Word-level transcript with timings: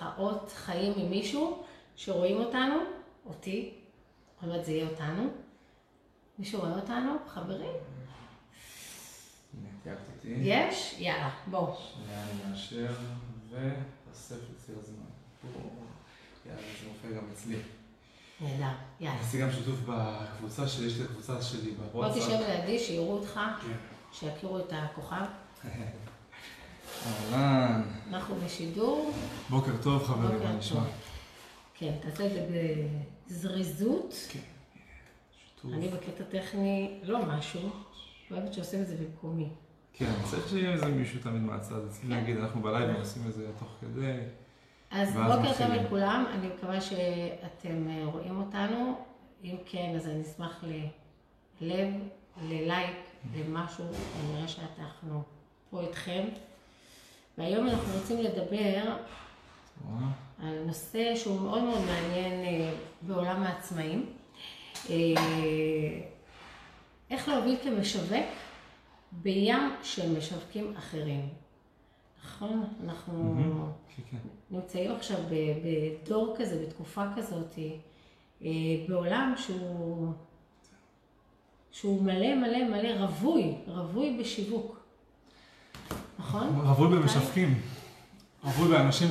ככה 0.00 0.10
אות 0.18 0.52
חיים 0.56 0.92
ממישהו 0.96 1.62
שרואים 1.96 2.36
אותנו, 2.36 2.74
אותי, 3.26 3.74
עוד 4.42 4.50
מעט 4.50 4.64
זה 4.64 4.72
יהיה 4.72 4.88
אותנו. 4.88 5.30
מישהו 6.38 6.60
רואה 6.60 6.74
אותנו? 6.74 7.12
חברים? 7.28 7.72
יש? 10.24 10.96
יאללה, 10.98 11.30
בואו. 11.46 11.76
שנייה, 11.76 12.22
אני 12.22 12.50
מאשר, 12.50 12.94
ותאסף 13.50 14.36
לציר 14.54 14.76
הזמן. 14.78 15.04
יאללה, 16.46 16.60
זה 16.82 16.88
מופיע 16.88 17.10
גם 17.10 17.24
אצלי. 17.32 17.56
נהדר, 18.40 18.64
יאללה. 19.00 19.20
עשיתי 19.20 19.42
גם 19.42 19.52
שיתוף 19.52 19.80
בקבוצה 19.86 20.68
שלי, 20.68 20.86
יש 20.86 20.96
לי 20.98 21.04
את 21.04 21.10
הקבוצה 21.10 21.42
שלי 21.42 21.70
בוא 21.70 21.86
בוואטסאפ. 21.92 22.22
תשב 22.22 22.38
לידי, 22.48 22.78
שיראו 22.78 23.12
אותך, 23.12 23.40
כן. 23.62 23.76
שיכירו 24.12 24.58
את 24.58 24.72
הכוכב. 24.72 25.24
אהלן. 27.06 27.82
אנחנו 28.08 28.34
בשידור. 28.44 29.12
בוקר 29.50 29.72
טוב 29.82 30.04
חברים, 30.04 30.38
מה 30.44 30.52
נשמע? 30.52 30.80
כן, 31.74 31.92
תעשה 32.00 32.26
את 32.26 32.32
זה 32.32 32.46
בזריזות. 33.26 34.14
כן. 34.28 34.38
שיתוף. 35.32 35.72
אני 35.72 35.88
בקטע 35.88 36.24
טכני, 36.24 37.00
לא 37.02 37.26
משהו, 37.26 37.70
אוהבת 38.30 38.52
שעושים 38.54 38.82
את 38.82 38.86
זה 38.86 38.96
במקומי. 38.96 39.48
כן, 39.92 40.12
צריך 40.30 40.48
שיהיה 40.48 40.72
איזה 40.72 40.86
מישהו 40.86 41.20
תמיד 41.22 41.42
מהצד. 41.42 41.86
אצלי 41.90 42.08
כן. 42.08 42.20
נגיד, 42.20 42.36
אנחנו 42.36 42.62
בלייב 42.62 42.96
עושים 42.96 43.22
את 43.28 43.32
זה 43.32 43.46
תוך 43.58 43.68
כדי. 43.80 44.18
אז 44.90 45.12
בוקר 45.12 45.52
טוב. 45.58 45.66
לכולם, 45.72 46.24
אני 46.34 46.48
מקווה 46.48 46.80
שאתם 46.80 47.88
אה, 47.88 48.04
רואים 48.04 48.36
אותנו. 48.36 48.98
אם 49.44 49.56
כן, 49.66 49.92
אז 49.96 50.06
אני 50.06 50.22
אשמח 50.22 50.64
ללב, 51.60 51.88
ללייק, 52.42 52.96
למשהו, 53.36 53.84
אני 53.84 54.36
רואה 54.36 54.48
שאנחנו 54.48 55.22
פה 55.70 55.80
איתכם. 55.80 56.24
והיום 57.40 57.68
אנחנו 57.68 57.92
רוצים 57.98 58.18
לדבר. 58.18 58.96
על 60.42 60.64
נושא 60.66 61.16
שהוא 61.16 61.40
מאוד 61.40 61.62
מאוד 61.62 61.80
מעניין 61.80 62.44
אה, 62.44 62.72
בעולם 63.02 63.42
העצמאים. 63.42 64.12
אה, 64.90 64.94
איך 67.10 67.28
להוביל 67.28 67.56
כמשווק 67.62 68.26
בים 69.12 69.74
של 69.82 70.18
משווקים 70.18 70.74
אחרים. 70.76 71.28
נכון? 72.24 72.64
אנחנו. 72.84 73.34
כן, 73.96 74.02
כן. 74.10 74.16
נמצאים 74.50 74.90
עכשיו 74.90 75.18
בדור 75.30 76.34
כזה, 76.38 76.66
בתקופה 76.66 77.04
כזאת, 77.16 77.58
אה, 78.42 78.48
בעולם 78.88 79.34
שהוא, 79.36 80.12
שהוא 81.70 82.02
מלא 82.02 82.34
מלא 82.34 82.68
מלא 82.68 83.04
רווי, 83.04 83.54
רווי 83.66 84.16
בשיווק. 84.20 84.80
נכון? 86.30 86.60
רווי 86.64 86.98
במשווקים. 86.98 87.60
רווי 88.44 88.68
באנשים 88.68 89.08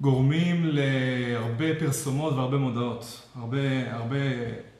שגורמים 0.00 0.62
להרבה 0.64 1.78
פרסומות 1.78 2.34
והרבה 2.34 2.56
מודעות. 2.56 3.28
הרבה, 3.34 3.58
הרבה 3.92 4.16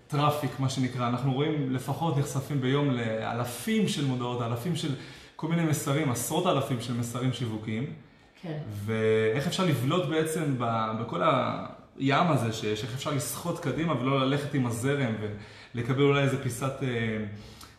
traffic, 0.07 0.61
מה 0.61 0.69
שנקרא. 0.69 1.09
אנחנו 1.09 1.33
רואים 1.33 1.75
לפחות 1.75 2.19
נחשפים 2.19 2.61
ביום 2.61 2.91
לאלפים 2.91 3.89
של 3.89 4.05
מודעות, 4.07 4.43
אלפים 4.43 4.77
של 4.77 4.95
כל 5.37 5.49
מיני 5.49 5.65
מסרים, 5.65 6.11
עשרות 6.11 6.47
אלפים 6.47 6.81
של 6.81 6.95
מסרים 6.95 7.33
שיווקיים. 7.33 7.87
כן. 8.43 8.59
ואיך 8.85 9.47
אפשר 9.47 9.65
לבלוט 9.65 10.09
בעצם 10.09 10.55
בכל 11.01 11.23
הים 11.23 12.27
הזה 12.27 12.53
שיש, 12.53 12.83
איך 12.85 12.95
אפשר 12.95 13.11
לסחוט 13.11 13.61
קדימה 13.61 14.01
ולא 14.01 14.27
ללכת 14.27 14.55
עם 14.55 14.67
הזרם 14.67 15.13
ולקבל 15.75 16.03
אולי 16.03 16.23
איזה 16.23 16.43
פיסת, 16.43 16.73
אה, 16.83 17.25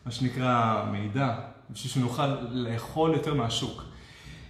מה 0.05 0.11
שנקרא, 0.11 0.85
מידע, 0.91 1.35
בשביל 1.69 1.91
שנוכל 1.91 2.27
לאכול 2.51 3.13
יותר 3.13 3.33
מהשוק. 3.33 3.83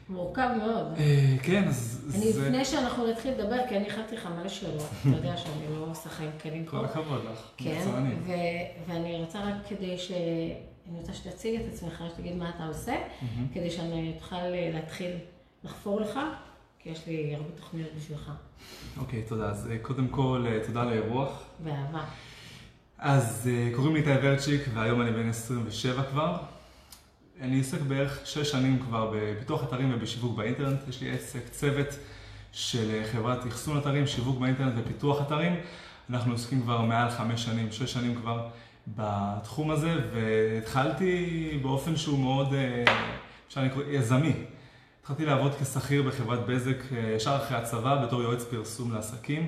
מורכב 0.10 0.50
מאוד. 0.58 0.86
אה, 0.98 1.36
כן, 1.44 1.68
אז 1.68 2.12
אני, 2.16 2.34
זה... 2.34 2.42
לפני 2.50 2.66
שאנחנו 2.66 3.08
נתחיל 3.08 3.34
לדבר, 3.34 3.58
כי 3.70 3.78
אני 3.78 3.88
הכנתי 3.88 4.16
לך 4.16 4.26
מלא 4.40 4.50
שאלות, 4.50 4.90
אתה 5.02 5.10
יודע 5.10 5.38
שאני 5.38 5.76
לא 5.76 5.86
עושה 5.92 6.10
חיים 6.10 6.32
קלים 6.38 6.66
פה. 6.66 6.72
כל 6.72 6.86
הכבוד 6.86 7.22
לך, 7.32 7.40
כן. 7.58 7.88
ו- 8.26 8.92
ואני 8.92 9.16
רוצה 9.16 9.40
רק 9.40 9.56
כדי 9.68 9.98
ש... 9.98 10.12
אני 10.90 11.00
רוצה 11.00 11.14
שתציג 11.14 11.62
את 11.62 11.74
עצמך, 11.74 12.04
שתגיד 12.14 12.36
מה 12.36 12.50
אתה 12.56 12.66
עושה. 12.66 12.94
כדי 13.54 13.72
שאני 13.72 14.14
אוכל 14.16 14.36
אה, 14.36 14.72
להתחיל 14.74 15.12
לחפור 15.64 16.02
לך, 16.02 16.20
כי 16.80 16.90
יש 16.90 17.08
לי 17.08 17.36
הרבה 17.36 17.50
תוכניות 17.56 17.90
בשבילך, 17.98 18.32
אוקיי, 18.98 19.22
תודה. 19.22 19.50
אז 19.50 19.72
אה, 19.72 19.78
קודם 19.82 20.08
כל, 20.08 20.46
תודה 20.68 20.82
על 20.82 20.90
האירוח. 20.90 21.44
באהבה. 21.64 22.04
אז 22.98 23.50
קוראים 23.76 23.94
לי 23.96 24.00
איתי 24.00 24.12
ורצ'יק, 24.24 24.62
והיום 24.74 25.02
אני 25.02 25.12
בן 25.12 25.30
27 25.30 26.04
כבר. 26.04 26.38
אני 27.42 27.58
עוסק 27.58 27.82
בערך 27.82 28.20
6 28.26 28.52
שנים 28.52 28.80
כבר 28.80 29.12
בפיתוח 29.16 29.64
אתרים 29.64 29.92
ובשיווק 29.96 30.38
באינטרנט. 30.38 30.80
יש 30.90 31.02
לי 31.02 31.12
עסק, 31.12 31.50
צוות 31.52 31.88
של 32.52 32.92
אה, 32.94 33.04
חברת 33.12 33.48
אחסון 33.48 33.78
אתרים, 33.78 34.08
שיווק 34.08 34.40
באינטרנט 34.40 34.74
ופיתוח 34.78 35.22
אתרים. 35.22 35.56
אנחנו 36.10 36.32
עוסקים 36.32 36.62
כבר 36.62 36.82
מעל 36.82 37.10
5 37.10 37.46
שנים, 37.46 37.72
6 37.72 37.94
שנים 37.94 38.16
כבר 38.16 38.48
בתחום 38.88 39.72
הזה, 39.72 39.94
והתחלתי 40.14 41.60
באופן 41.62 41.96
שהוא 41.96 42.20
מאוד, 42.20 42.54
אה, 42.54 42.84
אפשר 43.48 43.64
לקרוא, 43.64 43.84
יזמי. 43.90 44.34
התחלתי 45.02 45.26
לעבוד 45.26 45.52
כשכיר 45.56 46.04
בחברת 46.04 46.46
בזק 46.46 46.78
אה, 46.92 47.14
ישר 47.16 47.38
אחרי 47.44 47.58
הצבא 47.58 48.06
בתור 48.06 48.22
יועץ 48.22 48.44
פרסום 48.44 48.94
לעסקים. 48.94 49.48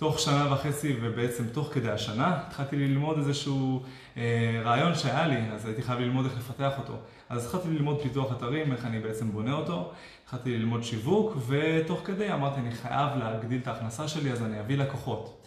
תוך 0.00 0.18
שנה 0.18 0.52
וחצי 0.52 0.96
ובעצם 1.00 1.48
תוך 1.48 1.68
כדי 1.72 1.90
השנה 1.90 2.40
התחלתי 2.46 2.76
ללמוד 2.76 3.18
איזשהו 3.18 3.82
אה, 4.16 4.60
רעיון 4.64 4.94
שהיה 4.94 5.26
לי, 5.26 5.36
אז 5.52 5.66
הייתי 5.66 5.82
חייב 5.82 6.00
ללמוד 6.00 6.24
איך 6.24 6.38
לפתח 6.38 6.78
אותו. 6.78 6.96
אז 7.28 7.46
התחלתי 7.46 7.68
ללמוד 7.68 8.02
פיתוח 8.02 8.32
אתרים, 8.32 8.72
איך 8.72 8.84
אני 8.84 8.98
בעצם 8.98 9.32
בונה 9.32 9.52
אותו, 9.52 9.92
התחלתי 10.24 10.58
ללמוד 10.58 10.84
שיווק, 10.84 11.36
ותוך 11.46 12.00
כדי 12.04 12.32
אמרתי 12.32 12.60
אני 12.60 12.70
חייב 12.70 13.08
להגדיל 13.18 13.60
את 13.62 13.66
ההכנסה 13.66 14.08
שלי, 14.08 14.32
אז 14.32 14.42
אני 14.42 14.60
אביא 14.60 14.78
לקוחות. 14.78 15.46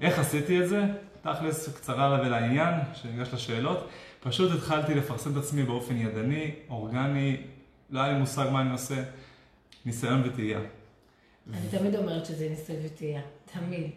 איך 0.00 0.18
עשיתי 0.18 0.62
את 0.62 0.68
זה? 0.68 0.84
תכלס, 1.22 1.76
קצרה 1.76 2.20
ולעניין, 2.22 2.74
שניגש 2.94 3.34
לשאלות. 3.34 3.88
פשוט 4.20 4.52
התחלתי 4.52 4.94
לפרסם 4.94 5.32
את 5.32 5.36
עצמי 5.36 5.62
באופן 5.62 5.96
ידני, 5.96 6.54
אורגני, 6.70 7.36
לא 7.90 8.00
היה 8.00 8.12
לי 8.12 8.18
מושג 8.18 8.48
מה 8.52 8.60
אני 8.60 8.72
עושה, 8.72 9.02
ניסיון 9.86 10.22
וטעייה. 10.24 10.60
אני 11.52 11.68
תמיד 11.70 11.96
אומרת 11.96 12.26
שזה 12.26 12.48
ניסוי 12.48 12.76
וטעייה, 12.84 13.20
תמיד. 13.52 13.90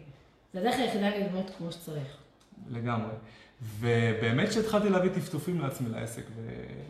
זה 0.52 0.60
הדרך 0.60 0.74
היחידה 0.74 1.08
ללמוד 1.08 1.50
כמו 1.58 1.72
שצריך. 1.72 2.16
לגמרי. 2.70 3.12
ובאמת 3.78 4.52
שהתחלתי 4.52 4.88
להביא 4.88 5.10
טפטופים 5.10 5.60
לעצמי 5.60 5.88
לעסק, 5.88 6.22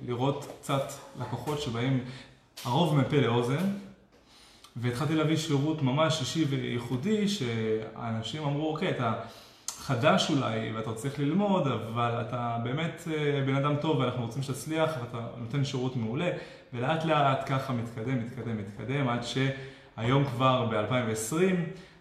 ולראות 0.05 0.47
קצת 0.61 0.93
לקוחות 1.21 1.61
שבהם 1.61 2.01
הרוב 2.65 2.97
מפה 2.97 3.17
לאוזן, 3.17 3.73
והתחלתי 4.77 5.15
להביא 5.15 5.37
שירות 5.37 5.83
ממש 5.83 6.21
אישי 6.21 6.45
וייחודי, 6.45 7.29
שהאנשים 7.29 8.45
אמרו, 8.45 8.73
אוקיי, 8.73 8.91
אתה 8.91 9.15
חדש 9.79 10.31
אולי, 10.31 10.73
ואתה 10.73 10.95
צריך 10.95 11.19
ללמוד, 11.19 11.67
אבל 11.67 12.21
אתה 12.29 12.59
באמת 12.65 13.09
אה, 13.11 13.43
בן 13.47 13.55
אדם 13.55 13.77
טוב, 13.77 13.99
ואנחנו 13.99 14.23
רוצים 14.23 14.43
שתצליח, 14.43 14.91
ואתה 15.01 15.27
נותן 15.37 15.65
שירות 15.65 15.97
מעולה, 15.97 16.31
ולאט 16.73 17.05
לאט 17.05 17.43
ככה 17.47 17.73
מתקדם, 17.73 18.19
מתקדם, 18.25 18.59
מתקדם, 18.59 19.09
עד 19.09 19.21
שהיום 19.23 20.25
כבר 20.25 20.67
ב-2020, 20.67 21.55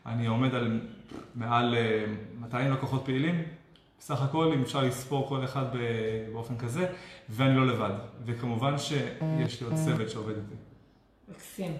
אני 0.05 0.25
עומד 0.25 0.55
על 0.55 0.79
מעל 1.35 1.75
אה, 1.75 2.05
200 2.39 2.71
לקוחות 2.73 3.05
פעילים, 3.05 3.43
בסך 3.99 4.21
הכל, 4.21 4.51
אם 4.55 4.61
אפשר 4.61 4.81
לספור 4.83 5.27
כל 5.27 5.43
אחד 5.43 5.65
באופן 6.33 6.57
כזה, 6.57 6.87
ואני 7.29 7.55
לא 7.55 7.67
לבד. 7.67 7.91
וכמובן 8.25 8.77
שיש 8.77 9.61
לי 9.61 9.67
עוד 9.67 9.75
צוות 9.85 10.09
שעובד 10.09 10.35
איתי. 10.35 10.55
מקסים. 11.29 11.77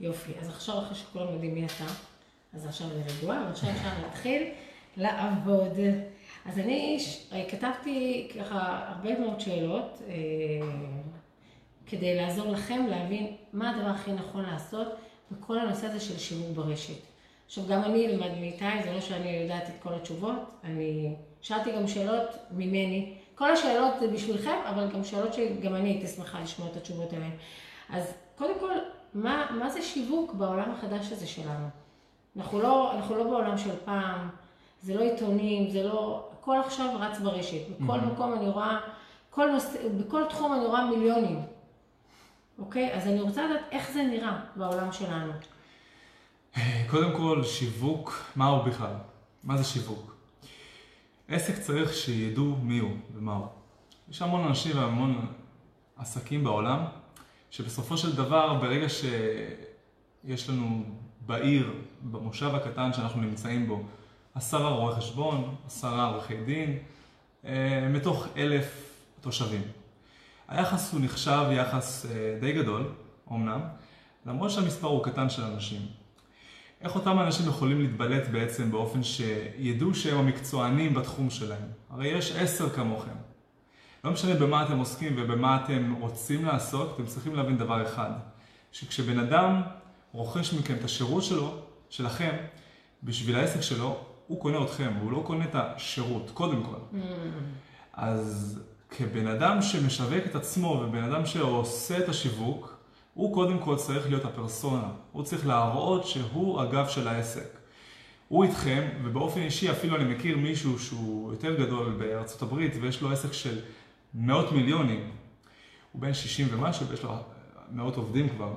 יופי. 0.00 0.32
אז 0.40 0.48
עכשיו, 0.48 0.78
אחרי 0.78 0.94
שכולם 0.94 1.32
יודעים 1.32 1.54
מי 1.54 1.66
אתה, 1.66 1.84
אז 2.54 2.66
עכשיו 2.66 2.86
אני 2.90 3.02
רגועה, 3.18 3.44
ועכשיו 3.46 3.70
אפשר 3.70 3.88
להתחיל 4.06 4.42
לעבוד. 4.96 5.72
אז 6.46 6.58
אני 6.58 6.96
ש- 7.00 7.30
כתבתי 7.50 8.28
ככה 8.38 8.88
הרבה 8.88 9.20
מאוד 9.20 9.40
שאלות, 9.40 10.02
אה, 10.08 10.14
כדי 11.86 12.16
לעזור 12.16 12.52
לכם 12.52 12.86
להבין 12.90 13.26
מה 13.52 13.70
הדבר 13.70 13.88
הכי 13.88 14.12
נכון 14.12 14.42
לעשות 14.44 14.88
בכל 15.30 15.58
הנושא 15.58 15.86
הזה 15.86 16.00
של 16.00 16.18
שיווק 16.18 16.56
ברשת. 16.56 17.05
עכשיו, 17.46 17.64
גם 17.68 17.84
אני 17.84 18.06
אלמד 18.06 18.30
מאיתי, 18.40 18.82
זה 18.84 18.92
לא 18.92 19.00
שאני 19.00 19.30
יודעת 19.30 19.68
את 19.68 19.82
כל 19.82 19.94
התשובות, 19.94 20.36
אני 20.64 21.14
שאלתי 21.40 21.72
גם 21.72 21.88
שאלות 21.88 22.28
ממני. 22.50 23.14
כל 23.34 23.50
השאלות 23.50 23.92
זה 24.00 24.08
בשבילכם, 24.08 24.56
אבל 24.68 24.90
גם 24.90 25.04
שאלות 25.04 25.34
שגם 25.34 25.74
אני 25.74 25.88
הייתי 25.88 26.06
שמחה 26.06 26.40
לשמוע 26.40 26.70
את 26.70 26.76
התשובות 26.76 27.12
עליהן. 27.12 27.30
אז 27.90 28.14
קודם 28.38 28.58
כל, 28.60 28.72
מה, 29.14 29.46
מה 29.50 29.70
זה 29.70 29.82
שיווק 29.82 30.34
בעולם 30.34 30.70
החדש 30.70 31.12
הזה 31.12 31.26
שלנו? 31.26 31.66
אנחנו 32.36 32.60
לא, 32.60 32.94
אנחנו 32.94 33.16
לא 33.16 33.24
בעולם 33.24 33.58
של 33.58 33.76
פעם, 33.84 34.28
זה 34.82 34.94
לא 34.94 35.00
עיתונים, 35.00 35.70
זה 35.70 35.82
לא... 35.82 36.28
הכל 36.40 36.56
עכשיו 36.64 36.96
רץ 37.00 37.18
ברשת. 37.18 37.68
בכל 37.68 37.84
מהמם. 37.84 38.12
מקום 38.12 38.34
אני 38.34 38.48
רואה, 38.48 38.78
כל 39.30 39.50
נושא, 39.50 39.88
בכל 39.88 40.24
תחום 40.28 40.52
אני 40.52 40.66
רואה 40.66 40.90
מיליונים. 40.90 41.40
אוקיי? 42.58 42.94
אז 42.94 43.06
אני 43.06 43.20
רוצה 43.20 43.46
לדעת 43.46 43.60
איך 43.72 43.90
זה 43.90 44.02
נראה 44.02 44.38
בעולם 44.56 44.92
שלנו. 44.92 45.32
קודם 46.90 47.16
כל, 47.16 47.44
שיווק, 47.44 48.32
מה 48.36 48.46
הוא 48.46 48.64
בכלל? 48.64 48.94
מה 49.44 49.56
זה 49.56 49.64
שיווק? 49.64 50.16
עסק 51.28 51.58
צריך 51.58 51.94
שידעו 51.94 52.56
מי 52.62 52.78
הוא 52.78 52.96
ומה 53.14 53.34
הוא. 53.34 53.46
יש 54.10 54.22
המון 54.22 54.46
אנשים 54.46 54.78
והמון 54.78 55.26
עסקים 55.96 56.44
בעולם, 56.44 56.84
שבסופו 57.50 57.96
של 57.96 58.16
דבר, 58.16 58.54
ברגע 58.54 58.86
יש 60.24 60.50
לנו 60.50 60.84
בעיר, 61.20 61.72
במושב 62.02 62.54
הקטן 62.54 62.92
שאנחנו 62.92 63.20
נמצאים 63.20 63.68
בו, 63.68 63.82
עשרה 64.34 64.68
רואי 64.68 64.94
חשבון, 64.94 65.56
עשרה 65.66 66.06
עורכי 66.06 66.36
דין, 66.36 66.78
אה, 67.44 67.88
מתוך 67.90 68.26
אלף 68.36 69.00
תושבים. 69.20 69.62
היחס 70.48 70.92
הוא 70.92 71.00
נחשב 71.00 71.44
יחס 71.52 72.06
אה, 72.06 72.38
די 72.40 72.52
גדול, 72.52 72.92
אמנם, 73.32 73.60
למרות 74.26 74.50
שהמספר 74.50 74.86
הוא 74.86 75.04
קטן 75.04 75.30
של 75.30 75.42
אנשים. 75.42 76.05
איך 76.80 76.94
אותם 76.94 77.18
אנשים 77.18 77.48
יכולים 77.48 77.80
להתבלט 77.80 78.28
בעצם 78.28 78.70
באופן 78.70 79.02
שידעו 79.02 79.94
שהם 79.94 80.18
המקצוענים 80.18 80.94
בתחום 80.94 81.30
שלהם? 81.30 81.68
הרי 81.90 82.08
יש 82.08 82.32
עשר 82.32 82.70
כמוכם. 82.70 83.14
לא 84.04 84.10
משנה 84.10 84.34
במה 84.34 84.64
אתם 84.64 84.78
עוסקים 84.78 85.14
ובמה 85.16 85.64
אתם 85.64 85.94
רוצים 86.00 86.44
לעסוק, 86.44 86.92
אתם 86.94 87.06
צריכים 87.06 87.34
להבין 87.34 87.58
דבר 87.58 87.82
אחד, 87.86 88.10
שכשבן 88.72 89.18
אדם 89.18 89.62
רוכש 90.12 90.52
מכם 90.52 90.74
את 90.74 90.84
השירות 90.84 91.24
שלו, 91.24 91.58
שלכם, 91.90 92.36
בשביל 93.02 93.36
העסק 93.36 93.60
שלו, 93.60 93.98
הוא 94.26 94.40
קונה 94.40 94.64
אתכם, 94.64 94.92
הוא 95.00 95.12
לא 95.12 95.22
קונה 95.26 95.44
את 95.44 95.54
השירות, 95.54 96.30
קודם 96.34 96.62
כל. 96.64 96.76
Mm. 96.92 96.96
אז 97.92 98.60
כבן 98.90 99.26
אדם 99.26 99.62
שמשווק 99.62 100.26
את 100.26 100.34
עצמו 100.34 100.68
ובן 100.68 101.02
אדם 101.02 101.26
שעושה 101.26 101.98
את 101.98 102.08
השיווק, 102.08 102.75
הוא 103.16 103.34
קודם 103.34 103.58
כל 103.58 103.76
צריך 103.76 104.08
להיות 104.08 104.24
הפרסונה. 104.24 104.88
הוא 105.12 105.22
צריך 105.22 105.46
להראות 105.46 106.06
שהוא 106.06 106.60
הגב 106.60 106.88
של 106.88 107.08
העסק. 107.08 107.58
הוא 108.28 108.44
איתכם, 108.44 108.88
ובאופן 109.04 109.40
אישי 109.40 109.70
אפילו 109.70 109.96
אני 109.96 110.14
מכיר 110.14 110.36
מישהו 110.38 110.78
שהוא 110.78 111.32
יותר 111.32 111.54
גדול 111.54 111.92
בארצות 111.98 112.42
הברית 112.42 112.72
ויש 112.80 113.02
לו 113.02 113.12
עסק 113.12 113.32
של 113.32 113.58
מאות 114.14 114.52
מיליונים. 114.52 115.10
הוא 115.92 116.02
בן 116.02 116.14
60 116.14 116.48
ומשהו 116.50 116.86
ויש 116.86 117.02
לו 117.02 117.10
מאות 117.72 117.96
עובדים 117.96 118.28
כבר. 118.28 118.52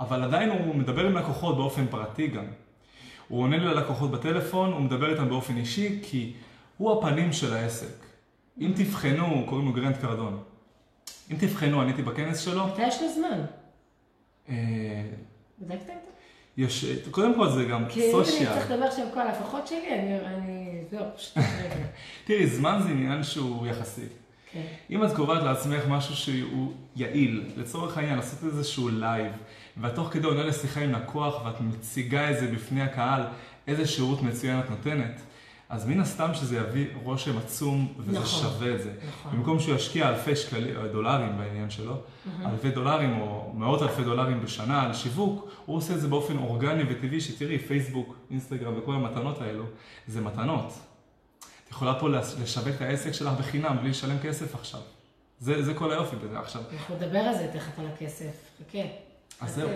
אבל 0.00 0.22
עדיין 0.22 0.50
הוא 0.50 0.74
מדבר 0.74 1.06
עם 1.06 1.16
לקוחות 1.16 1.56
באופן 1.56 1.86
פרטי 1.86 2.26
גם. 2.26 2.46
הוא 3.28 3.42
עונה 3.42 3.56
ללקוחות 3.56 4.10
בטלפון, 4.10 4.72
הוא 4.72 4.80
מדבר 4.80 5.10
איתם 5.10 5.28
באופן 5.28 5.56
אישי, 5.56 5.98
כי 6.02 6.32
הוא 6.76 6.98
הפנים 6.98 7.32
של 7.32 7.54
העסק. 7.54 8.06
אם 8.60 8.72
תבחנו, 8.76 9.44
קוראים 9.48 9.66
לו 9.66 9.72
גרנד 9.72 9.96
קרדון. 9.96 10.42
אם 11.30 11.36
תבחנו, 11.40 11.82
אני 11.82 11.90
הייתי 11.90 12.02
בכנס 12.02 12.40
שלו. 12.40 12.64
יש 12.78 13.02
לו 13.02 13.08
זמן? 13.14 13.57
אה? 14.48 14.54
יש, 16.56 16.84
קודם 17.10 17.34
כל 17.34 17.48
זה 17.50 17.64
גם 17.64 17.84
סושיאל. 18.10 18.24
כי 18.24 18.42
אם 18.42 18.46
אני 18.46 18.58
צריך 18.58 18.70
לדבר 18.70 19.02
עם 19.02 19.10
כל 19.14 19.20
ההפחות 19.20 19.66
שלי, 19.66 19.94
אני, 19.94 20.80
זהו, 20.90 21.04
פשוט 21.16 21.36
רגע. 21.64 21.86
תראי, 22.24 22.46
זמן 22.46 22.80
זה 22.82 22.88
עניין 22.88 23.22
שהוא 23.22 23.66
יחסי. 23.66 24.06
כן. 24.52 24.62
אם 24.90 25.04
את 25.04 25.16
קובעת 25.16 25.42
לעצמך 25.42 25.84
משהו 25.88 26.16
שהוא 26.16 26.72
יעיל, 26.96 27.44
לצורך 27.56 27.98
העניין, 27.98 28.16
לעשות 28.16 28.44
איזשהו 28.44 28.88
לייב, 28.88 29.32
ואת 29.76 29.94
תוך 29.94 30.08
כדי 30.12 30.26
עונה 30.26 30.42
לשיחה 30.42 30.80
עם 30.80 30.92
לקוח 30.92 31.44
ואת 31.44 31.60
מציגה 31.60 32.30
את 32.30 32.38
זה 32.40 32.46
בפני 32.46 32.82
הקהל, 32.82 33.22
איזה 33.66 33.86
שירות 33.86 34.22
מצוין 34.22 34.60
את 34.60 34.70
נותנת, 34.70 35.20
אז 35.68 35.86
מן 35.86 36.00
הסתם 36.00 36.34
שזה 36.34 36.56
יביא 36.56 36.86
רושם 37.02 37.38
עצום 37.38 37.94
וזה 37.98 38.18
נכון, 38.18 38.42
שווה 38.42 38.74
את 38.74 38.82
זה. 38.82 38.92
נכון. 39.08 39.32
במקום 39.32 39.60
שהוא 39.60 39.74
ישקיע 39.74 40.08
אלפי 40.08 40.36
שקלים, 40.36 40.76
או 40.76 40.88
דולרים 40.88 41.38
בעניין 41.38 41.70
שלו, 41.70 41.94
mm-hmm. 41.94 42.48
אלפי 42.48 42.70
דולרים 42.70 43.20
או 43.20 43.52
מאות 43.54 43.82
אלפי 43.82 44.04
דולרים 44.04 44.42
בשנה 44.42 44.82
על 44.82 44.94
שיווק, 44.94 45.50
הוא 45.66 45.76
עושה 45.76 45.94
את 45.94 46.00
זה 46.00 46.08
באופן 46.08 46.38
אורגני 46.38 46.82
וטבעי, 46.88 47.20
שתראי, 47.20 47.58
פייסבוק, 47.58 48.16
אינסטגרם 48.30 48.78
וכל 48.78 48.94
המתנות 48.94 49.40
האלו, 49.40 49.64
זה 50.06 50.20
מתנות. 50.20 50.72
את 51.64 51.70
יכולה 51.70 52.00
פה 52.00 52.08
לשווק 52.08 52.74
את 52.76 52.80
העסק 52.80 53.12
שלך 53.12 53.32
בחינם 53.38 53.76
בלי 53.80 53.90
לשלם 53.90 54.18
כסף 54.22 54.54
עכשיו. 54.54 54.80
זה, 55.40 55.62
זה 55.62 55.74
כל 55.74 55.92
היופי 55.92 56.16
בזה 56.16 56.38
עכשיו. 56.38 56.62
אנחנו 56.72 56.94
נדבר 56.94 57.18
על 57.18 57.34
זה 57.34 57.50
תכף 57.52 57.78
על 57.78 57.86
הכסף, 57.86 58.32
חכה. 58.58 59.07
אז 59.40 59.54
זהו. 59.54 59.68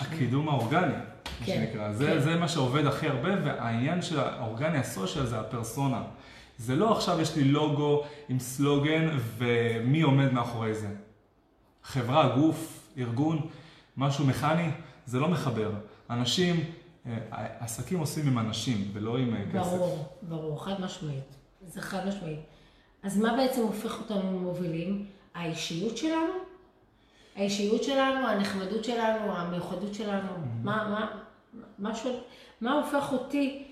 הקידום 0.00 0.48
האורגני, 0.48 0.92
מה 0.92 1.46
כן, 1.46 1.66
שנקרא. 1.66 1.92
זה, 1.92 2.06
כן. 2.06 2.20
זה 2.20 2.36
מה 2.36 2.48
שעובד 2.48 2.86
הכי 2.86 3.08
הרבה, 3.08 3.28
והעניין 3.44 4.02
של 4.02 4.20
האורגני, 4.20 4.78
הסושיאל, 4.78 5.26
זה 5.26 5.40
הפרסונה. 5.40 6.02
זה 6.58 6.76
לא 6.76 6.92
עכשיו 6.92 7.20
יש 7.20 7.36
לי 7.36 7.44
לוגו 7.44 8.04
עם 8.28 8.38
סלוגן 8.38 9.08
ומי 9.36 10.02
עומד 10.02 10.32
מאחורי 10.32 10.74
זה. 10.74 10.88
חברה, 11.82 12.36
גוף, 12.36 12.90
ארגון, 12.98 13.48
משהו 13.96 14.26
מכני, 14.26 14.70
זה 15.06 15.20
לא 15.20 15.28
מחבר. 15.28 15.70
אנשים, 16.10 16.64
אה, 17.06 17.16
עסקים 17.58 17.98
עושים 17.98 18.26
עם 18.26 18.38
אנשים 18.38 18.90
ולא 18.92 19.18
עם 19.18 19.34
אה, 19.34 19.42
כסף. 19.52 19.70
ברור, 19.70 20.06
ברור, 20.22 20.64
חד 20.64 20.80
משמעית. 20.80 21.36
זה 21.66 21.80
חד 21.80 22.08
משמעית. 22.08 22.40
אז 23.02 23.18
מה 23.18 23.36
בעצם 23.36 23.60
הופך 23.60 23.98
אותנו 24.00 24.38
למובילים? 24.38 25.06
האישיות 25.34 25.96
שלנו? 25.96 26.32
האישיות 27.38 27.82
שלנו, 27.82 28.26
הנחמדות 28.26 28.84
שלנו, 28.84 29.36
המיוחדות 29.36 29.94
שלנו, 29.94 30.28
mm-hmm. 30.28 30.64
מה, 30.64 30.88
מה, 30.90 31.18
מה, 31.78 31.94
שול, 31.94 32.12
מה 32.60 32.72
הופך 32.72 33.12
אותי 33.12 33.64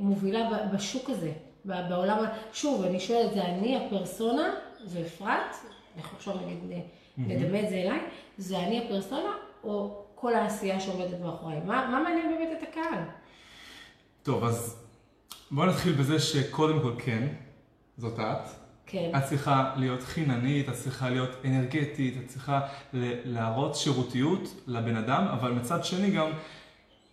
למובילה 0.00 0.48
בשוק 0.72 1.10
הזה, 1.10 1.32
בעולם, 1.64 2.24
שוב, 2.52 2.84
אני 2.84 3.00
שואלת, 3.00 3.34
זה 3.34 3.44
אני 3.44 3.86
הפרסונה, 3.86 4.54
זה 4.84 5.00
אפרת, 5.00 5.56
אנחנו 5.96 6.16
עכשיו 6.16 6.34
נגיד 6.34 6.58
mm-hmm. 6.70 7.20
נדמה 7.20 7.60
את 7.60 7.68
זה 7.68 7.74
אליי, 7.74 8.00
זה 8.38 8.58
אני 8.58 8.84
הפרסונה, 8.84 9.32
או 9.64 10.04
כל 10.14 10.34
העשייה 10.34 10.80
שעומדת 10.80 11.20
מאחוריי? 11.20 11.60
מה, 11.64 11.88
מה 11.90 12.02
מעניין 12.02 12.28
באמת 12.28 12.58
את 12.58 12.68
הקהל? 12.68 13.02
טוב, 14.22 14.44
אז 14.44 14.84
בואו 15.50 15.66
נתחיל 15.66 15.92
בזה 15.92 16.18
שקודם 16.18 16.80
כל 16.82 16.92
כן, 16.98 17.28
זאת 17.98 18.18
את. 18.18 18.63
כן. 18.86 19.10
את 19.16 19.24
צריכה 19.24 19.74
להיות 19.76 20.02
חיננית, 20.02 20.68
את 20.68 20.74
צריכה 20.74 21.10
להיות 21.10 21.30
אנרגטית, 21.44 22.14
את 22.16 22.28
צריכה 22.28 22.60
להראות 23.24 23.74
שירותיות 23.74 24.62
לבן 24.66 24.96
אדם, 24.96 25.24
אבל 25.24 25.52
מצד 25.52 25.84
שני 25.84 26.10
גם 26.10 26.30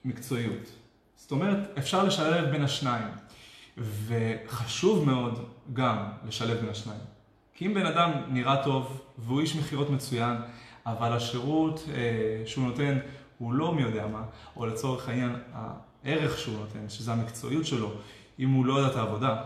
מקצועיות. 0.05 0.71
זאת 1.15 1.31
אומרת, 1.31 1.77
אפשר 1.77 2.03
לשלב 2.03 2.49
בין 2.51 2.63
השניים, 2.63 3.07
וחשוב 3.77 5.05
מאוד 5.05 5.49
גם 5.73 5.97
לשלב 6.27 6.57
בין 6.57 6.69
השניים. 6.69 6.99
כי 7.53 7.65
אם 7.65 7.73
בן 7.73 7.85
אדם 7.85 8.11
נראה 8.27 8.63
טוב 8.63 9.01
והוא 9.17 9.41
איש 9.41 9.55
מכירות 9.55 9.89
מצוין, 9.89 10.37
אבל 10.85 11.13
השירות 11.13 11.83
אה, 11.93 12.43
שהוא 12.45 12.65
נותן 12.65 12.99
הוא 13.37 13.53
לא 13.53 13.73
מי 13.73 13.81
יודע 13.81 14.07
מה, 14.07 14.23
או 14.55 14.65
לצורך 14.65 15.09
העניין 15.09 15.35
הערך 15.53 16.37
שהוא 16.37 16.57
נותן, 16.59 16.89
שזה 16.89 17.11
המקצועיות 17.11 17.65
שלו, 17.65 17.91
אם 18.39 18.49
הוא 18.49 18.65
לא 18.65 18.73
יודע 18.73 18.91
את 18.91 18.95
העבודה, 18.95 19.43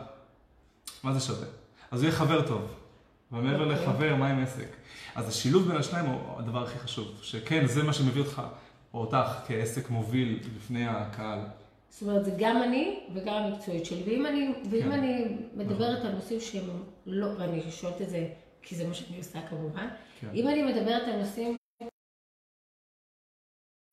מה 1.04 1.14
זה 1.14 1.20
שווה? 1.20 1.48
אז 1.92 2.02
הוא 2.02 2.08
יהיה 2.08 2.18
חבר 2.18 2.48
טוב. 2.48 2.62
ומעבר 3.32 3.58
okay. 3.58 3.62
אוקיי. 3.62 3.86
לחבר, 3.86 4.16
מה 4.16 4.28
עם 4.28 4.44
עסק? 4.44 4.68
אז 5.16 5.30
השילוב 5.30 5.68
בין 5.68 5.78
השניים 5.78 6.06
הוא 6.06 6.40
הדבר 6.40 6.64
הכי 6.64 6.80
חשוב. 6.80 7.20
שכן, 7.22 7.66
זה 7.68 7.84
מה 7.84 7.94
שמביא 7.94 8.22
אותך, 8.22 8.42
או 8.94 9.00
אותך, 9.00 9.30
כעסק 9.48 9.90
מוביל 9.90 10.40
לפני 10.58 10.88
הקהל. 10.88 11.40
זאת 11.90 12.02
אומרת, 12.02 12.26
זה 12.26 12.32
גם 12.38 12.64
אני 12.64 13.00
וגם 13.14 13.34
המקצועית 13.34 13.86
שלי. 13.86 14.04
ואם 14.06 14.26
אני, 14.26 14.54
ואם 14.70 14.84
כן. 14.84 14.92
אני 14.92 15.26
מדברת 15.54 15.98
נכון. 15.98 16.10
על 16.10 16.16
נושאים 16.16 16.40
שהם 16.40 16.84
לא, 17.06 17.28
ואני 17.38 17.72
שואלת 17.72 18.02
את 18.02 18.10
זה 18.10 18.28
כי 18.62 18.76
זה 18.76 18.88
מה 18.88 18.94
שאני 18.94 19.18
עושה 19.18 19.48
כמובן, 19.50 19.88
כן. 20.22 20.28
אם 20.34 20.48
אני 20.48 20.64
מדברת 20.64 21.08
על 21.08 21.20
נושאים... 21.20 21.56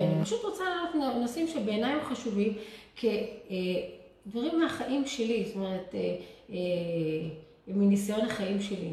אני 0.00 0.24
פשוט 0.24 0.44
רוצה 0.44 0.64
לעלות 0.64 1.14
נושאים 1.20 1.48
שבעיניי 1.48 1.92
הם 1.92 2.04
חשובים 2.04 2.58
כדברים 2.96 4.60
מהחיים 4.60 5.06
שלי, 5.06 5.44
זאת 5.46 5.56
אומרת, 5.56 5.94
אה, 5.94 6.16
אה, 6.50 6.56
מניסיון 7.68 8.20
החיים 8.20 8.60
שלי, 8.60 8.92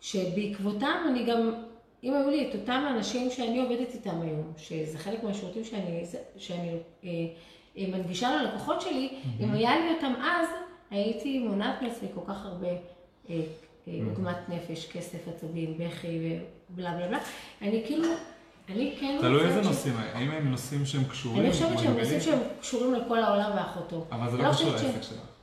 שבעקבותם 0.00 1.06
אני 1.08 1.24
גם, 1.24 1.52
אם 2.04 2.14
היו 2.14 2.30
לי 2.30 2.50
את 2.50 2.54
אותם 2.54 2.84
האנשים 2.88 3.30
שאני 3.30 3.62
עובדת 3.62 3.94
איתם 3.94 4.20
היום, 4.22 4.52
שזה 4.56 4.98
חלק 4.98 5.22
מהשירותים 5.22 5.64
שאני, 5.64 6.04
שאני 6.36 6.70
אה, 7.04 7.10
אה, 7.78 7.84
מנגישה 7.88 8.42
ללקוחות 8.42 8.80
שלי, 8.80 9.10
mm-hmm. 9.10 9.42
אם 9.42 9.52
היה 9.52 9.78
לי 9.78 9.94
אותם 9.94 10.12
אז, 10.22 10.48
הייתי 10.90 11.38
מונעת 11.38 11.82
מעצמי 11.82 12.08
כל 12.14 12.20
כך 12.26 12.46
הרבה 12.46 12.68
אה, 13.30 13.40
עוגמת 13.86 14.36
אה, 14.36 14.56
נפש, 14.56 14.86
כסף, 14.86 15.18
עצבים, 15.28 15.78
בכי 15.78 16.40
ובלה 16.70 16.94
בלה 16.96 17.08
בלה. 17.08 17.18
אני 17.62 17.82
כאילו... 17.86 18.08
אני 18.68 18.96
כן... 19.00 19.18
תלוי 19.20 19.46
איזה 19.46 19.60
נושאים, 19.60 19.94
האם 19.96 20.30
הם 20.30 20.50
נושאים 20.50 20.86
שהם 20.86 21.04
קשורים? 21.04 21.40
אני 21.40 21.52
חושבת 21.52 21.78
שהם 21.78 21.98
נושאים 21.98 22.20
שהם 22.20 22.38
קשורים 22.60 22.94
לכל 22.94 23.18
העולם 23.18 23.50
ואחותו. 23.56 24.04
אבל 24.10 24.30
זה 24.30 24.36
לא, 24.36 24.44
לא 24.44 24.52
קשור 24.52 24.72
לעסק 24.72 25.02
שלך. 25.02 25.35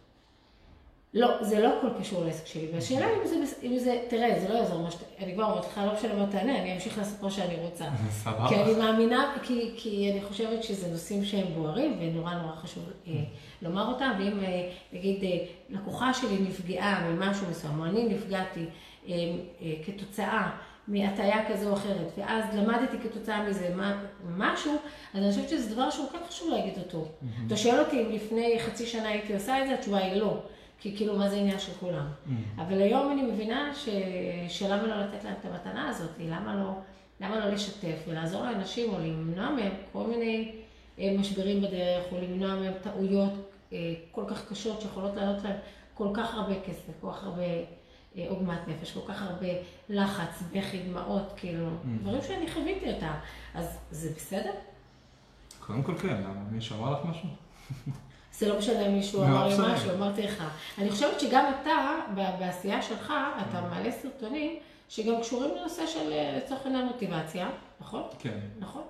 לא, 1.14 1.44
זה 1.44 1.62
לא 1.62 1.78
הכל 1.78 1.88
קשור 2.00 2.26
לעסק 2.26 2.48
שלי. 2.48 2.68
והשאלה 2.74 3.06
אם 3.06 3.28
זה, 3.28 3.36
אם 3.64 3.78
זה, 3.78 4.02
תראה, 4.10 4.40
זה 4.40 4.50
לא 4.50 4.54
יעזור 4.54 4.80
מה 4.80 4.92
שאתה, 4.92 5.04
אני 5.20 5.34
כבר 5.34 5.44
אומרת 5.44 5.66
לך, 5.66 5.82
לא 5.86 5.94
משנה 5.94 6.14
מה 6.14 6.32
תענה, 6.32 6.62
אני 6.62 6.74
אמשיך 6.74 6.98
לעשות 6.98 7.24
מה 7.24 7.32
שאני 7.32 7.56
רוצה. 7.56 7.86
סבבה. 8.24 8.48
כי 8.50 8.56
אני 8.56 8.74
מאמינה, 8.74 9.36
כי, 9.44 9.72
כי 9.78 10.12
אני 10.12 10.22
חושבת 10.22 10.64
שזה 10.64 10.88
נושאים 10.88 11.26
שהם 11.26 11.48
בוערים, 11.56 11.98
ונורא 12.00 12.34
נורא 12.34 12.56
חשוב 12.56 12.84
אה, 13.08 13.14
לומר 13.62 13.88
אותם, 13.88 14.12
ואם 14.20 14.40
אה, 14.44 14.70
נגיד 14.94 15.24
אה, 15.24 15.30
לקוחה 15.70 16.14
שלי 16.14 16.38
נפגעה 16.40 17.10
ממשהו 17.10 17.48
מסוים, 17.50 17.80
או 17.80 17.86
אני 17.86 18.04
נפגעתי 18.06 18.66
אה, 19.08 19.14
אה, 19.62 19.74
כתוצאה 19.86 20.50
מהטיה 20.88 21.50
כזו 21.50 21.70
או 21.70 21.74
אחרת, 21.74 22.12
ואז 22.18 22.44
למדתי 22.54 22.98
כתוצאה 23.04 23.50
מזה 23.50 23.70
מה, 23.76 24.04
משהו, 24.38 24.74
אז 25.14 25.24
אני 25.24 25.30
חושבת 25.32 25.50
שזה 25.50 25.76
דבר 25.76 25.90
שהוא 25.90 26.10
כן 26.12 26.18
חשוב 26.30 26.50
להגיד 26.50 26.74
אותו. 26.78 27.06
אתה 27.48 27.58
שואל 27.58 27.80
אותי 27.80 28.02
אם 28.02 28.12
לפני 28.12 28.60
חצי 28.60 28.86
שנה 28.86 29.10
הייתי 29.10 29.34
עושה 29.34 29.62
את 29.62 29.68
זה, 29.68 29.74
התשובה 29.74 29.98
היא 29.98 30.22
לא. 30.22 30.38
כי 30.80 30.98
כאילו, 30.98 31.18
מה 31.18 31.30
זה 31.30 31.36
עניין 31.36 31.60
של 31.60 31.72
כולם? 31.80 32.06
Mm. 32.28 32.32
אבל 32.62 32.82
היום 32.82 33.12
אני 33.12 33.22
מבינה 33.22 33.76
ש... 33.76 33.90
שלמה 34.48 34.84
לא 34.88 35.02
לתת 35.02 35.24
להם 35.24 35.34
את 35.40 35.46
המתנה 35.46 35.90
הזאת, 35.90 36.10
למה 36.20 36.56
לא 36.56 36.72
למה 37.22 37.40
לא 37.40 37.46
לשתף 37.50 37.96
ולעזור 38.08 38.44
לאנשים 38.44 38.94
או 38.94 39.00
למנוע 39.00 39.50
מהם 39.50 39.72
כל 39.92 40.04
מיני 40.08 40.52
אה, 41.00 41.16
משברים 41.20 41.62
בדרך, 41.62 42.04
או 42.12 42.18
למנוע 42.22 42.56
מהם 42.56 42.74
טעויות 42.82 43.34
אה, 43.74 43.78
כל 44.12 44.24
כך 44.28 44.50
קשות 44.50 44.82
שיכולות 44.82 45.16
לעלות 45.16 45.44
להם 45.44 45.56
כל 45.94 46.08
כך 46.14 46.34
הרבה 46.34 46.54
כסף, 46.68 46.92
כל 47.02 47.12
כך 47.12 47.24
הרבה 47.24 47.42
אה, 48.18 48.26
עוגמת 48.30 48.68
נפש, 48.68 48.92
כל 48.92 49.00
כך 49.14 49.22
הרבה 49.22 49.48
לחץ, 49.90 50.44
בכי, 50.54 50.80
דמעות, 50.84 51.34
כאילו, 51.38 51.68
Mm. 51.68 51.88
דברים 52.02 52.22
שאני 52.22 52.52
חוויתי 52.52 52.94
אותם. 52.94 53.14
אז 53.56 53.78
זה 53.92 54.10
בסדר? 54.16 54.52
קודם 55.60 55.84
כל 55.84 55.98
כן, 55.98 56.08
למה? 56.22 56.42
מישהו 56.52 56.76
אמר 56.78 56.92
לך 56.94 57.06
משהו? 57.06 57.30
זה 58.38 58.50
לא 58.50 58.58
משנה 58.58 58.86
אם 58.88 58.94
מישהו 58.96 59.22
לא 59.22 59.26
אמר 59.28 59.48
לי. 59.48 59.74
משהו, 59.74 59.92
אמרתי 59.96 60.22
לך. 60.22 60.44
אני 60.78 60.90
חושבת 60.90 61.20
שגם 61.20 61.46
אתה, 61.62 61.96
בעשייה 62.40 62.82
שלך, 62.82 63.14
אתה 63.50 63.60
Mm. 63.60 63.74
מעלה 63.76 63.92
סרטונים 63.92 64.56
שגם 64.90 65.22
קשורים 65.22 65.52
לנושא 65.60 65.88
של, 65.88 66.12
אה, 66.12 66.38
לצורך 66.38 66.66
העניין, 66.66 66.86
מוטיבציה, 66.86 67.50
נכון? 67.82 68.04
כן. 68.20 68.40
נכון. 68.60 68.82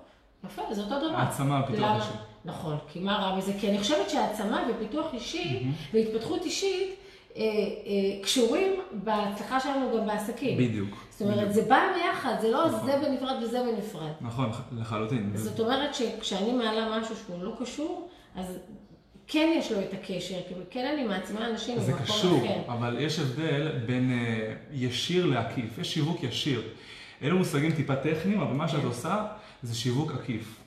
יפה, 0.44 0.62
זה 0.70 0.82
אותו 0.82 0.98
דבר. 1.08 1.16
העצמה, 1.16 1.62
פיתוח 1.66 1.80
למה? 1.80 1.96
אישי. 1.96 2.08
נכון, 2.44 2.76
כי 2.88 3.00
מה 3.00 3.16
רע 3.16 3.36
בזה? 3.38 3.52
כי 3.60 3.68
אני 3.70 3.78
חושבת 3.78 4.10
שהעצמה 4.10 4.64
ופיתוח 4.70 5.14
אישי 5.14 5.66
והתפתחות 5.94 6.44
אישית 6.44 6.94
אה, 7.36 7.42
אה, 7.42 8.22
קשורים 8.22 8.72
בהצלחה 8.92 9.60
שלנו 9.60 9.98
גם 9.98 10.06
בעסקים. 10.06 10.58
בדיוק. 10.58 11.04
זאת 11.10 11.22
אומרת, 11.22 11.36
בדיוק. 11.38 11.52
זה 11.52 11.62
בא 11.62 11.80
ביחד, 11.96 12.34
זה 12.40 12.50
לא 12.50 12.66
נכון. 12.68 12.86
זה 12.86 12.96
בנפרד 13.08 13.36
וזה 13.42 13.62
בנפרד. 13.62 14.10
נכון, 14.20 14.50
לחלוטין. 14.72 15.30
זאת 15.34 15.60
אומרת 15.60 15.94
שכשאני 15.94 16.52
מעלה 16.52 16.98
משהו 17.00 17.16
שהוא 17.16 17.44
לא 17.44 17.52
קשור, 17.60 18.08
אז 18.36 18.58
כן 19.26 19.54
יש 19.58 19.72
לו 19.72 19.80
את 19.80 19.92
הקשר, 19.92 20.38
כי 20.48 20.54
כן 20.70 20.86
אני 20.94 21.04
מעצימה 21.04 21.50
אנשים 21.50 21.80
זה 21.80 21.92
ממקום 21.92 22.06
קשור, 22.06 22.46
אחר. 22.46 22.72
אבל 22.72 22.96
יש 23.00 23.18
הבדל 23.18 23.68
בין 23.86 24.10
אה, 24.12 24.54
ישיר 24.72 25.26
לעקיף. 25.26 25.78
יש 25.78 25.94
שיווק 25.94 26.22
ישיר. 26.22 26.62
אלו 27.22 27.38
מושגים 27.38 27.72
טיפה 27.72 27.96
טכניים, 27.96 28.40
אבל 28.40 28.54
מה 28.54 28.68
שאת 28.68 28.80
כן. 28.80 28.86
עושה 28.86 29.26
זה 29.62 29.74
שיווק 29.74 30.12
עקיף. 30.12 30.60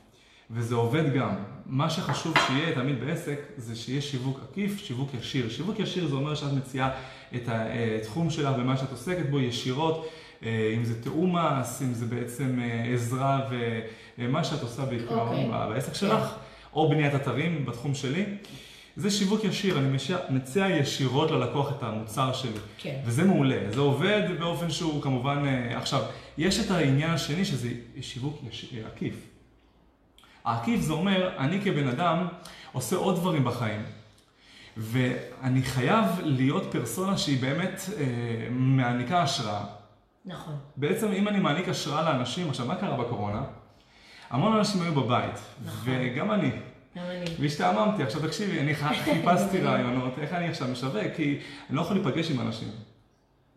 וזה 0.52 0.76
עובד 0.76 1.14
גם. 1.14 1.36
מה 1.66 1.90
שחשוב 1.90 2.34
שיהיה 2.48 2.76
תמיד 2.76 3.00
בעסק, 3.06 3.40
זה 3.58 3.76
שיהיה 3.76 4.02
שיווק 4.02 4.40
עקיף, 4.44 4.80
שיווק 4.80 5.10
ישיר. 5.14 5.50
שיווק 5.50 5.80
ישיר 5.80 6.08
זה 6.08 6.16
אומר 6.16 6.36
שאת 6.36 6.54
מציעה 6.54 6.92
את 7.36 7.42
התחום 7.48 8.30
שלך 8.30 8.56
ומה 8.58 8.78
שאת 8.78 8.92
עוסקת 8.92 9.30
בו 9.30 9.40
ישירות, 9.40 10.10
אה, 10.44 10.74
אם 10.78 10.84
זה 10.84 11.04
תיאום 11.04 11.36
מס, 11.36 11.82
אם 11.82 11.94
זה 11.94 12.06
בעצם 12.06 12.60
אה, 12.62 12.94
עזרה 12.94 13.50
ומה 14.18 14.44
שאת 14.44 14.62
עושה 14.62 14.86
בעיקר 14.86 15.20
אוקיי. 15.22 15.50
בעסק 15.70 15.94
שלך, 15.94 16.36
או 16.78 16.90
בניית 16.90 17.16
אתרים 17.16 17.66
בתחום 17.66 17.96
שלי. 17.96 18.26
זה 18.96 19.12
שיווק 19.12 19.44
ישיר, 19.44 19.80
אני 19.80 19.90
מציע, 19.90 20.18
מציע 20.30 20.70
ישירות 20.70 21.32
ללקוח 21.32 21.72
את 21.72 21.84
המוצר 21.84 22.34
שלי. 22.34 22.60
כן. 22.78 23.00
וזה 23.06 23.24
מעולה, 23.24 23.72
זה 23.72 23.80
עובד 23.80 24.22
באופן 24.40 24.70
שהוא 24.70 25.02
כמובן... 25.02 25.44
אה, 25.46 25.78
עכשיו, 25.78 26.02
יש 26.38 26.60
את 26.60 26.72
העניין 26.72 27.12
השני 27.12 27.46
שזה 27.46 27.70
שיווק 28.02 28.40
יש, 28.50 28.74
אה, 28.74 28.88
עקיף. 28.88 29.16
העקיף 30.46 30.82
זה 30.82 30.94
אומר, 30.94 31.38
אני 31.38 31.62
כבן 31.62 31.88
אדם 31.88 32.28
עושה 32.72 32.96
עוד 32.96 33.16
דברים 33.16 33.44
בחיים. 33.44 33.82
ואני 34.78 35.62
חייב 35.62 36.06
להיות 36.24 36.64
פרסונה 36.72 37.18
שהיא 37.18 37.42
באמת 37.42 37.82
אה, 37.98 38.04
מעניקה 38.50 39.22
השראה. 39.22 39.64
נכון. 40.26 40.56
בעצם 40.76 41.12
אם 41.12 41.28
אני 41.28 41.40
מעניק 41.40 41.70
השראה 41.70 42.02
לאנשים, 42.02 42.50
עכשיו 42.50 42.66
מה 42.66 42.76
קרה 42.76 42.98
בקורונה? 42.98 43.44
המון 44.30 44.58
אנשים 44.58 44.82
היו 44.82 44.94
בבית, 44.94 45.40
נכון. 45.66 45.80
וגם 45.86 46.32
אני. 46.32 46.52
והשתעממתי, 47.40 48.04
עכשיו 48.04 48.22
תקשיבי, 48.22 48.60
אני 48.60 48.76
חיפשתי 48.76 49.62
רעיונות, 49.62 50.14
איך 50.22 50.34
אני 50.34 50.48
עכשיו 50.48 50.68
משווק, 50.68 50.98
כי 51.16 51.40
אני 51.70 51.78
לא 51.78 51.82
יכול 51.82 51.98
להיפגש 51.98 52.32
עם 52.32 52.40
אנשים. 52.40 52.68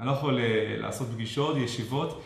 אני 0.01 0.07
לא 0.09 0.13
יכול 0.13 0.39
אה, 0.39 0.77
לעשות 0.79 1.09
פגישות, 1.09 1.57
ישיבות. 1.57 2.23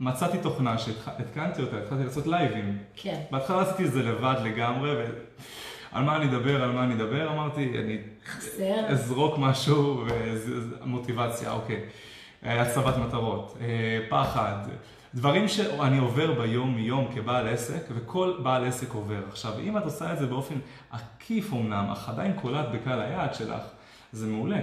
מצאתי 0.00 0.38
תוכנה 0.38 0.78
שהתקנתי 0.78 1.62
אותה, 1.62 1.78
התחלתי 1.78 2.04
לעשות 2.04 2.26
לייבים. 2.26 2.78
כן. 2.94 3.20
בהתחלה 3.30 3.62
עשיתי 3.62 3.84
את 3.84 3.92
זה 3.92 4.02
לבד 4.02 4.36
לגמרי, 4.44 4.90
ועל 4.94 6.04
מה 6.04 6.16
אני 6.16 6.24
אדבר, 6.24 6.62
על 6.62 6.72
מה 6.72 6.84
אני 6.84 6.94
אדבר, 6.94 7.30
אמרתי, 7.32 7.78
אני 7.78 7.98
חסר. 8.26 8.86
אזרוק 8.88 9.38
משהו, 9.38 10.04
ומוטיבציה, 10.82 11.52
אוקיי. 11.52 11.80
הצבת 12.42 12.96
מטרות, 12.96 13.56
אה, 13.60 13.98
פחד, 14.08 14.56
דברים 15.14 15.48
שאני 15.48 15.98
עובר 15.98 16.32
ביום 16.32 16.74
מיום 16.74 17.08
כבעל 17.14 17.48
עסק, 17.48 17.82
וכל 17.88 18.40
בעל 18.42 18.66
עסק 18.66 18.92
עובר. 18.92 19.22
עכשיו, 19.28 19.58
אם 19.58 19.78
את 19.78 19.84
עושה 19.84 20.12
את 20.12 20.18
זה 20.18 20.26
באופן 20.26 20.54
עקיף 20.90 21.52
אמנם, 21.52 21.88
אך 21.92 22.08
עדיין 22.08 22.40
קולט 22.40 22.66
בקהל 22.72 23.00
היעד 23.00 23.34
שלך, 23.34 23.62
זה 24.12 24.26
מעולה. 24.26 24.60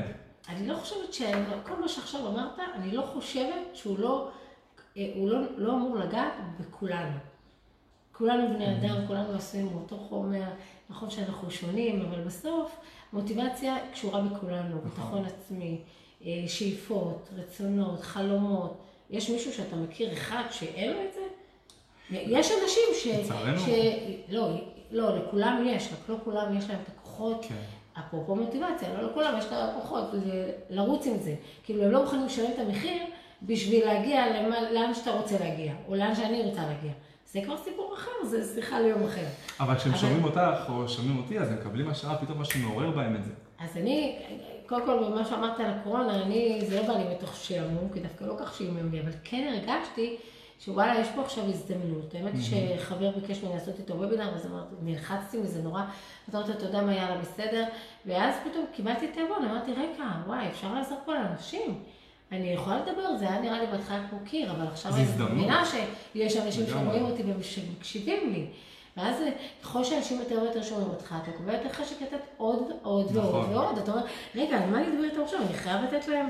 אני 0.50 0.68
לא 0.68 0.76
חושבת 0.76 1.14
ש... 1.14 1.22
כל 1.64 1.82
מה 1.82 1.88
שעכשיו 1.88 2.28
אמרת, 2.28 2.60
אני 2.76 2.92
לא 2.92 3.02
חושבת 3.02 3.68
שהוא 3.74 4.00
לא... 4.00 4.30
אה, 4.98 5.12
הוא 5.16 5.30
לא, 5.30 5.40
לא 5.58 5.74
אמור 5.74 5.96
לגעת 5.96 6.34
בכולנו. 6.60 7.18
כולנו 8.12 8.54
בני 8.54 8.78
אדם, 8.78 9.08
כולנו 9.08 9.34
עשויים 9.34 9.70
מאותו 9.74 9.98
חומר, 9.98 10.50
נכון 10.90 11.10
שאנחנו 11.10 11.52
שונים, 11.52 12.02
אבל 12.02 12.22
בסוף 12.22 12.80
מוטיבציה 13.14 13.78
קשורה 13.94 14.22
בכולנו, 14.22 14.82
ביטחון 14.82 15.26
עצמי, 15.26 15.82
אה, 16.26 16.44
שאיפות, 16.48 17.30
רצונות, 17.36 18.02
חלומות. 18.02 18.91
יש 19.12 19.30
מישהו 19.30 19.54
שאתה 19.54 19.76
מכיר 19.76 20.14
אחד 20.14 20.44
שאין 20.52 20.92
לו 20.94 20.98
את 21.08 21.14
זה? 21.14 21.22
יש 22.12 22.52
אנשים 22.64 22.84
ש... 22.94 23.08
לצערנו. 23.08 23.60
ש... 23.60 23.70
לא, 24.30 24.50
לא, 24.92 25.18
לכולם 25.18 25.64
יש, 25.68 25.88
רק 25.94 26.10
לא 26.10 26.16
כולם 26.24 26.58
יש 26.58 26.70
להם 26.70 26.80
את 26.84 26.98
הכוחות. 26.98 27.46
כן. 27.50 27.56
אפרופו 28.00 28.36
מוטיבציה, 28.36 28.94
לא 29.02 29.10
לכולם 29.12 29.36
יש 29.38 29.46
את 29.46 29.52
הכוחות 29.54 30.04
לרוץ 30.70 31.06
עם 31.08 31.18
זה. 31.18 31.36
כאילו, 31.64 31.84
הם 31.84 31.92
לא 31.92 32.02
מוכנים 32.04 32.26
לשלם 32.26 32.52
את 32.54 32.60
המחיר 32.60 33.02
בשביל 33.44 33.86
להגיע 33.86 34.42
למה, 34.42 34.72
לאן 34.72 34.94
שאתה 34.94 35.12
רוצה 35.12 35.40
להגיע, 35.40 35.74
או 35.88 35.96
לאן 35.96 36.16
שאני 36.16 36.42
רוצה 36.42 36.62
להגיע. 36.62 36.92
זה 37.32 37.40
כבר 37.46 37.58
סיפור 37.64 37.94
אחר, 37.96 38.26
זה 38.26 38.56
שיחה 38.56 38.80
ליום 38.80 39.04
אחר. 39.04 39.26
אבל 39.60 39.76
כשהם 39.76 39.92
אבל- 39.92 40.02
שומעים 40.02 40.24
אותך 40.24 40.40
או 40.70 40.90
שומעים 40.90 41.18
אותי, 41.18 41.40
אז 41.40 41.52
הם 41.52 41.56
מקבלים 41.60 41.90
השראה, 41.90 42.18
פתאום 42.18 42.42
משהו 42.42 42.60
מעורר 42.60 42.92
בהם 42.92 43.16
את 43.16 43.24
זה. 43.24 43.32
אז 43.60 43.78
אני, 43.78 44.20
קודם 44.72 44.86
כל, 44.86 45.04
במה 45.04 45.26
שאמרת 45.26 45.60
על 45.60 45.66
הקורונה, 45.66 46.22
אני, 46.22 46.62
זה 46.66 46.82
לא 46.82 46.88
בא 46.88 46.94
לי 46.94 47.16
מתוך 47.16 47.36
שעמום, 47.36 47.90
כי 47.94 48.00
דווקא 48.00 48.24
לא 48.24 48.34
כך 48.40 48.58
שעמם 48.58 48.92
לי, 48.92 49.02
אבל 49.02 49.12
כן 49.24 49.54
הרגשתי 49.54 50.16
שוואלה, 50.60 51.00
יש 51.00 51.08
פה 51.16 51.22
עכשיו 51.22 51.44
הזדמנות. 51.50 52.16
האמת 52.16 52.34
היא 52.34 52.78
שחבר 52.80 53.12
ביקש 53.12 53.44
ממני 53.44 53.54
לעשות 53.54 53.80
איתו 53.80 53.94
וובינר, 53.94 54.36
אז 54.36 54.46
אמרתי, 54.46 54.76
נלחצתי 54.82 55.38
מזה 55.38 55.62
נורא. 55.62 55.82
אז 56.28 56.36
אמרתי, 56.36 56.52
אתה 56.52 56.66
יודע 56.66 56.82
מה, 56.82 56.96
יאללה, 56.96 57.18
בסדר. 57.18 57.64
ואז 58.06 58.36
פתאום 58.50 58.66
קיבלתי 58.74 59.08
תיאבון, 59.08 59.46
אמרתי, 59.46 59.72
רגע, 59.72 60.04
וואי, 60.28 60.48
אפשר 60.48 60.74
לעזור 60.74 60.98
פה 61.06 61.14
לאנשים. 61.14 61.84
אני 62.32 62.48
יכולה 62.48 62.80
לדבר, 62.80 63.18
זה 63.20 63.30
היה 63.30 63.42
נראה 63.42 63.60
לי 63.60 63.68
בהתחלה 63.72 64.08
כמו 64.10 64.20
קיר, 64.26 64.52
אבל 64.52 64.68
עכשיו 64.68 64.96
אני. 64.96 65.04
מבינה 65.34 65.64
שיש 65.66 66.38
אנשים. 66.38 66.66
שרואים 66.68 67.06
אותי 67.06 67.24
ושמקשיבים 67.40 68.34
לי. 68.34 68.46
ואז 68.98 69.16
ככל 69.64 69.84
שאנשים 69.84 70.20
יותר 70.20 70.42
ויותר 70.42 70.64
שומעים 70.64 70.90
אותך, 70.90 71.16
אתה 71.24 71.32
קובע 71.32 71.54
יותר 71.54 71.70
חשק 71.70 72.02
לתת 72.02 72.18
עוד 72.38 72.72
ועוד 72.84 73.08
ועוד 73.14 73.28
נכון. 73.28 73.54
ועוד. 73.54 73.78
אתה 73.78 73.92
אומר, 73.92 74.04
רגע, 74.36 74.58
על 74.58 74.70
מה 74.70 74.78
אני 74.78 74.88
אדבר 74.88 75.04
איתם 75.04 75.22
עכשיו? 75.22 75.40
אני 75.42 75.54
חייב 75.54 75.82
לתת 75.84 76.08
להם, 76.08 76.26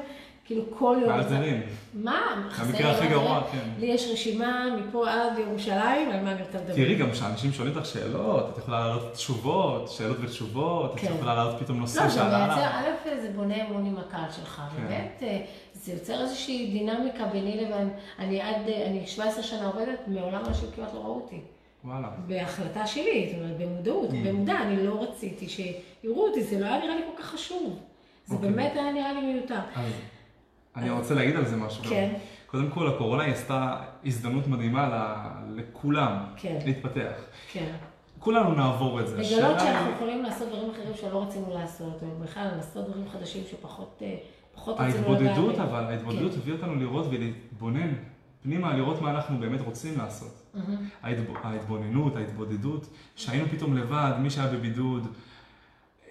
כאילו, 0.46 0.63
כל 0.77 0.98
יום. 1.01 1.10
מאזרים. 1.10 1.62
מה? 1.94 2.50
לי 2.74 2.84
הכי 2.84 3.03
מה 3.03 3.10
גרוע, 3.12 3.39
זה? 3.39 3.58
כן. 3.58 3.70
לי 3.80 3.86
יש 3.86 4.10
רשימה 4.13 4.65
מפה 4.77 5.10
עד 5.10 5.39
ירושלים, 5.39 6.12
על 6.12 6.24
מה 6.24 6.32
אני 6.32 6.41
רוצה 6.41 6.58
לדבר. 6.58 6.74
תראי 6.74 6.96
גם 6.96 7.12
כשאנשים 7.12 7.53
שואלים 7.53 7.77
אותך 7.77 7.86
שאלות, 7.86 8.50
את 8.50 8.58
יכולה 8.58 8.80
לעלות 8.88 9.13
תשובות, 9.13 9.89
שאלות 9.89 10.18
ותשובות, 10.22 10.94
את 10.96 11.00
כן. 11.00 11.13
יכולה 11.15 11.36
לעלות 11.36 11.60
פתאום 11.60 11.80
נושא 11.80 12.00
לא, 12.00 12.08
זה 12.08 12.15
שעלה 12.15 12.48
מייצר, 12.48 12.62
עליו. 12.62 12.94
א', 13.06 13.22
זה 13.22 13.32
בונה 13.36 13.68
אמון 13.68 13.86
עם 13.86 13.98
הקהל 13.98 14.32
שלך, 14.32 14.62
כן. 14.75 14.84
באמת, 14.84 15.20
אה, 15.22 15.41
זה 15.74 15.94
יוצר 15.94 16.22
איזושהי 16.22 16.72
דינמיקה 16.72 17.25
ביני 17.25 17.65
לבין, 17.65 17.89
אני 18.20 18.41
עד, 18.41 18.68
אה, 18.68 18.86
אני 18.86 19.08
17 19.08 19.44
שנה 19.44 19.68
עובדת, 19.68 20.00
מעולם 20.08 20.46
אנשים 20.48 20.70
כמעט 20.75 20.94
לא 20.94 21.00
ראו 21.00 21.15
אותי. 21.15 21.41
וואלה. 21.85 22.09
בהחלטה 22.27 22.88
שלי, 22.88 23.29
זאת 23.31 23.41
אומרת, 23.41 23.57
במודעות, 23.57 24.09
Mm. 24.09 24.13
במודע, 24.27 24.61
אני 24.61 24.85
לא 24.85 25.03
רציתי 25.03 25.50
שיראו 25.50 26.27
אותי, 26.27 26.43
זה 26.43 26.59
לא 26.59 26.65
היה 26.65 26.77
נראה 26.79 26.95
לי 26.95 27.01
כל 27.15 27.21
כך 27.23 27.29
חשוב. 27.29 27.79
זה 28.25 28.35
אוקיי. 28.35 28.50
באמת 28.51 28.71
היה 28.75 28.91
נראה 28.91 29.13
לי 29.13 29.33
מיותר. 29.33 29.59
אז 29.75 29.91
אני 30.75 30.89
רוצה 30.89 31.13
להגיד 31.13 31.35
על 31.35 31.45
זה 31.45 31.55
משהו. 31.55 31.83
כן. 31.83 32.13
קודם 32.47 32.69
כל, 32.69 32.88
הקורונה 32.88 33.23
היא 33.23 33.33
עשתה 33.33 33.75
הזדמנות 34.05 34.47
מדהימה 34.47 34.89
ל- 34.89 35.59
לכולם 35.61 36.17
כן. 36.38 36.57
להתפתח. 36.65 37.13
כן. 37.51 37.71
כולנו 38.19 38.53
נעבור 38.53 39.00
את 39.00 39.07
זה. 39.07 39.17
לגלות 39.17 39.59
שאנחנו 39.59 39.91
יכולים 39.91 40.23
לעשות 40.23 40.47
דברים 40.50 40.69
אחרים 40.69 40.93
שלא 41.01 41.23
רצינו 41.23 41.53
לעשות, 41.53 42.01
או 42.03 42.23
בכלל 42.23 42.47
לעשות 42.55 42.88
דברים 42.89 43.05
חדשים 43.09 43.43
שפחות 43.51 44.01
אה, 44.01 44.15
ההתבודדות. 44.77 45.59
אבל 45.59 45.83
ההתבודדות 45.83 46.31
כן. 46.33 46.38
הביאה 46.39 46.55
אותנו 46.57 46.75
לראות 46.75 47.05
ולהתבונן 47.09 47.93
פנימה, 48.43 48.74
לראות 48.77 49.01
מה 49.01 49.12
אנחנו 49.12 49.39
באמת 49.39 49.62
רוצים 49.62 49.98
לעשות. 49.98 50.41
מהמם. 50.53 50.89
ההתב- 51.03 51.36
ההתבוננות, 51.43 52.15
ההתבודדות, 52.15 52.86
שהיינו 53.15 53.45
פתאום 53.51 53.77
לבד, 53.77 54.12
מי 54.19 54.29
שהיה 54.29 54.48
בבידוד, 54.48 55.07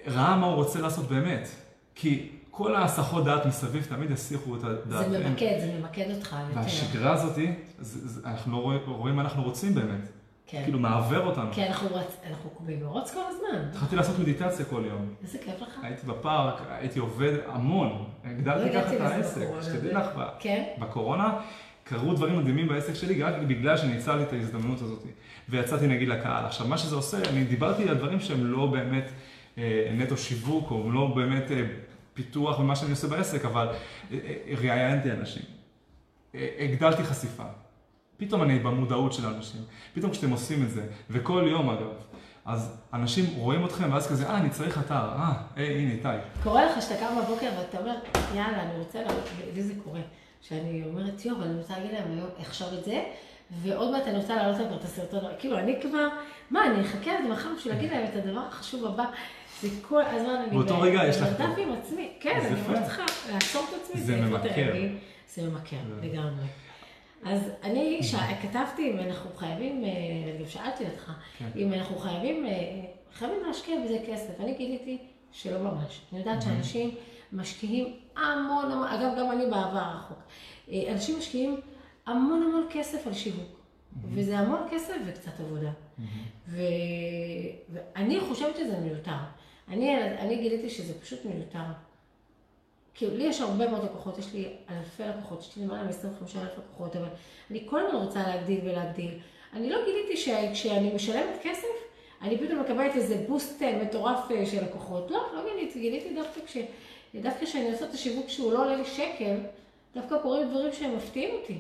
ראה 0.07 0.37
מה 0.37 0.47
הוא 0.47 0.55
רוצה 0.55 0.81
לעשות 0.81 1.09
באמת. 1.09 1.49
כי 1.95 2.29
כל 2.51 2.75
ההסחות 2.77 3.25
דעת 3.25 3.47
מסביב 3.47 3.87
תמיד 3.89 4.13
הסיחו 4.13 4.57
את 4.57 4.65
הדעת. 4.65 5.11
זה 5.11 5.19
ממקד, 5.29 5.57
זה 5.61 5.79
ממקד 5.81 6.11
אותך 6.17 6.37
יותר. 6.49 6.61
והשגרה 6.61 7.13
הזאת, 7.13 7.35
זה- 7.35 8.09
זה- 8.09 8.29
אנחנו 8.29 8.53
לא 8.53 8.63
רואים- 8.63 8.81
רואים 8.87 9.17
מה 9.17 9.23
אנחנו 9.23 9.43
רוצים 9.43 9.75
באמת. 9.75 10.09
כן. 10.47 10.63
כאילו 10.65 10.79
מעוור 10.79 11.27
אותנו. 11.27 11.53
כי 11.53 11.67
אנחנו 11.67 11.89
רצ- 11.97 12.27
אנחנו 12.31 12.51
במרוץ 12.61 13.15
כל 13.15 13.21
הזמן. 13.29 13.69
התחלתי 13.71 13.97
לעשות 13.97 14.19
מדיטציה 14.19 14.65
כל 14.65 14.83
יום. 14.87 15.15
איזה 15.23 15.39
כיף 15.39 15.61
לך. 15.63 15.79
הייתי 15.83 16.07
בפארק, 16.07 16.63
הייתי 16.71 16.99
עובד 16.99 17.33
המון. 17.47 17.89
לא 18.25 18.31
הגדלתי 18.31 18.69
הגעתי 18.69 18.97
ככה 18.99 19.07
את 19.07 19.13
העסק, 19.13 19.47
שתדעי 19.63 19.93
לך, 19.95 20.07
כן? 20.41 20.65
בקורונה 20.79 21.39
קרו 21.91 22.15
דברים 22.15 22.39
מדהימים 22.39 22.69
בעסק 22.69 22.95
שלי 22.95 23.23
רק 23.23 23.35
בגלל 23.47 23.77
שניצלתי 23.77 24.23
את 24.23 24.33
ההזדמנות 24.33 24.83
הזאת. 24.83 25.03
ויצאתי 25.49 25.87
נגיד 25.87 26.09
לקהל. 26.09 26.45
עכשיו, 26.45 26.67
מה 26.67 26.79
שזה 26.79 26.97
עושה, 26.97 27.19
אני 27.31 27.45
דיברתי 27.45 27.89
על 27.89 27.97
דברים 27.97 28.21
שהם 28.21 28.47
לא 28.47 28.67
באמת 28.67 29.11
אה, 29.59 29.93
נטו 29.97 30.17
שיווק, 30.17 30.71
או 30.71 30.91
לא 30.93 31.13
באמת 31.17 31.51
אה, 31.51 31.63
פיתוח 32.15 32.59
ומה 32.59 32.77
שאני 32.77 32.91
עושה 32.91 33.09
בעסק, 33.09 33.45
אבל 33.45 33.69
אה, 34.13 34.19
אה, 34.25 34.55
ראיינתי 34.59 35.11
אנשים. 35.11 35.43
אה, 36.35 36.49
הגדלתי 36.59 37.03
חשיפה. 37.03 37.45
פתאום 38.17 38.43
אני 38.43 38.59
במודעות 38.59 39.13
של 39.13 39.27
האנשים. 39.27 39.61
פתאום 39.95 40.11
כשאתם 40.11 40.31
עושים 40.31 40.63
את 40.63 40.71
זה, 40.71 40.87
וכל 41.11 41.45
יום 41.51 41.71
אגב, 41.71 41.93
אז 42.45 42.77
אנשים 42.93 43.25
רואים 43.37 43.65
אתכם, 43.65 43.93
ואז 43.93 44.09
כזה, 44.09 44.29
אה, 44.29 44.37
אני 44.39 44.51
צריך 44.51 44.79
אתר, 44.79 44.95
אה, 44.95 45.33
היי, 45.57 45.79
הנה 45.79 45.93
איתי. 45.93 46.27
קורה 46.43 46.67
לך 46.67 46.83
שאתה 46.83 46.95
קם 47.01 47.15
בבוקר 47.23 47.51
ואתה 47.59 47.79
אומר, 47.79 47.95
יאללה, 48.35 48.63
אני 48.63 48.79
רוצה 48.79 49.03
לעלות, 49.03 49.29
לי 49.55 49.63
זה 49.63 49.75
קורה. 49.85 50.01
שאני 50.41 50.83
אומרת, 50.85 51.25
יואו, 51.25 51.43
אני 51.43 51.59
רוצה 51.59 51.75
להגיד 51.79 51.93
להם 51.93 52.13
היום 52.13 52.29
עכשיו 52.39 52.69
את 52.79 52.85
זה, 52.85 53.05
ועוד 53.51 53.91
מעט 53.91 54.07
אני 54.07 54.17
רוצה 54.17 54.37
להעלות 54.37 54.59
להם 54.59 54.75
את 54.75 54.85
הסרטון, 54.85 55.25
כאילו, 55.39 55.59
אני 55.59 55.81
כבר, 55.83 56.09
מה, 56.51 56.67
אני 56.67 56.81
אחכה 56.81 57.21
לזה 57.21 57.29
מחר 57.29 57.49
בשביל 57.57 57.75
להגיד 57.75 57.91
להם 57.91 58.05
את 58.05 58.17
הדבר 58.17 58.41
החשוב 58.41 58.87
הבא. 58.87 59.05
זה 59.61 59.69
כל 59.83 60.03
הזמן, 60.03 60.35
אני 60.35 60.51
באותו 60.51 60.81
רגע 60.81 61.05
יש 61.09 61.17
לך... 61.17 61.41
במרדף 61.41 61.59
עם 61.59 61.73
עצמי, 61.73 62.09
כן, 62.21 62.41
אני. 62.41 62.61
ממש 62.69 62.79
צריכה 62.85 63.05
לעצור 63.33 63.65
את 63.69 63.83
עצמי, 63.83 64.01
זה 64.01 64.17
ממכר. 64.17 64.73
זה 65.29 65.43
ממכר, 65.43 65.77
לגמרי. 66.03 66.45
אז 67.25 67.51
אני 67.63 68.01
כתבתי 68.43 68.91
אם 68.91 68.99
אנחנו 68.99 69.31
חייבים, 69.37 69.85
אה, 69.85 69.91
גם 70.41 70.47
שאלתי 70.49 70.85
אותך, 70.85 71.13
כן. 71.39 71.49
אם 71.57 71.73
אנחנו 71.73 71.99
חייבים, 71.99 72.47
אה, 72.47 72.51
חייבים 73.15 73.39
להשקיע 73.47 73.77
בזה 73.85 73.99
כסף. 74.07 74.41
אני 74.41 74.55
גיליתי 74.55 74.99
שלא 75.33 75.59
ממש. 75.59 76.01
אני 76.13 76.19
יודעת 76.19 76.43
שאנשים 76.43 76.91
משקיעים 77.33 77.97
המון 78.21 78.73
המון, 78.73 78.89
אגב, 78.89 79.19
גם 79.19 79.31
אני 79.31 79.45
בעבר 79.45 79.79
הרחוק. 79.79 80.19
אה, 80.71 80.93
אנשים 80.93 81.19
משקיעים 81.19 81.61
המון 82.07 82.43
המון 82.43 82.67
כסף 82.71 83.07
על 83.07 83.13
שיווק. 83.13 83.61
וזה 84.15 84.39
המון 84.39 84.61
כסף 84.71 84.95
וקצת 85.07 85.41
עבודה. 85.41 85.71
ו... 86.49 86.63
ואני 87.73 88.21
חושבת 88.21 88.57
שזה 88.57 88.79
מיותר. 88.79 89.11
אני, 89.69 90.05
אני 90.19 90.37
גיליתי 90.37 90.71
שזה 90.71 91.01
פשוט 91.01 91.25
מיותר. 91.25 91.59
כאילו, 92.95 93.17
לי 93.17 93.25
יש 93.25 93.41
הרבה 93.41 93.71
מאוד 93.71 93.85
לקוחות, 93.85 94.19
יש 94.19 94.35
לי 94.35 94.49
אלפי 94.71 95.03
לקוחות, 95.03 95.41
יש 95.41 95.57
לי 95.57 95.65
למעלה 95.65 95.83
מ-25 95.83 96.39
אלף 96.39 96.59
לקוחות, 96.59 96.97
אבל 96.97 97.09
אני 97.51 97.67
כל 97.71 97.87
הזמן 97.87 98.01
רוצה 98.01 98.23
להגדיל 98.29 98.61
ולהגדיל. 98.65 99.19
אני 99.53 99.71
לא 99.71 99.79
גיליתי 99.85 100.17
שכשאני 100.17 100.95
משלמת 100.95 101.39
כסף, 101.43 101.69
אני 102.23 102.39
פתאום 102.39 102.61
מקבלת 102.61 102.97
איזה 102.97 103.25
בוסט 103.29 103.63
אה, 103.63 103.83
מטורף 103.83 104.31
אה, 104.31 104.47
של 104.47 104.65
לקוחות. 104.65 105.11
לא, 105.11 105.27
לא 105.35 105.43
גיליתי, 105.45 105.81
גיליתי 105.81 106.15
דווקא 106.15 106.41
כש... 106.47 106.57
דווקא 107.15 107.45
כשאני 107.47 107.73
עושה 107.73 107.85
את 107.85 107.95
השיווק 107.95 108.29
שהוא 108.29 108.53
לא 108.53 108.65
עולה 108.65 108.77
לי 108.77 108.85
שקל, 108.85 109.37
דווקא 109.95 110.17
קורים 110.23 110.49
דברים 110.51 110.73
שהם 110.73 110.97
מפתיעים 110.97 111.35
אותי. 111.35 111.59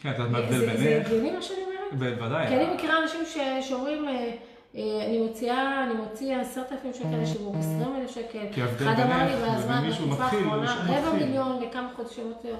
כן, 0.00 0.10
את 0.10 0.14
יודעת 0.18 0.30
מה 0.30 0.38
ההבדל 0.38 0.58
זה- 0.58 0.66
זה 0.66 0.84
בינך? 0.84 1.06
הגיוני 1.06 1.30
מה 1.30 1.42
שאני 1.42 1.58
אומרת? 1.64 2.16
בוודאי. 2.18 2.48
כי 2.48 2.54
אני 2.56 2.74
מכירה 2.74 3.02
אנשים 3.02 3.20
שאומרים, 3.62 4.08
אה, 4.08 4.30
אה, 4.76 5.06
אני 5.06 5.18
מוציאה, 5.18 5.84
אני 5.84 5.94
מוציאה 5.94 6.40
עשרת 6.40 6.72
אלפים 6.72 6.94
שקל 6.94 7.16
לשיווק, 7.22 7.54
עשרים 7.58 7.96
אלף 7.96 8.10
שקל. 8.10 8.46
כי 8.52 8.62
ההבדל 8.62 8.88
אחד 8.92 9.00
אמר 9.02 9.24
לי 9.26 9.36
בינך 9.36 9.80
מישהו 9.86 10.04
בתקופה 10.06 10.24
האחרונה, 10.24 10.84
רבע. 10.88 11.12
מיליון 11.12 11.62
לכמה 11.62 11.90
חודשים 11.96 12.28
יותר. 12.28 12.54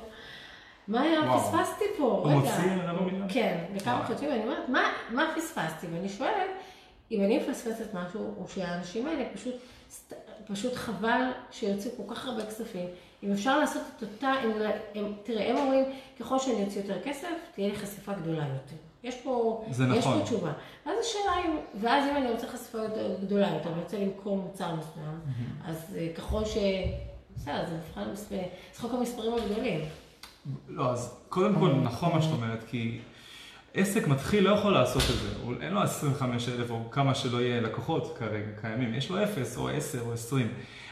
מה 0.88 1.00
היה. 1.00 1.20
פספסתי 1.38 1.84
פה, 1.98 2.04
הוא 2.04 2.26
רגע. 2.26 2.34
מוציא 2.34 2.52
רבע 2.84 3.02
מיליון? 3.02 3.26
כן, 3.32 3.58
לכמה 3.74 3.94
וואו. 3.94 4.06
חודשים, 4.06 4.28
ואני 4.28 4.42
אומרת, 4.42 4.68
מה, 4.68 4.90
פספסתי? 5.36 5.86
ואני 5.92 6.08
שואלת, 6.08 6.50
אם 7.10 7.24
אני 7.24 7.38
מפספסת 7.38 7.94
משהו, 7.94 8.34
או 8.40 8.48
שהאנשים 8.48 9.06
האלה 9.06 9.24
פשוט, 9.34 9.54
פשוט 10.46 10.74
חבל 10.74 11.30
שיוציאו 11.50 11.92
כל 11.96 12.14
כך 12.14 12.26
הרבה 12.26 12.46
כספים. 12.46 12.86
אם 13.22 13.32
אפשר 13.32 13.58
לעשות 13.58 13.82
את 13.96 14.02
אותה, 14.02 14.32
אם, 14.44 14.50
הם, 14.94 15.12
תראה, 15.22 15.50
הם 15.50 15.56
אומרים, 15.56 15.84
ככל 16.20 16.38
שאני 16.38 16.64
אוציא 16.64 16.80
יותר 16.82 17.02
כסף, 17.02 17.28
תהיה 17.54 17.68
לי 17.68 17.76
חשיפה 17.76 18.12
גדולה 18.12 18.42
יותר. 18.42 18.76
יש 19.04 19.14
פה, 19.16 19.64
יש 19.70 19.80
נכון. 19.80 20.18
פה 20.18 20.24
תשובה. 20.24 20.52
ואז 20.86 20.98
השאלה 21.00 21.32
אם, 21.46 21.56
ואז 21.80 22.04
אם 22.10 22.16
אני 22.16 22.30
רוצה 22.30 22.46
חשיפה 22.46 22.78
יותר 22.78 23.16
גדולה 23.20 23.48
יותר, 23.54 23.72
אני 23.72 23.82
רוצה 23.82 23.98
למכור 23.98 24.36
מוצר 24.36 24.74
מסוים, 24.74 25.20
אז 25.64 25.96
אה, 25.96 26.08
ככל 26.16 26.44
ש... 26.44 26.56
בסדר, 27.36 27.64
זה 27.68 27.74
מבחן 27.74 28.34
חוק 28.76 28.94
המספרים 28.94 29.32
הגדולים. 29.34 29.80
לא, 30.68 30.90
אז 30.90 31.14
קודם 31.28 31.54
כל 31.54 31.72
נכון 31.72 32.12
מה 32.12 32.22
שאת 32.22 32.32
אומרת, 32.32 32.64
כי 32.70 32.98
עסק 33.74 34.08
מתחיל 34.08 34.44
לא 34.44 34.54
יכול 34.54 34.72
לעשות 34.72 35.02
את 35.02 35.18
זה. 35.22 35.38
הוא- 35.42 35.54
אין 35.60 35.72
לו 35.72 35.80
25 35.82 36.48
אלף 36.48 36.70
או 36.70 36.90
כמה 36.90 37.14
שלא 37.14 37.40
יהיה 37.40 37.60
לקוחות 37.60 38.16
כרגע 38.18 38.46
קיימים, 38.60 38.94
יש 38.94 39.10
לו 39.10 39.22
0 39.24 39.56
או 39.56 39.68
10 39.68 40.00
או 40.00 40.12
20. 40.12 40.48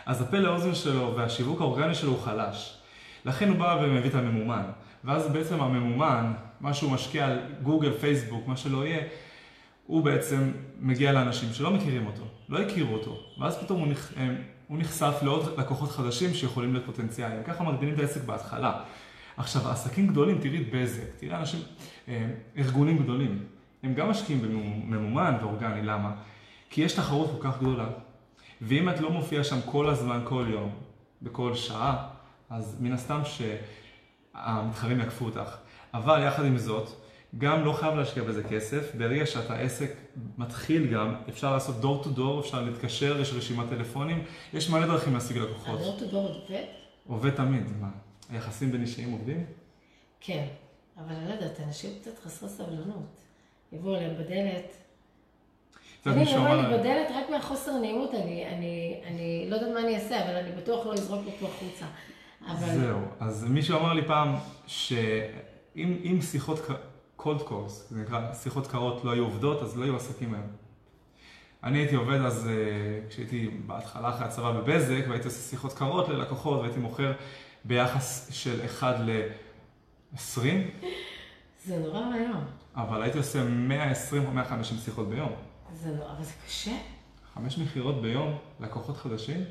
אז 0.06 0.22
הפה 0.22 0.38
לאוזן 0.38 0.74
שלו 0.74 1.14
והשיווק 1.16 1.60
האורגני 1.60 1.94
שלו 1.94 2.10
הוא 2.10 2.20
חלש. 2.20 2.78
לכן 3.24 3.48
הוא 3.48 3.56
בא 3.58 3.78
ומביא 3.82 4.10
את 4.10 4.14
הממומן. 4.14 4.62
ואז 5.04 5.28
בעצם 5.28 5.60
הממומן, 5.60 6.32
מה 6.60 6.74
שהוא 6.74 6.90
משקיע 6.92 7.26
על 7.26 7.38
גוגל, 7.62 7.92
פייסבוק, 7.92 8.46
מה 8.48 8.56
שלא 8.56 8.86
יהיה, 8.86 9.00
הוא 9.86 10.04
בעצם 10.04 10.50
מגיע 10.80 11.12
לאנשים 11.12 11.48
שלא 11.52 11.70
מכירים 11.70 12.06
אותו, 12.06 12.22
לא 12.48 12.58
הכירו 12.58 12.94
אותו, 12.94 13.16
ואז 13.40 13.58
פתאום 13.58 13.80
הוא, 13.80 13.86
נכ... 13.88 14.12
אה, 14.16 14.28
הוא 14.68 14.78
נחשף 14.78 15.14
לעוד 15.22 15.54
לקוחות 15.58 15.90
חדשים 15.90 16.34
שיכולים 16.34 16.72
להיות 16.72 16.86
פוטנציאליים. 16.86 17.42
ככה 17.42 17.64
מגדילים 17.64 17.94
את 17.94 17.98
העסק 17.98 18.24
בהתחלה. 18.24 18.72
עכשיו, 19.36 19.68
עסקים 19.68 20.06
גדולים, 20.06 20.38
תראי 20.38 20.62
את 20.62 20.74
בזק, 20.74 21.02
תראי 21.20 21.34
אנשים, 21.34 21.60
אה, 22.08 22.26
ארגונים 22.58 22.98
גדולים, 22.98 23.46
הם 23.82 23.94
גם 23.94 24.10
משקיעים 24.10 24.42
בממומן 24.42 25.34
ואורגני, 25.40 25.82
למה? 25.82 26.14
כי 26.70 26.80
יש 26.80 26.92
תחרות 26.92 27.30
כל 27.30 27.50
כך 27.50 27.58
גדולה, 27.58 27.88
ואם 28.62 28.88
את 28.88 29.00
לא 29.00 29.10
מופיעה 29.10 29.44
שם 29.44 29.56
כל 29.64 29.88
הזמן, 29.88 30.20
כל 30.24 30.46
יום, 30.48 30.70
בכל 31.22 31.54
שעה, 31.54 32.08
אז 32.50 32.76
מן 32.80 32.92
הסתם 32.92 33.20
שהמתחרים 33.24 35.00
יעקפו 35.00 35.24
אותך. 35.24 35.56
אבל 35.94 36.22
יחד 36.22 36.44
עם 36.44 36.58
זאת, 36.58 36.90
גם 37.38 37.64
לא 37.64 37.72
חייב 37.72 37.94
להשקיע 37.94 38.22
בזה 38.22 38.42
כסף, 38.42 38.94
ברגע 38.94 39.26
שאתה 39.26 39.54
עסק 39.54 39.96
מתחיל 40.38 40.86
גם, 40.86 41.14
אפשר 41.28 41.52
לעשות 41.52 41.80
דור 41.80 42.04
טו 42.04 42.10
דור, 42.10 42.40
אפשר 42.40 42.62
להתקשר, 42.62 43.20
יש 43.20 43.32
רשימת 43.32 43.68
טלפונים, 43.68 44.24
יש 44.52 44.70
מלא 44.70 44.86
דרכים 44.86 45.14
להשיג 45.14 45.38
לקוחות. 45.38 45.80
הדור 45.80 45.98
טו 45.98 46.06
דור 46.06 46.28
עובד? 46.28 46.64
עובד 47.06 47.30
תמיד, 47.30 47.64
מה? 47.80 47.88
היחסים 48.30 48.72
בין 48.72 48.80
אישיים 48.80 49.12
עובדים? 49.12 49.46
כן, 50.20 50.46
אבל 50.96 51.14
אני 51.14 51.28
לא 51.28 51.34
יודעת, 51.34 51.60
אנשים 51.60 51.90
קצת 52.00 52.18
חסרי 52.24 52.48
סבלנות. 52.48 53.22
יבואו 53.72 53.96
אליהם 53.96 54.14
בדלת. 54.14 54.72
אני 56.06 56.22
יבוא 56.22 56.48
לי 56.48 56.78
בדלת 56.78 57.10
רק 57.14 57.30
מהחוסר 57.30 57.78
נעימות, 57.78 58.14
אני, 58.14 58.46
אני, 58.46 59.00
אני 59.06 59.46
לא 59.48 59.54
יודעת 59.54 59.70
מה 59.74 59.80
אני 59.80 59.94
אעשה, 59.94 60.24
אבל 60.24 60.36
אני 60.36 60.52
בטוח 60.52 60.86
לא 60.86 60.92
אזרוק 60.92 61.26
אותו 61.26 61.46
החוצה. 61.46 61.86
אבל 62.46 62.78
זהו, 62.80 62.98
אז 63.20 63.44
מישהו 63.44 63.78
אמר 63.78 63.92
לי 63.92 64.06
פעם 64.06 64.34
שאם 64.66 65.96
אם 66.04 66.18
שיחות 66.22 66.58
cold 67.18 67.48
calls, 67.48 67.68
זה 67.68 68.00
נקרא 68.00 68.34
שיחות 68.34 68.66
קרות 68.66 69.04
לא 69.04 69.10
היו 69.10 69.24
עובדות, 69.24 69.62
אז 69.62 69.78
לא 69.78 69.84
היו 69.84 69.96
עסקים 69.96 70.34
היום. 70.34 70.46
אני 71.64 71.78
הייתי 71.78 71.94
עובד 71.94 72.20
אז, 72.20 72.48
אה, 72.48 72.52
כשהייתי 73.08 73.50
בהתחלה 73.66 74.08
אחרי 74.08 74.26
הצבא 74.26 74.52
בבזק, 74.52 75.04
והייתי 75.08 75.24
עושה 75.24 75.50
שיחות 75.50 75.72
קרות 75.72 76.08
ללקוחות, 76.08 76.60
והייתי 76.60 76.78
מוכר 76.78 77.12
ביחס 77.66 78.28
של 78.32 78.64
1 78.64 78.96
ל-20, 79.00 80.40
זה 81.64 81.78
נורא 81.78 82.00
ואיום. 82.00 82.44
אבל 82.74 83.02
הייתי 83.02 83.18
עושה 83.18 83.44
120 83.44 84.26
או 84.26 84.30
150 84.30 84.78
שיחות 84.78 85.08
ביום. 85.08 85.32
זה 85.72 85.90
נורא, 85.90 86.12
אבל 86.12 86.24
זה 86.24 86.32
קשה. 86.46 86.76
חמש 87.34 87.58
מכירות 87.58 88.02
ביום, 88.02 88.38
לקוחות 88.60 88.96
חדשים? 88.96 89.44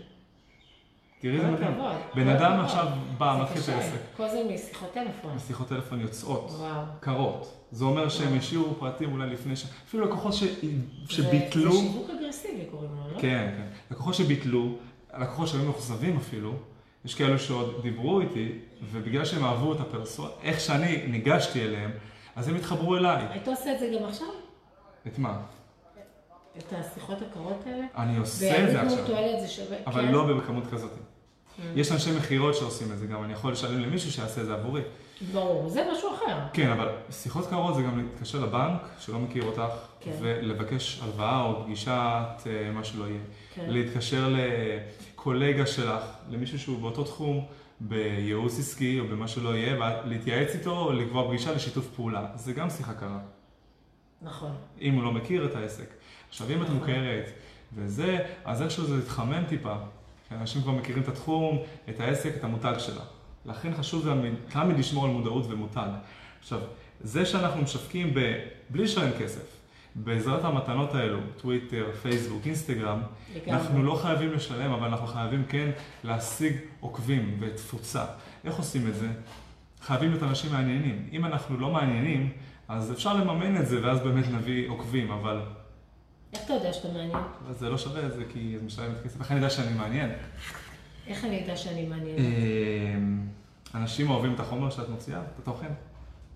תראי 1.20 1.36
איזה 1.36 1.52
מדהים. 1.52 1.72
בן 2.16 2.28
אדם. 2.28 2.60
עכשיו 2.60 2.88
בא, 3.18 3.40
מתחיל 3.42 3.62
את. 3.62 3.70
העסק. 3.70 4.00
כל 4.18 4.30
זה 4.30 4.44
משיחות 4.54 4.94
טלפון. 4.94 5.40
שיחות 5.40 5.68
טלפון 5.68 6.00
יוצאות. 6.00 6.52
וואו. 6.52 6.84
קרות. 7.00 7.68
זה 7.72 7.86
אומר 7.86 8.10
שהם. 8.10 8.38
השאירו 8.38 8.76
פרטים 8.80 9.12
אולי 9.12 9.30
לפני 9.30 9.56
ש... 9.56 9.66
אפילו 9.88 10.06
לקוחות 10.06 10.34
ש... 10.34 10.44
שביטלו... 11.10 11.72
זה 11.72 11.78
שיווק 11.78 12.10
אגרסיבי 12.20 12.66
קוראים 12.72 12.92
לו, 12.92 13.12
לא? 13.14 13.20
כן, 13.20 13.54
כן. 13.58 13.68
לקוחות 13.92 14.14
שביטלו, 14.14 14.78
לקוחות 15.20 15.48
שהיו 15.48 15.64
מאוכזבים 15.64 16.18
אפילו, 16.18 16.54
יש 17.06 17.16
כאלו 17.16 17.40
שעוד 17.40 17.82
דיברו 17.82 18.20
איתי, 18.20 18.52
ובגלל 18.92 19.26
שהם 19.26 19.46
אהבו 19.46 19.74
את 19.74 19.80
הפרסונה, 19.80 20.30
איך 20.44 20.60
שאני 20.60 21.08
ניגשתי 21.08 21.64
אליהם, 21.64 21.92
אז 22.36 22.48
הם 22.48 22.56
התחברו 22.56 22.98
אליי. 22.98 23.26
היית 23.30 23.48
עושה 23.48 23.74
את 23.74 23.80
זה 23.80 23.92
גם 24.00 24.06
עכשיו? 24.06 24.28
את 25.08 25.20
מה? 25.20 25.38
את 26.58 26.74
השיחות 26.74 27.18
הקרות 27.22 27.64
האלה? 27.66 27.86
אני 27.98 28.18
עושה 28.18 28.64
את 28.64 28.72
זה 28.72 28.82
עכשיו, 28.82 29.06
תועלת 29.06 29.42
זה 29.42 29.48
שווה, 29.48 29.78
אבל 29.88 30.02
כן? 30.02 30.12
לא 30.12 30.38
בכמות 30.38 30.64
כזאת. 30.72 30.92
Mm. 30.92 31.62
יש 31.76 31.92
אנשי 31.92 32.18
מכירות 32.18 32.56
שעושים 32.56 32.92
את 32.92 32.98
זה 32.98 33.08
גם, 33.08 33.24
אני 33.24 33.34
יכול 33.34 33.52
לשלם 33.52 33.80
למישהו 33.80 34.12
שיעשה 34.12 34.42
את 34.42 34.46
זה 34.46 34.54
עבורי. 34.54 34.82
ברור, 35.32 35.70
זה 35.70 35.88
משהו 35.94 36.10
אחר. 36.16 36.38
כן, 36.54 36.70
אבל 36.70 36.90
שיחות 37.10 37.48
קרות 37.50 37.76
זה 37.76 37.82
גם 37.82 37.98
להתקשר 37.98 38.40
לבנק, 38.40 38.82
שלא 39.00 39.20
מכיר 39.20 39.44
אותך, 39.44 39.74
כן. 40.00 40.12
ולבקש 40.20 41.00
הלוואה 41.04 41.42
או 41.44 41.64
פגישת 41.64 41.92
אה, 41.92 42.72
מה 42.74 42.84
שלא 42.84 43.04
יהיה. 43.04 43.20
כן. 43.56 43.66
להתקשר 43.68 44.36
לקולגה 45.26 45.66
שלך, 45.66 46.04
למישהו 46.30 46.60
שהוא 46.60 46.80
באותו 46.80 47.04
תחום, 47.04 47.46
בייעוץ 47.80 48.60
עסקי 48.60 49.00
או 49.00 49.08
במה 49.08 49.28
שלא 49.28 49.56
יהיה, 49.56 49.78
ולהתייעץ 50.06 50.56
איתו 50.56 50.80
או 50.80 50.94
לקבוע 50.94 51.28
פגישה 51.28 51.52
לשיתוף 51.52 51.88
פעולה. 51.96 52.28
זה 52.36 52.54
גם 52.54 52.70
שיחה 52.70 52.94
קרה, 52.94 53.20
נכון. 54.22 54.52
אם 54.82 54.94
הוא 54.94 55.04
לא 55.04 55.12
מכיר 55.12 55.46
את 55.46 55.56
העסק. 55.56 55.94
עכשיו, 56.30 56.50
אם 56.50 56.62
את 56.62 56.62
נכון. 56.62 56.76
מוכרת 56.76 57.32
וזה, 57.74 58.18
אז 58.46 58.62
איכשהו 58.62 58.86
זה 58.86 58.98
יתחמם 58.98 59.44
טיפה. 59.50 59.76
כי 60.30 60.36
אנשים 60.36 60.62
כבר 60.62 60.72
מכירים 60.72 61.04
את 61.04 61.08
התחום, 61.08 61.60
את 61.90 62.00
העסק, 62.00 62.36
את 62.36 62.44
המותג 62.44 62.74
שלה. 62.78 63.04
לכן 63.46 63.74
חשוב 63.74 64.08
תמיד 64.50 64.80
לשמור 64.80 65.06
על 65.06 65.12
מודעות 65.12 65.46
ומותג. 65.50 65.90
עכשיו, 66.40 66.60
זה 67.02 67.26
שאנחנו 67.26 67.62
משווקים 67.62 68.14
ב... 68.14 68.20
בלי 68.70 68.84
לשלם 68.84 69.12
כסף, 69.20 69.58
בעזרת 69.96 70.44
המתנות 70.44 70.96
האלו, 70.96 71.20
טוויטר, 71.42 71.86
פייסבוק, 72.02 72.42
אינסטגרם. 72.46 73.02
אנחנו 73.48 73.84
לא 73.84 73.96
חייבים 73.96 74.34
לשלם, 74.34 74.72
אבל 74.72 74.88
אנחנו 74.88 75.08
חייבים 75.08 75.44
כן 75.50 75.72
להשיג 76.04 76.54
עוקבים 76.80 77.38
ותפוצה. 77.40 78.06
איך 78.44 78.56
עושים 78.56 78.88
את 78.88 78.96
זה? 78.96 79.08
חייבים 79.82 80.10
להיות 80.10 80.24
אנשים 80.24 80.52
מעניינים. 80.52 81.10
אם 81.12 81.26
אנחנו 81.26 81.58
לא 81.58 81.70
מעניינים, 81.70 82.30
אז 82.68 82.92
אפשר 82.92 83.14
לממן 83.14 83.58
את 83.58 83.68
זה, 83.68 83.86
ואז 83.86 84.00
באמת 84.00 84.26
נביא 84.28 84.70
עוקבים, 84.70 85.12
אבל 85.12 85.42
איך 86.34 86.44
אתה 86.46 86.54
יודע 86.54 86.74
שאתה 86.74 86.88
מעניין? 86.88 87.18
זה 87.52 87.70
לא 87.70 87.78
שווה 87.78 88.06
את 88.06 88.14
זה, 88.14 88.24
כי 88.34 88.56
זה 88.60 88.66
משלם 88.66 88.92
את 88.92 89.00
הכסף. 89.00 89.20
איך 89.20 89.32
אני 89.32 89.40
יודע 89.40 89.50
שאני 89.50 89.74
מעניין? 89.74 90.10
איך 91.08 91.26
אני 91.26 91.44
אדע 91.46 91.58
שאני 91.58 91.86
מעניינת? 91.86 92.20
אמ, 92.20 93.28
אנשים 93.76 94.10
אוהבים 94.10 94.34
את 94.34 94.40
החומר 94.40 94.70
שאת 94.70 94.90
מוציאה, 94.90 95.20
את 95.20 95.40
התוכן. 95.40 95.72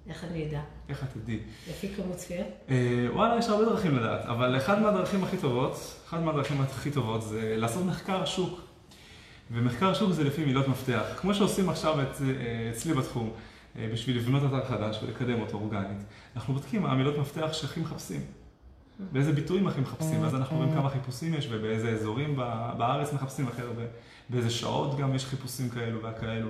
איך 0.07 0.23
אני 0.23 0.47
אדע? 0.47 0.61
איך 0.89 1.03
את 1.03 1.09
תדעי? 1.13 1.39
לפי 1.69 1.89
כמות 1.95 2.15
צפיות? 2.15 2.47
אה, 2.69 3.07
וואלה, 3.13 3.39
יש 3.39 3.49
הרבה 3.49 3.65
דרכים 3.65 3.95
לדעת, 3.95 4.25
אבל 4.25 4.57
אחד 4.57 4.81
מהדרכים 4.81 5.23
הכי 5.23 5.37
טובות, 5.37 5.95
אחד 6.09 6.23
מהדרכים 6.23 6.61
הכי 6.61 6.91
טובות 6.91 7.21
זה 7.21 7.55
לעשות 7.57 7.85
מחקר 7.85 8.25
שוק. 8.25 8.61
ומחקר 9.51 9.93
שוק 9.93 10.11
זה 10.11 10.23
לפי 10.23 10.45
מילות 10.45 10.67
מפתח. 10.67 11.03
כמו 11.17 11.33
שעושים 11.33 11.69
עכשיו 11.69 12.01
את, 12.01 12.21
אה, 12.21 12.71
אצלי 12.71 12.93
בתחום, 12.93 13.31
אה, 13.77 13.89
בשביל 13.93 14.17
לבנות 14.17 14.43
אתר 14.43 14.65
חדש 14.65 14.99
ולקדם 15.03 15.41
אותו 15.41 15.57
אורגנית. 15.57 16.03
אנחנו 16.35 16.53
בודקים 16.53 16.81
מה 16.81 16.91
המילות 16.91 17.17
מפתח 17.17 17.53
שהכי 17.53 17.79
מחפשים. 17.79 18.21
באיזה 19.11 19.31
ביטויים 19.31 19.67
הכי 19.67 19.81
מחפשים, 19.81 20.21
ואז 20.21 20.35
אנחנו 20.35 20.57
רואים 20.57 20.73
כמה 20.73 20.89
חיפושים 20.89 21.33
יש 21.33 21.47
ובאיזה 21.51 21.89
אזורים 21.89 22.35
בארץ 22.77 23.13
מחפשים 23.13 23.47
הכי 23.47 23.61
הרבה. 23.61 23.81
באיזה 24.29 24.49
שעות 24.49 24.97
גם 24.97 25.15
יש 25.15 25.25
חיפושים 25.25 25.69
כאלו 25.69 26.03
והכאלו. 26.03 26.49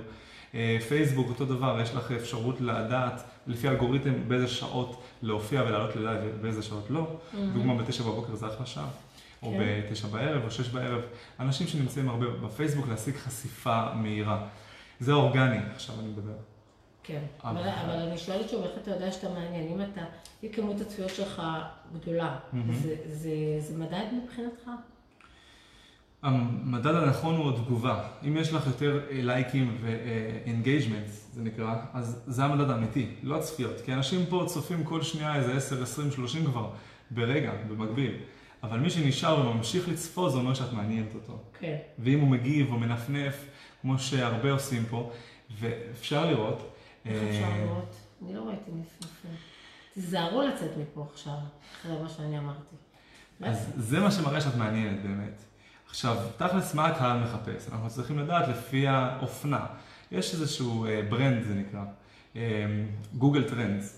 אה, 0.54 0.78
פייסבוק 0.88 1.28
אותו 1.28 1.44
דבר, 1.44 1.80
יש 1.82 1.94
לך 1.94 2.12
אפשרות 2.12 2.60
לדעת 2.60 3.22
לפי 3.46 3.68
אלגוריתם 3.68 4.28
באיזה 4.28 4.48
שעות 4.48 5.02
להופיע 5.22 5.62
ולעלות 5.62 5.96
ללייב 5.96 6.20
ובאיזה 6.38 6.62
שעות 6.62 6.86
לא. 6.90 7.06
דוגמה 7.54 7.74
בתשע 7.74 8.02
בבוקר 8.02 8.34
זה 8.34 8.46
אחלה 8.46 8.66
שעה. 8.66 8.88
או 9.42 9.50
כן. 9.50 9.58
בתשע 9.88 10.08
בערב 10.08 10.42
או 10.44 10.50
שש 10.50 10.68
בערב. 10.68 11.00
אנשים 11.40 11.66
שנמצאים 11.66 12.08
הרבה 12.08 12.26
בפייסבוק 12.30 12.88
להשיג 12.88 13.16
חשיפה 13.16 13.94
מהירה. 13.94 14.46
זה 15.00 15.12
אורגני, 15.12 15.56
עכשיו 15.74 15.94
אני 16.00 16.08
מדבר. 16.08 16.32
כן. 17.02 17.20
אבל- 17.44 17.58
אבל 17.60 17.68
אבל 17.68 18.08
אני 18.08 18.18
שואלת 18.18 18.48
שוב, 18.48 18.62
איך 18.62 18.72
אתה 18.82 18.90
יודע 18.90 19.12
שאתה 19.12 19.28
מעניין? 19.28 19.68
אם 19.72 19.80
אתה, 19.92 20.00
אם 20.44 20.48
כמות 20.52 20.80
הצפיות 20.80 21.10
שלך 21.10 21.42
גדולה, 21.94 22.38
מהמם. 22.52 22.72
זה- 22.74 22.96
זה- 23.06 23.30
זה 23.58 23.78
מדד 23.78 24.04
מבחינתך? 24.24 24.70
המדד 26.22 26.94
הנכון 26.94 27.36
הוא 27.36 27.50
התגובה. 27.50 28.08
אם 28.28 28.36
יש 28.36 28.52
לך 28.52 28.66
יותר 28.66 29.00
אה, 29.10 29.22
לייקים 29.22 29.76
ו-engagement, 29.80 31.10
זה 31.32 31.42
נקרא, 31.42 31.76
אז 31.92 32.22
זה 32.26 32.44
המדד 32.44 32.70
האמיתי, 32.70 33.06
לא 33.22 33.36
הצפיות. 33.36 33.80
כי 33.84 33.92
אנשים 33.92 34.26
פה 34.28 34.44
צופים 34.48 34.84
כל 34.84 35.02
שנייה 35.02 35.36
איזה 35.36 35.56
10, 35.56 35.82
20, 35.82 36.10
30 36.10 36.44
כבר, 36.44 36.70
ברגע, 37.10 37.52
במקביל. 37.68 38.14
אבל 38.62 38.78
מי 38.78 38.90
שנשאר 38.90 39.40
וממשיך 39.40 39.88
לצפות, 39.88 40.32
זה 40.32 40.38
אומר 40.38 40.54
שאת 40.54 40.72
מעניינת 40.72 41.14
אותו. 41.14 41.38
כן. 41.60 41.76
ואם 41.98 42.20
הוא 42.20 42.28
מגיב 42.28 42.72
או 42.72 42.78
מנפנף, 42.78 43.44
כמו 43.82 43.98
שהרבה 43.98 44.52
עושים 44.52 44.84
פה, 44.90 45.12
ואפשר 45.58 46.26
לראות. 46.26 46.74
איך 47.06 47.22
אה, 47.22 47.30
אפשר 47.30 47.48
לראות? 47.64 47.96
אני 48.22 48.34
לא 48.34 48.40
ראיתי 48.40 48.70
נפנפים. 48.70 49.30
תיזהרו 49.94 50.42
לצאת 50.42 50.70
מפה 50.76 51.06
עכשיו, 51.12 51.34
אחרי 51.72 52.02
מה 52.02 52.08
שאני 52.08 52.38
אמרתי. 52.38 52.76
אז 53.42 53.72
זה 53.76 54.00
מה 54.00 54.10
שמראה 54.10 54.40
שאת 54.40 54.56
מעניינת 54.56 55.02
באמת. 55.02 55.49
עכשיו, 55.90 56.16
תכלס, 56.36 56.74
מה 56.74 56.86
הקהל 56.86 57.18
מחפש? 57.20 57.68
אנחנו 57.72 57.88
צריכים 57.90 58.18
לדעת 58.18 58.48
לפי 58.48 58.86
האופנה. 58.88 59.66
יש 60.12 60.34
איזשהו 60.34 60.86
אה, 60.86 61.00
ברנד, 61.08 61.42
זה 61.42 61.54
נקרא, 61.54 61.80
Google 63.14 63.48
Trends. 63.48 63.96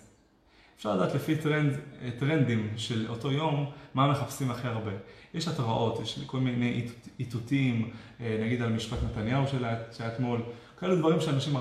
אפשר 0.77 0.97
לדעת 0.97 1.15
לפי 1.15 1.37
טרנד, 1.37 1.73
אה, 2.03 2.09
טרנדים 2.19 2.69
של 2.77 3.07
אותו 3.09 3.33
יום, 3.33 3.71
מה 3.95 4.07
מחפשים 4.11 4.51
הכי 4.51 4.69
הרבה. 4.69 4.91
יש 5.35 5.49
התראות, 5.49 6.01
יש 6.03 6.19
כל 6.27 6.41
מיני 6.41 6.69
איתות- 6.73 7.09
איתותים, 7.21 7.91
אה, 8.21 8.39
נגיד 8.45 8.63
על 8.63 8.73
משפט 8.73 8.99
נתניהו 9.11 9.47
שלה- 9.49 9.75
שהיה 9.93 10.13
אתמול, 10.15 10.43
כאלו 10.81 10.97
דברים 10.97 11.21
שאנשים 11.21 11.55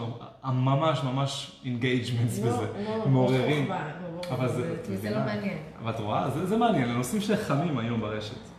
ממש 0.43 1.03
ממש 1.03 1.61
engagements 1.65 2.39
לא, 2.39 2.45
בזה, 2.51 2.67
לא, 2.87 3.07
מעוררים. 3.07 3.67
לא 3.69 3.75
חוכמה, 3.75 3.91
לא, 4.29 4.35
אבל 4.35 4.45
לא, 4.45 4.51
זה- 4.51 4.75
את 4.93 5.01
זה 5.01 5.09
לא? 5.09 5.19
מעניין. 5.19 5.57
אבל 5.81 5.91
את 5.91 5.99
רואה? 5.99 6.29
זה, 6.29 6.45
זה 6.45 6.57
מעניין, 6.57 6.89
הנושאים 6.89 7.21
שחמים 7.21 7.77
היום 7.77 8.01
ברשת. 8.01 8.50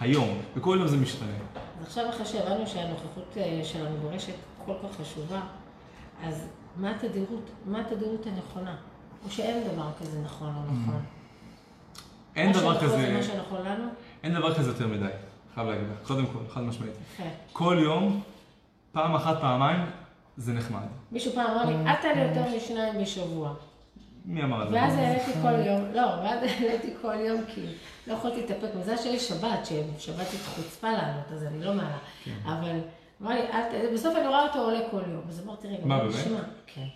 היום, 0.00 0.38
וכל 0.56 0.76
יום 0.80 0.88
זה 0.88 0.96
משתנה. 0.96 1.28
אז 1.80 1.86
עכשיו 1.86 2.08
אחרי 2.08 2.26
שהבנו 2.26 2.66
שהנוכחות 2.66 3.36
אה, 3.36 3.60
שלנו 3.64 3.96
ברשת 4.02 4.32
כל 4.66 4.72
כך 4.82 5.00
חשובה, 5.00 5.40
אז 6.24 6.46
מה 6.76 6.90
התדירות, 6.90 7.50
מה 7.66 7.80
התדירות 7.80 8.26
הנכונה? 8.26 8.76
או 9.24 9.30
שאין 9.30 9.64
דבר 9.72 9.88
כזה 10.00 10.20
נכון 10.20 10.48
או 10.48 10.62
נכון? 10.62 11.02
Mm. 11.04 11.98
אין 12.36 12.52
דבר 12.52 12.74
שנכון 12.74 12.88
זה 12.88 12.94
כזה, 12.94 13.12
מה 13.16 13.22
שנכון 13.22 13.66
לנו? 13.66 13.84
אין 14.22 14.34
דבר 14.34 14.54
כזה 14.54 14.70
יותר 14.70 14.86
מדי, 14.86 15.08
חייב 15.54 15.68
להגיד 15.68 15.86
לך, 15.92 16.08
קודם 16.08 16.26
כל, 16.26 16.38
חד 16.50 16.60
משמעית. 16.60 16.92
כל 17.52 17.76
יום, 17.80 18.20
פעם 18.92 19.14
אחת, 19.14 19.40
פעמיים, 19.40 19.80
זה 20.36 20.52
נחמד. 20.52 20.86
מישהו 21.12 21.32
פעם 21.32 21.46
אמר 21.50 21.64
לי, 21.64 21.90
אל 21.90 21.94
תעלה 22.02 22.22
יותר 22.22 22.56
משניים 22.56 23.02
בשבוע. 23.02 23.54
מי 24.24 24.42
אמר 24.42 24.62
את 24.62 24.68
זה? 24.70 24.74
ואז 24.74 24.94
העליתי 24.94 25.32
כל 25.42 25.66
יום, 25.66 25.84
לא, 25.94 26.06
ואז 26.06 26.42
העליתי 26.50 26.94
כל 27.02 27.14
יום 27.14 27.40
כי 27.54 27.60
לא 28.06 28.12
יכולתי 28.12 28.36
להתאפק. 28.40 28.68
מזל 28.80 28.96
שיש 28.96 29.28
שבת, 29.28 29.66
ששבת 29.66 30.26
היא 30.32 30.40
חוצפה 30.40 30.90
לעלות, 30.92 31.32
אז 31.32 31.44
אני 31.44 31.64
לא 31.64 31.74
מעלה. 31.74 31.98
כן. 32.24 32.34
אבל 32.44 32.80
אמר 33.22 33.30
לי. 33.30 33.92
בסוף 33.94 34.16
אני 34.16 34.26
רואה 34.26 34.42
אותו 34.42 34.58
עולה 34.58 34.80
כל 34.90 35.02
יום. 35.12 35.22
אז 35.28 35.42
אמרתי, 35.44 35.68
רגע, 35.68 35.86
מה, 35.86 35.98
באמת? 35.98 36.14
כן. 36.66 36.86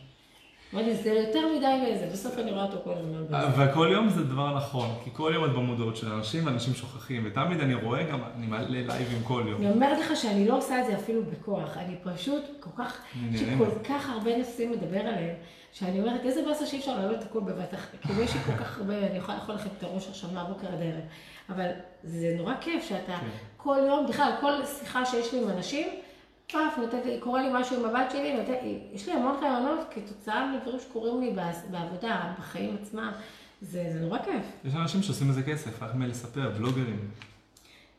אמר 0.74 0.82
לי, 0.82 0.94
זה 0.94 1.10
יותר 1.10 1.40
מדי 1.56 1.94
וזה, 1.94 2.08
בסוף 2.12 2.38
אני 2.38 2.50
רואה 2.50 2.64
אותו 2.64 2.76
כל 2.84 2.92
הזמן 2.92 3.24
בזה. 3.24 3.36
וכל 3.70 3.88
יום 3.92 4.08
זה 4.08 4.24
דבר 4.24 4.56
נכון, 4.56 4.88
כי 5.04 5.10
כל 5.12 5.32
יום 5.34 5.44
את 5.44 5.50
במודעות 5.50 5.96
של 5.96 6.12
אנשים, 6.12 6.46
ואנשים 6.46 6.74
שוכחים, 6.74 7.22
ותמיד 7.26 7.60
אני 7.60 7.74
רואה 7.74 8.02
גם, 8.02 8.20
אני 8.36 8.46
מעלה 8.46 8.66
לייבים 8.68 9.22
כל 9.24 9.44
יום. 9.48 9.60
אני 9.60 9.70
אומרת 9.70 9.98
לך 9.98 10.16
שאני 10.16 10.48
לא 10.48 10.58
עושה 10.58 10.80
את 10.80 10.86
זה 10.86 10.94
אפילו 10.94 11.22
בכוח, 11.24 11.76
אני 11.76 11.96
פשוט 12.02 12.42
כל 12.60 12.70
כך, 12.82 13.00
אני 13.22 13.34
יש 13.34 13.42
לי 13.42 13.46
נהנה 13.46 13.64
כל 13.64 13.84
כך 13.88 14.10
הרבה 14.10 14.38
נושאים 14.38 14.72
לדבר 14.72 15.00
עליהם, 15.00 15.34
שאני 15.74 16.00
אומרת, 16.00 16.20
איזה 16.24 16.42
באסה 16.42 16.66
שאי 16.66 16.78
אפשר 16.78 16.96
להעלות 16.96 17.18
את 17.18 17.22
הכול 17.22 17.42
בבת 17.42 17.74
אחת, 17.74 17.88
כאילו 18.02 18.22
יש 18.22 18.34
לי 18.34 18.40
כל 18.40 18.56
כך 18.56 18.78
הרבה, 18.78 18.98
אני 18.98 19.18
יכולה 19.18 19.38
לאכול 19.38 19.54
לכם 19.54 19.68
את 19.78 19.82
הראש 19.82 20.08
עכשיו 20.08 20.30
מהבוקר 20.30 20.66
עד 20.66 20.80
הערב, 20.80 21.04
אבל 21.48 21.70
זה 22.04 22.34
נורא 22.36 22.54
כיף 22.60 22.84
שאתה 22.84 23.16
כן. 23.20 23.26
כל 23.56 23.78
יום, 23.86 24.06
בכלל, 24.06 24.32
כל 24.40 24.66
שיחה 24.66 25.06
שיש 25.06 25.34
לי 25.34 25.42
עם 25.42 25.48
אנשים, 25.48 25.88
פאף, 26.52 26.78
קורה 27.20 27.42
לי 27.42 27.48
משהו 27.52 27.76
עם 27.76 27.96
הבת 27.96 28.10
שלי, 28.10 28.36
נותנת, 28.36 28.58
יש 28.92 29.08
לי 29.08 29.14
המון 29.14 29.36
רעיונות 29.42 29.78
כתוצאה 29.90 30.52
מדברים 30.56 30.80
שקורים 30.80 31.20
לי 31.20 31.36
בעבודה, 31.70 32.34
בחיים 32.38 32.76
עצמם, 32.82 33.12
זה, 33.62 33.84
זה 33.92 34.00
נורא 34.00 34.18
כיף. 34.18 34.44
יש 34.64 34.74
אנשים 34.74 35.02
שעושים 35.02 35.28
מזה 35.28 35.42
כסף, 35.42 35.82
רק 35.82 35.94
מלספר, 35.94 36.50
בלוגרים. 36.50 37.10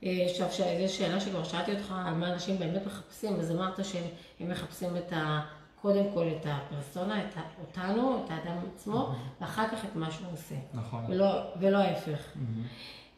אה, 0.04 0.26
עכשיו, 0.30 0.48
זו 0.88 0.94
שאלה 0.94 1.20
שכבר 1.20 1.44
שאלתי 1.44 1.72
אותך, 1.72 1.94
על 2.06 2.14
מה 2.14 2.34
אנשים 2.34 2.60
באמת 2.60 2.86
מחפשים, 2.86 3.40
אז 3.40 3.52
אמרת 3.52 3.86
שהם 3.86 4.04
הם 4.40 4.50
מחפשים 4.50 4.98
את 4.98 5.14
ה... 5.14 5.42
קודם 5.86 6.06
כל 6.14 6.28
את 6.28 6.46
הפרסונה, 6.46 7.24
את 7.24 7.36
אותנו, 7.62 8.26
את 8.26 8.32
האדם 8.32 8.58
עצמו, 8.76 9.16
ואחר 9.42 9.68
כך 9.68 9.86
את 9.86 9.96
מה 9.96 10.12
שהוא 10.12 10.28
עושה, 10.34 10.56
נכון. 10.74 11.06
ולא, 11.10 11.54
ולא 11.60 11.78
ההפך. 11.78 12.32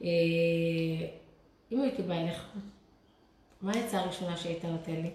אה, 0.04 0.08
אם 1.72 1.82
הייתי 1.82 2.02
באה 2.02 2.22
אליך, 2.22 2.44
מה 3.62 3.72
העצה 3.76 4.00
הראשונה 4.00 4.38
שהיית 4.38 4.66
נותן 4.66 4.92
לי? 4.92 5.12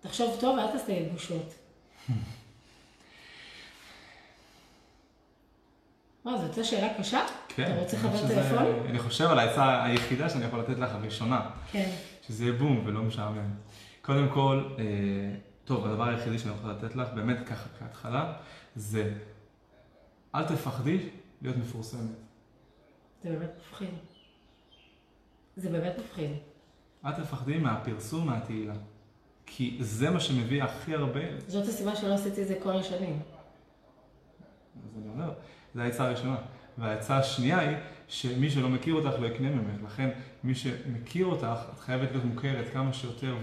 תחשוב 0.00 0.36
טוב, 0.40 0.58
אל 0.58 0.72
תעשה 0.72 1.00
לי 1.00 1.08
בושות. 1.08 1.54
מה, 6.24 6.38
זו 6.38 6.42
הייתה 6.42 6.64
שאלה 6.64 6.94
קשה? 6.98 7.20
כן. 7.48 7.72
אתה 7.72 7.80
רוצה 7.80 7.96
חבר 7.96 8.28
טלפון? 8.28 8.86
אני 8.88 8.98
חושב 8.98 9.24
על 9.24 9.38
העצה 9.38 9.84
היחידה 9.84 10.28
שאני 10.28 10.44
יכול 10.44 10.60
לתת 10.60 10.78
לך, 10.78 10.94
הראשונה. 10.94 11.50
כן. 11.72 11.90
שזה 12.26 12.44
יהיה 12.44 12.58
בום 12.58 12.82
ולא 12.84 13.02
משעמם. 13.02 13.50
קודם 14.02 14.28
כל, 14.28 14.64
אה, 14.78 14.84
טוב, 15.64 15.86
הדבר 15.86 16.08
היחידי 16.08 16.38
שאני 16.38 16.54
יכול 16.54 16.70
לתת 16.70 16.96
לך, 16.96 17.08
באמת 17.14 17.46
ככה 17.46 17.68
כהתחלה, 17.78 18.32
זה 18.76 19.14
אל 20.34 20.44
תפחדי 20.44 21.08
להיות 21.42 21.56
מפורסמת. 21.56 22.10
זה 23.22 23.30
באמת 23.30 23.50
מפחיד. 23.58 23.94
זה 25.56 25.70
באמת 25.70 25.92
מפחיד. 25.98 26.30
אל 27.04 27.12
תפחדי 27.12 27.58
מהפרסום, 27.58 28.26
מהתהילה. 28.26 28.74
כי 29.46 29.78
זה 29.80 30.10
מה 30.10 30.20
שמביא 30.20 30.62
הכי 30.62 30.94
הרבה, 30.94 31.20
זאת 31.46 31.68
הסיבה 31.68 31.96
שלא 31.96 32.14
עשיתי 32.14 32.42
את 32.42 32.48
זה 32.48 32.58
כל 32.62 32.76
השנים. 32.76 33.22
אז 34.84 34.98
אני 34.98 35.08
אומר, 35.08 35.32
זו 35.74 35.80
העצה 35.80 36.04
הראשונה. 36.04 36.36
והעצה 36.78 37.16
השנייה 37.16 37.58
היא, 37.58 37.76
שמי 38.08 38.50
שלא 38.50 38.68
מכיר 38.68 38.94
אותך 38.94 39.20
לא 39.20 39.26
יקנה 39.26 39.50
ממך. 39.50 39.82
לכן, 39.84 40.10
מי 40.44 40.54
שמכיר 40.54 41.26
אותך, 41.26 41.58
את 41.74 41.80
חייבת 41.80 42.10
להיות 42.10 42.24
מוכרת 42.24 42.72
כמה 42.72 42.92
שיותר, 42.92 43.36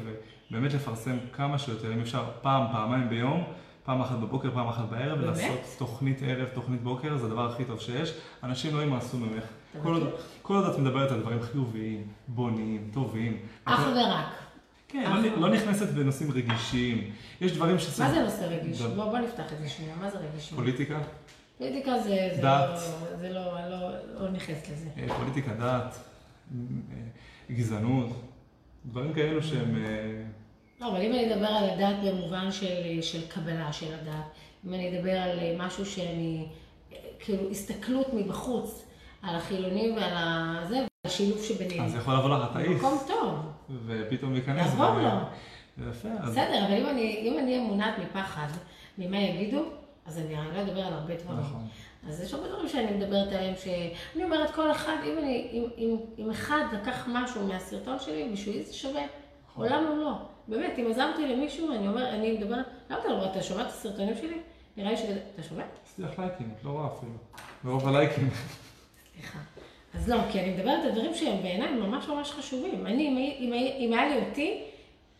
ובאמת 0.52 0.74
לפרסם 0.74 1.18
כמה 1.34 1.60
שיותר, 1.60 1.94
אם 1.94 2.00
אפשר 2.02 2.24
פעם, 2.42 2.72
פעמיים 2.72 3.10
ביום, 3.10 3.44
פעם 3.84 4.02
אחת 4.02 4.18
בבוקר, 4.18 4.52
פעם 4.54 4.68
אחת 4.68 4.90
בערב, 4.90 5.20
באמת? 5.22 5.38
לעשות 5.38 5.60
תוכנית 5.78 6.20
ערב, 6.24 6.48
תוכנית 6.54 6.82
בוקר, 6.82 7.18
זה 7.18 7.26
הדבר 7.26 7.52
הכי 7.52 7.66
טוב 7.66 7.80
שיש. 7.80 8.14
אנשים 8.44 8.76
לא 8.76 8.84
ימאסו 8.84 9.18
ממך. 9.18 9.44
אתה 9.72 9.80
כל 9.84 9.94
עוד? 9.94 10.10
כל 10.42 10.56
עוד 10.56 10.74
את 10.74 10.80
מדברת 10.80 11.12
על 11.12 11.20
דברים 11.20 11.42
חיוביים, 11.42 12.08
בוניים, 12.28 12.90
טובים. 12.94 13.38
אך 13.66 13.80
הכל- 13.80 13.90
ורק. 13.90 14.26
כן, 14.88 15.12
לא, 15.12 15.38
לא 15.38 15.50
נכנסת 15.54 15.88
בנושאים 15.90 16.32
רגישים. 16.32 17.12
יש 17.42 17.52
דברים 17.52 17.80
ש... 17.80 18.00
מה 18.00 18.12
זה 18.12 18.22
נושא 18.24 18.44
רגיש? 18.44 18.82
בוא, 18.82 19.06
בוא 19.06 19.18
נפתח 19.20 19.54
את 19.54 19.60
זה 19.60 19.70
שנייה, 19.70 19.96
מה 20.02 20.10
זה 20.10 20.18
רגיש? 20.18 20.52
פוליטיקה? 20.56 21.00
פוליטיקה 21.58 22.00
זה... 22.00 22.30
זה 22.36 22.42
דת. 22.42 22.70
לא, 22.70 23.18
זה 23.18 23.30
לא, 23.30 23.70
לא, 23.70 23.90
לא 24.22 24.32
נכנס 24.32 24.70
לזה. 24.72 24.90
אה, 24.98 25.16
פוליטיקה, 25.20 25.54
דת, 25.54 26.00
אה, 26.52 26.56
גזענות, 27.52 28.10
דברים 28.86 29.14
כאלו 29.14 29.44
שהם... 29.44 29.76
אה, 30.82 30.88
לא, 30.88 30.92
אבל 30.92 31.02
אם 31.02 31.12
אני 31.12 31.34
אדבר 31.34 31.48
על 31.48 31.70
הדת 31.70 31.96
במובן 32.06 32.52
של, 32.52 33.02
של 33.02 33.28
קבלה 33.28 33.74
של 33.74 33.94
הדת, 33.94 34.26
אם 34.68 34.74
אני 34.74 34.98
אדבר 34.98 35.18
על 35.18 35.40
משהו 35.58 35.86
שאני, 35.86 36.46
כאילו, 37.20 37.50
הסתכלות 37.52 38.14
מבחוץ 38.14 38.86
על 39.22 39.36
החילונים 39.36 39.96
ועל 39.96 40.14
הזה, 40.16 40.76
ועל 40.76 40.88
השילוב 41.06 41.44
שביניהם. 41.44 41.86
אז 41.86 41.96
יכול 41.96 42.14
לבוא 42.14 42.30
לך 42.30 42.52
אתאיסט. 42.52 42.84
מקום 42.84 42.98
טוב. 43.08 43.36
ופתאום 43.86 44.34
להיכנס. 44.34 44.74
יבוא 44.74 44.86
ו- 44.86 45.02
לו. 45.02 45.10
זה 45.78 45.90
יפה. 45.90 46.10
בסדר, 46.28 46.66
אבל 46.66 46.74
אם 46.74 46.88
אני, 46.88 47.30
אהיה 47.46 47.62
מונעת 47.62 47.94
מפחד, 48.00 48.48
ממה 48.98 49.18
יגידו, 49.18 49.64
אז 50.06 50.18
אני 50.18 50.38
אני 50.40 50.56
לא 50.56 50.62
אדבר 50.62 50.82
על 50.82 50.94
הרבה 50.94 51.16
דברים. 51.16 51.40
נכון. 51.40 51.68
אז 52.08 52.22
יש 52.22 52.34
הרבה 52.34 52.48
דברים 52.48 52.70
שאני 52.70 52.92
מדברת 52.92 53.28
עליהם, 53.28 53.54
שאני 53.56 54.24
אומרת 54.24 54.52
כל 54.52 54.72
אחד, 54.72 54.96
אם, 55.06 55.18
אני, 55.18 55.48
אם, 55.52 55.64
אם, 55.78 55.98
אם 56.18 56.30
אחד 56.30 56.64
לקח 56.74 57.08
משהו 57.08 57.48
מהסרטון 57.48 58.00
שלי, 58.00 58.30
בשבילי 58.34 58.64
זה 58.64 58.74
שווה. 58.74 59.02
נכון. 59.52 59.66
עולם 59.66 59.86
הוא 59.88 59.98
לא. 59.98 60.14
באמת, 60.50 60.80
אם 60.80 60.88
עזרתי 60.92 61.28
למישהו, 61.28 61.72
אני 61.72 61.88
אומר, 61.88 62.10
אני 62.10 62.32
מדברת, 62.32 62.66
למה 62.90 63.00
אתה 63.00 63.08
לא 63.10 63.14
רואה, 63.14 63.32
אתה 63.32 63.44
שומע 63.44 63.62
את 63.62 63.68
הסרטונים 63.68 64.16
שלי? 64.18 64.38
נראה 64.78 64.92
לי 64.92 64.98
ש... 64.98 65.02
אתה 65.36 65.44
שומע? 65.44 65.64
הצליח 65.84 66.20
לייקים, 66.20 66.52
את 66.60 66.64
לא 66.64 66.70
רואה 66.70 66.88
אפילו. 66.88 67.12
מרוב 67.64 67.88
הלייקים. 67.88 68.30
סליחה. 69.14 69.40
אז 69.94 70.10
לא, 70.10 70.18
כי 70.32 70.40
אני 70.40 70.50
מדברת 70.54 70.84
על 70.86 70.92
דברים 70.92 71.14
שהם 71.14 71.42
בעיניי 71.42 71.72
ממש 71.74 72.08
ממש 72.08 72.32
חשובים. 72.32 72.86
אני, 72.88 73.08
אם, 73.08 73.18
אם, 73.48 73.54
הי- 73.54 73.86
אם 73.88 73.94
היה 73.94 74.10
לי 74.10 74.26
אותי, 74.30 74.64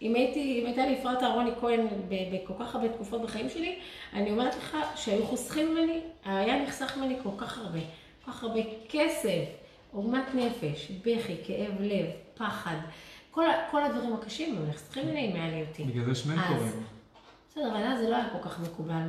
אם 0.02 0.16
הייתי, 0.16 0.60
אם 0.62 0.66
הייתה 0.66 0.86
לי 0.86 1.00
אפרת 1.00 1.24
אהרוני 1.24 1.52
כהן 1.60 1.88
בכל 2.10 2.54
כך 2.60 2.76
הרבה 2.76 2.90
תקופות 2.90 3.22
בחיים 3.22 3.50
שלי, 3.50 3.80
אני 4.14 4.32
אומרת 4.32 4.56
לך 4.56 4.78
שהיו 4.96 5.26
חוסכים 5.26 5.72
ממני, 5.76 6.00
היה 6.26 6.64
נחסך 6.64 6.98
ממני 6.98 7.16
כל 7.24 7.30
כך 7.38 7.58
הרבה, 7.58 7.80
כל 8.26 8.32
כך 8.32 8.44
הרבה 8.44 8.60
כסף, 8.90 9.44
עוגמת 9.92 10.24
נפש, 10.36 10.92
בכי, 10.92 11.36
כאב 11.48 11.82
לב, 11.82 12.06
פחד, 12.38 12.76
כל, 13.40 13.46
כל 13.72 13.84
הדברים 13.84 14.14
הקשים 14.14 14.58
הם 14.58 15.36
היה 15.36 15.50
לי 15.50 15.66
אותי. 15.68 15.84
בגלל 15.84 16.06
זה 16.06 16.12
יש 16.12 16.26
מנטורים. 16.26 16.84
בסדר, 17.50 17.72
אבל 17.72 17.84
אז 17.84 18.00
זה 18.00 18.10
לא 18.10 18.16
היה 18.16 18.30
כל 18.30 18.50
כך 18.50 18.60
מקובל. 18.60 19.08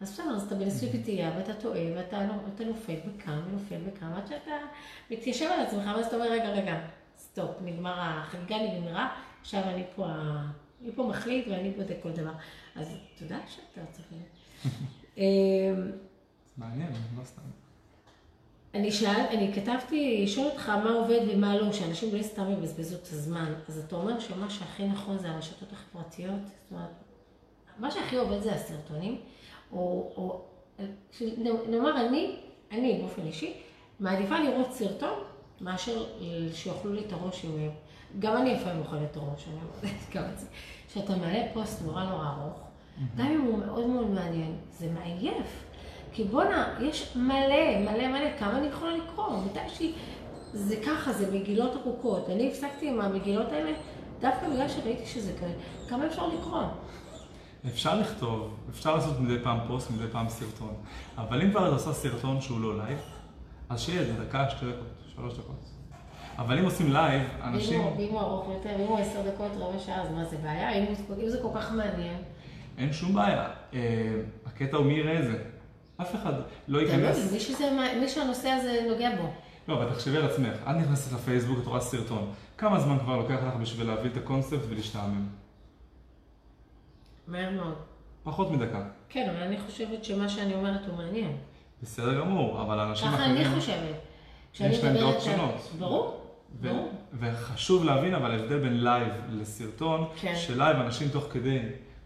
אז 0.00 0.12
בסדר, 0.12 0.30
אז 0.36 0.42
אתה 0.42 0.54
בניסוי 0.54 0.88
וטעייה, 0.88 1.32
ואתה 1.36 1.54
טועה, 1.54 1.80
ואתה 1.96 2.26
אתה 2.54 2.64
נופל 2.64 2.94
בכאן, 3.06 3.42
ונופל 3.46 3.76
בכאן, 3.76 4.12
עד 4.12 4.26
שאתה 4.26 4.50
מתיישב 5.10 5.44
על 5.44 5.60
עצמך, 5.60 5.84
ואז 5.96 6.06
אתה 6.06 6.16
אומר, 6.16 6.30
רגע, 6.30 6.48
רגע, 6.48 6.80
stop, 7.16 7.50
נגמר, 7.64 7.94
החגיגה 7.98 8.56
נגמרה, 8.56 9.16
עכשיו 9.40 9.62
אני 9.62 9.84
פה, 9.96 10.06
אני 10.82 10.92
פה 10.94 11.02
מחליט 11.02 11.48
ואני 11.48 11.70
בודק 11.70 11.96
כל 12.02 12.12
דבר. 12.12 12.32
אז 12.76 12.88
תודה 13.18 13.38
שאתה 13.46 13.86
צריך... 13.92 14.06
אמ, 15.18 15.22
מעניין, 16.56 16.92
לא 17.18 17.24
סתם. 17.24 17.42
אני 18.78 18.92
שאל, 18.92 19.20
אני 19.30 19.52
כתבתי, 19.54 20.20
לשאול 20.24 20.46
אותך 20.46 20.68
מה 20.68 20.90
עובד 20.90 21.20
ומה 21.28 21.56
לא, 21.56 21.72
שאנשים 21.72 22.14
לא 22.14 22.22
סתם 22.22 22.50
יבזבזו 22.50 22.96
את 22.96 23.08
הזמן. 23.12 23.52
אז 23.68 23.78
אתה 23.78 23.96
אומר 23.96 24.20
שמה 24.20 24.50
שהכי 24.50 24.86
נכון 24.86 25.18
זה 25.18 25.30
הרשתות 25.30 25.72
החברתיות, 25.72 26.40
זאת 26.46 26.72
אומרת, 26.72 26.90
מה 27.78 27.90
שהכי 27.90 28.16
עובד 28.16 28.40
זה 28.40 28.54
הסרטונים, 28.54 29.20
או, 29.72 30.12
או 30.16 30.44
נאמר 31.68 32.06
אני, 32.06 32.36
אני 32.72 32.98
באופן 33.00 33.22
אישי, 33.26 33.52
מעדיפה 34.00 34.38
לראות 34.38 34.72
סרטון 34.72 35.18
מאשר 35.60 36.06
שיאכלו 36.52 36.92
לי 36.92 37.00
את 37.06 37.12
הראש 37.12 37.44
עם... 37.44 37.70
גם 38.18 38.36
אני 38.36 38.54
לפעמים 38.54 38.78
אוכלת 38.78 39.10
את 39.10 39.16
הראש, 39.16 39.44
אני 39.48 39.56
אומרת 39.56 39.96
גם 40.14 40.24
את 40.32 40.38
זה. 40.38 40.46
שאתה 40.88 41.16
מעלה 41.16 41.42
פוסט 41.52 41.82
נורא 41.82 42.04
נורא 42.04 42.26
ארוך, 42.26 42.60
גם 43.16 43.26
אם 43.26 43.40
הוא 43.40 43.58
מאוד 43.58 43.86
מאוד 43.86 44.10
מעניין, 44.10 44.56
זה 44.70 44.90
מעייף. 44.90 45.67
כי 46.12 46.24
בואנה, 46.24 46.74
יש 46.80 47.16
מלא, 47.16 47.78
מלא 47.80 48.08
מלא, 48.08 48.38
כמה 48.38 48.58
אני 48.58 48.66
יכולה 48.66 48.92
לקרוא? 48.96 49.26
מתי 49.46 49.60
שהיא... 49.68 49.94
זה 50.52 50.76
ככה, 50.86 51.12
זה 51.12 51.32
מגילות 51.32 51.72
ארוכות. 51.76 52.28
אני 52.30 52.48
הפסקתי 52.48 52.88
עם 52.88 53.00
המגילות 53.00 53.52
האלה 53.52 53.70
דווקא 54.20 54.48
בגלל 54.48 54.68
שראיתי 54.68 55.06
שזה 55.06 55.32
כאלה. 55.40 55.52
כמה 55.88 56.06
אפשר 56.06 56.26
לקרוא? 56.28 56.62
אפשר 57.66 58.00
לכתוב, 58.00 58.54
אפשר 58.70 58.94
לעשות 58.94 59.20
מדי 59.20 59.38
פעם 59.42 59.58
פוסט, 59.66 59.90
מדי 59.90 60.08
פעם 60.12 60.28
סרטון. 60.28 60.74
אבל 61.18 61.42
אם 61.42 61.50
כבר 61.50 61.68
את 61.68 61.72
עושה 61.72 61.92
סרטון 61.92 62.40
שהוא 62.40 62.60
לא 62.60 62.78
לייב, 62.78 62.98
אז 63.68 63.80
שיהיה 63.80 64.00
איזה 64.00 64.24
דקה, 64.24 64.50
שתי 64.50 64.66
דקות, 64.66 64.86
שלוש 65.16 65.34
דקות. 65.34 65.64
אבל 66.38 66.58
אם 66.58 66.64
עושים 66.64 66.92
לייב, 66.92 67.22
אנשים, 67.42 67.80
ואם 67.86 68.08
הוא 68.10 68.20
ארוך 68.20 68.48
יותר, 68.48 68.70
ואם 68.78 68.86
הוא 68.86 68.98
עשר 68.98 69.20
דקות, 69.34 69.50
רבע 69.58 69.78
שעה, 69.78 70.02
אז 70.02 70.10
מה 70.14 70.24
זה 70.24 70.36
בעיה? 70.36 70.72
אם 70.78 70.84
הוא- 71.08 71.16
אם 71.22 71.28
זה 71.28 71.38
כל 71.42 71.48
כך 71.54 71.72
מעניין, 71.72 72.18
אין 72.78 72.92
שום 72.92 73.14
בעיה. 73.14 73.48
אה, 73.74 73.80
הקטע 74.46 74.76
הוא 74.76 74.86
מי 74.86 74.94
יראה 74.94 75.18
את 75.18 75.24
זה. 75.24 75.38
אף 76.00 76.14
אחד 76.14 76.32
לא 76.68 76.78
ייכנס. 76.78 77.32
מי 78.00 78.08
שהנושא 78.08 78.48
הזה 78.48 78.86
נוגע 78.90 79.10
בו. 79.16 79.30
לא, 79.68 79.74
אבל 79.74 79.94
תחשבי 79.94 80.16
על 80.16 80.24
עצמך, 80.24 80.56
את 80.62 80.76
נכנסת 80.76 81.12
לפייסבוק, 81.12 81.58
את 81.62 81.66
רואה 81.66 81.80
סרטון. 81.80 82.32
כמה 82.58 82.80
זמן 82.80 82.98
כבר 82.98 83.16
לוקח 83.16 83.38
לך 83.46 83.54
בשביל 83.54 83.86
להביא 83.86 84.10
את 84.10 84.16
הקונספט 84.16 84.60
ולהשתעמם? 84.68 85.26
מהר 87.26 87.50
מאוד. 87.50 87.74
פחות 88.22 88.50
מדקה. 88.50 88.82
כן, 89.08 89.30
אבל 89.30 89.42
אני 89.42 89.58
חושבת 89.58 90.04
שמה 90.04 90.28
שאני 90.28 90.54
אומרת 90.54 90.86
הוא 90.86 90.96
מעניין. 90.96 91.36
בסדר 91.82 92.20
גמור, 92.20 92.62
אבל 92.62 92.80
אנשים 92.80 93.08
ככה 93.08 93.24
אני 93.24 93.42
אחרים... 93.42 93.60
חושבת. 93.60 93.96
יש 94.60 94.84
להם 94.84 94.96
דעות 94.96 95.20
שונות. 95.20 95.54
ברור, 95.78 96.20
ו- 96.60 96.68
ברור. 96.68 96.92
וחשוב 97.18 97.84
להבין 97.84 98.14
אבל 98.14 98.30
ההבדל 98.30 98.58
בין 98.58 98.84
לייב 98.84 99.12
לסרטון, 99.30 100.08
כן. 100.20 100.34
שלייב 100.36 100.76
אנשים 100.76 101.08
תוך 101.08 101.24
כדי 101.32 101.58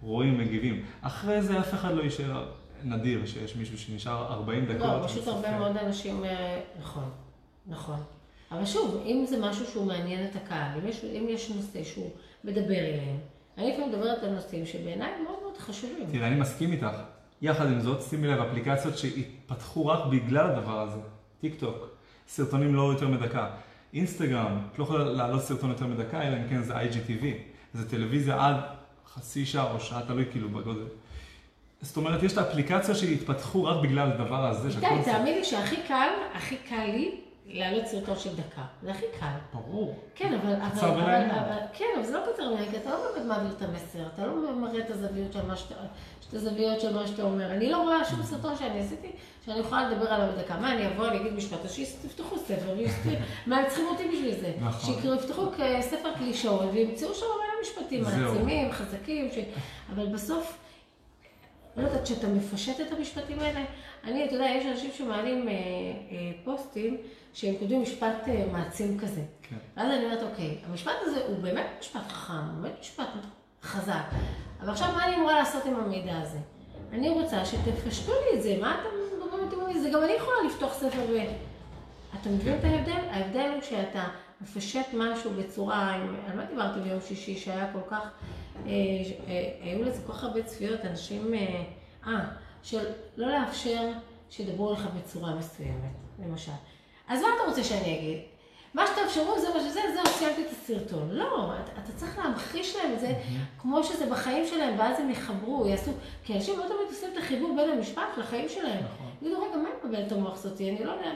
רואים, 0.03 0.39
מגיבים. 0.39 0.85
אחרי 1.03 1.43
זה 1.43 1.61
אף 1.61 1.75
אחד 1.75 1.95
לא 1.95 2.03
יישאר 2.03 2.45
נדיר 2.85 3.27
שיש 3.27 3.57
מישהו 3.57 3.79
שנשאר 3.79 4.33
40 4.33 4.67
דקות. 4.67 4.81
לא, 4.81 5.07
פשוט. 5.07 5.27
הרבה 5.27 5.59
מאוד 5.59 5.77
אנשים, 5.77 6.25
אה, 6.25 6.61
נכון, 6.81 7.11
נכון. 7.67 8.01
אבל 8.53 8.65
שוב, 8.65 9.03
אם 9.07 9.25
זה 9.29 9.39
משהו 9.41 9.67
שהוא 9.67 9.87
מעניין 9.87 10.27
את 10.27 10.37
הקהל, 10.37 10.79
אם 10.79 10.89
יש, 10.89 11.05
אם 11.05 11.27
יש 11.29 11.51
נושא 11.51 11.85
שהוא 11.85 12.11
מדבר 12.45 12.79
אליהם, 12.79 13.19
אני 13.59 13.73
לפעמים 13.73 13.89
מדברת 13.89 14.23
על 14.23 14.31
נושאים 14.31 14.67
שבעיניי 14.67 15.11
מאוד 15.25 15.39
מאוד 15.43 15.59
חשובים. 15.59 16.07
תראה, 16.13 16.27
אני 16.27 16.41
מסכים 16.41 16.73
איתך. 16.73 16.97
יחד 17.43 17.67
עם 17.67 17.81
זאת, 17.81 18.03
שימי 18.03 18.29
לב, 18.29 18.41
אפליקציות 18.41 18.99
שהתפתחו 18.99 19.87
רק 19.87 20.07
בגלל 20.11 20.51
הדבר 20.51 20.81
הזה. 20.81 21.01
טיק 21.41 21.61
טוק, 21.61 21.89
סרטונים 22.29 22.75
לא 22.75 22.93
יותר 22.93 23.09
מדקה. 23.09 23.51
אינסטגרם, 23.95 24.59
את 24.73 24.79
לא 24.79 24.85
יכולה 24.85 25.05
להעלות 25.05 25.43
סרטון 25.43 25.71
יותר 25.71 25.87
מדקה, 25.87 26.23
אלא 26.23 26.37
אם 26.37 26.49
כן 26.49 26.63
זה 26.63 26.75
IGTV. 26.77 27.25
זה 27.75 27.91
טלוויזיה 27.91 28.47
עד 28.47 28.57
חצי 29.15 29.47
שעה 29.47 29.73
או 29.73 29.81
שעה, 29.81 30.03
תלוי 30.07 30.25
כאילו 30.31 30.49
בגודל. 30.49 30.87
זאת 31.83 31.97
אומרת, 31.97 32.23
יש 32.23 32.33
את 32.33 32.39
האפליקציות 32.39 32.97
שהתפתחו 32.97 33.65
רק 33.65 33.83
בגלל 33.83 34.13
הדבר 34.13 34.47
הזה 34.47 34.71
של 34.71 34.79
איתי, 34.79 34.89
קונספט. 34.89 35.13
תאמין 35.13 35.39
לי 35.39 35.45
שהכי 35.45 35.77
קל, 35.89 36.09
הכי 36.35 36.57
קל 36.57 36.85
לי 36.85 37.21
להעלות 37.47 37.87
סרטון 37.87 38.19
של 38.19 38.37
דקה. 38.37 38.63
זה 38.83 38.91
הכי 38.91 39.05
קל. 39.21 39.27
ברור. 39.55 39.95
כן, 40.15 40.35
אבל, 40.35 40.55
קצר 40.71 40.93
ולעניין. 40.93 41.45
כן, 41.73 41.85
אבל 41.97 42.07
זה 42.07 42.13
לא 42.13 42.21
קצר 42.33 42.43
ולעניין, 42.43 42.71
כי 42.71 42.77
אתה 42.77 42.91
לא 42.91 42.97
באמת 43.15 43.27
מעביר 43.27 43.53
את 43.57 43.63
המסר, 43.63 44.07
אתה 44.15 44.27
לא 44.27 44.53
מראה 44.57 44.79
את 44.79 44.91
הזוויות 44.91 45.33
של 45.33 45.47
מה 45.47 45.57
שאתה, 45.57 45.75
את 46.29 46.35
הזוויות 46.35 46.81
של 46.81 46.95
מה 46.95 47.07
שאתה 47.07 47.23
אומר. 47.23 47.53
אני 47.53 47.71
לא 47.71 47.83
רואה 47.83 48.05
שום 48.05 48.23
סרטון 48.23 48.57
שאני 48.57 48.81
עשיתי, 48.81 49.11
שאני 49.47 49.61
יכולה 49.61 49.91
לדבר 49.91 50.13
עליו 50.13 50.29
בדקה. 50.37 50.57
מה, 50.57 50.73
אני 50.73 50.87
אבוא, 50.87 51.09
אני 51.09 51.21
אגיד 51.21 51.33
משפט, 51.33 51.65
אז 51.65 51.73
שיפתחו 51.73 52.39
ספר, 52.39 52.75
מה 53.47 53.57
הם 53.57 53.65
צריכים 53.69 53.87
אותי 53.87 54.09
בשביל 54.09 54.35
זה? 54.41 54.53
נכון. 54.61 54.95
שיקראו, 54.95 55.15
יפתחו 55.15 55.47
ספר 55.81 56.15
קלישאות, 56.19 56.71
וימצאו 56.73 57.15
שם 57.15 57.27
מלא 57.27 57.63
משפטים. 57.63 58.03
מעצימים, 58.03 58.73
חזקים. 58.73 59.29
אבל 59.95 60.07
בסוף, 60.07 60.59
לא 61.77 61.83
יודעת, 61.83 62.03
כשאתה 62.05 62.29
מפשט 62.29 62.81
את 62.81 62.93
המשפטים 62.93 63.41
האלה, 63.41 63.65
אני, 64.05 64.25
אתה 64.25 64.35
יודע, 64.35 64.45
יש 64.45 64.67
אנשים 64.67 64.91
שמעלים 64.93 65.49
אה, 65.49 65.53
אה, 65.53 66.33
פוסטים 66.45 66.97
שהם 67.33 67.55
כותבים 67.59 67.83
משפט 67.83 68.29
אה, 68.29 68.47
מעצים 68.53 68.99
כזה. 68.99 69.23
כן. 69.43 69.57
ואז 69.77 69.89
אני 69.89 70.05
אומרת, 70.05 70.23
אוקיי, 70.23 70.59
המשפט 70.69 70.93
הזה 71.03 71.27
הוא 71.27 71.39
באמת 71.39 71.67
משפט 71.81 72.09
חכם, 72.09 72.33
הוא 72.33 72.63
באמת 72.63 72.81
משפט 72.81 73.09
חזק. 73.63 74.05
אבל 74.61 74.71
עכשיו, 74.71 74.93
מה 74.93 75.05
אני 75.05 75.17
אמורה 75.17 75.39
לעשות 75.39 75.65
עם 75.65 75.75
המידע 75.75 76.19
הזה? 76.19 76.39
אני 76.93 77.09
רוצה 77.09 77.45
שתפשטו 77.45 78.13
לי 78.13 78.39
את 78.39 78.43
זה, 78.43 78.59
מה 78.61 78.81
אתם 78.81 78.89
איתי 79.45 79.77
על 79.77 79.83
זה? 79.83 79.91
גם 79.91 80.03
אני 80.03 80.13
יכולה 80.13 80.37
לפתוח 80.47 80.75
ספר 80.75 81.03
ו... 81.09 81.17
אתה 82.21 82.29
מבין 82.29 82.59
את 82.59 82.65
ההבדל? 82.65 83.09
ההבדל 83.11 83.51
הוא 83.55 83.63
שאתה 83.63 84.09
מפשט 84.41 84.87
משהו 84.95 85.31
בצורה, 85.31 85.95
על 86.27 86.37
מה 86.37 86.45
דיברתי 86.45 86.81
ביום 86.81 87.01
שישי 87.01 87.37
שהיה 87.37 87.67
כל 87.73 87.91
כך, 87.91 88.11
היו 89.63 89.85
לזה 89.85 90.03
כל 90.07 90.13
כך 90.13 90.25
הרבה 90.25 90.43
צפיות, 90.43 90.85
אנשים, 90.85 91.35
אה, 91.35 91.63
אה, 92.07 92.25
של 92.63 92.87
לא 93.17 93.31
לאפשר 93.31 93.91
שידברו 94.31 94.73
לך 94.73 94.89
בצורה 94.97 95.35
מסוימת, 95.35 95.93
למשל. 96.27 96.53
אז 97.09 97.21
מה 97.21 97.29
אתה 97.37 97.49
רוצה 97.49 97.65
שאני 97.65 97.99
אגיד? 97.99 98.19
מה 98.75 98.87
שתאפשרו 98.87 99.41
זה 99.41 99.49
מה 99.55 99.61
שזה, 99.61 99.81
זהו, 99.95 100.07
סיימתי 100.07 100.43
את 100.43 100.51
הסרטון. 100.51 101.11
לא, 101.11 101.53
אתה, 101.65 101.73
אתה 101.73 101.93
צריך 101.97 102.19
להמחיש 102.19 102.77
להם 102.77 102.93
את 102.93 103.01
זה 103.01 103.15
כמו 103.59 103.85
שזה 103.85 104.07
בחיים 104.07 104.47
שלהם, 104.47 104.79
ואז 104.79 105.01
הם 105.01 105.11
יחברו, 105.11 105.67
יעשו, 105.67 105.91
כי 106.25 106.35
אנשים 106.35 106.59
לא 106.59 106.63
תמיד 106.63 106.89
עושים 106.89 107.09
את 107.13 107.19
החיבור 107.19 107.57
בין 107.57 107.71
המשפט 107.71 108.19
לחיים 108.19 108.49
שלהם. 108.49 108.85
נכון. 108.85 109.07
יגידו, 109.23 109.41
רגע, 109.43 109.57
מה 109.57 109.69
מבלבל 109.85 110.07
את 110.07 110.13
המוח 110.13 110.37
סוטי? 110.37 110.71
אני 110.71 110.85
לא 110.85 110.91
יודע, 110.91 111.11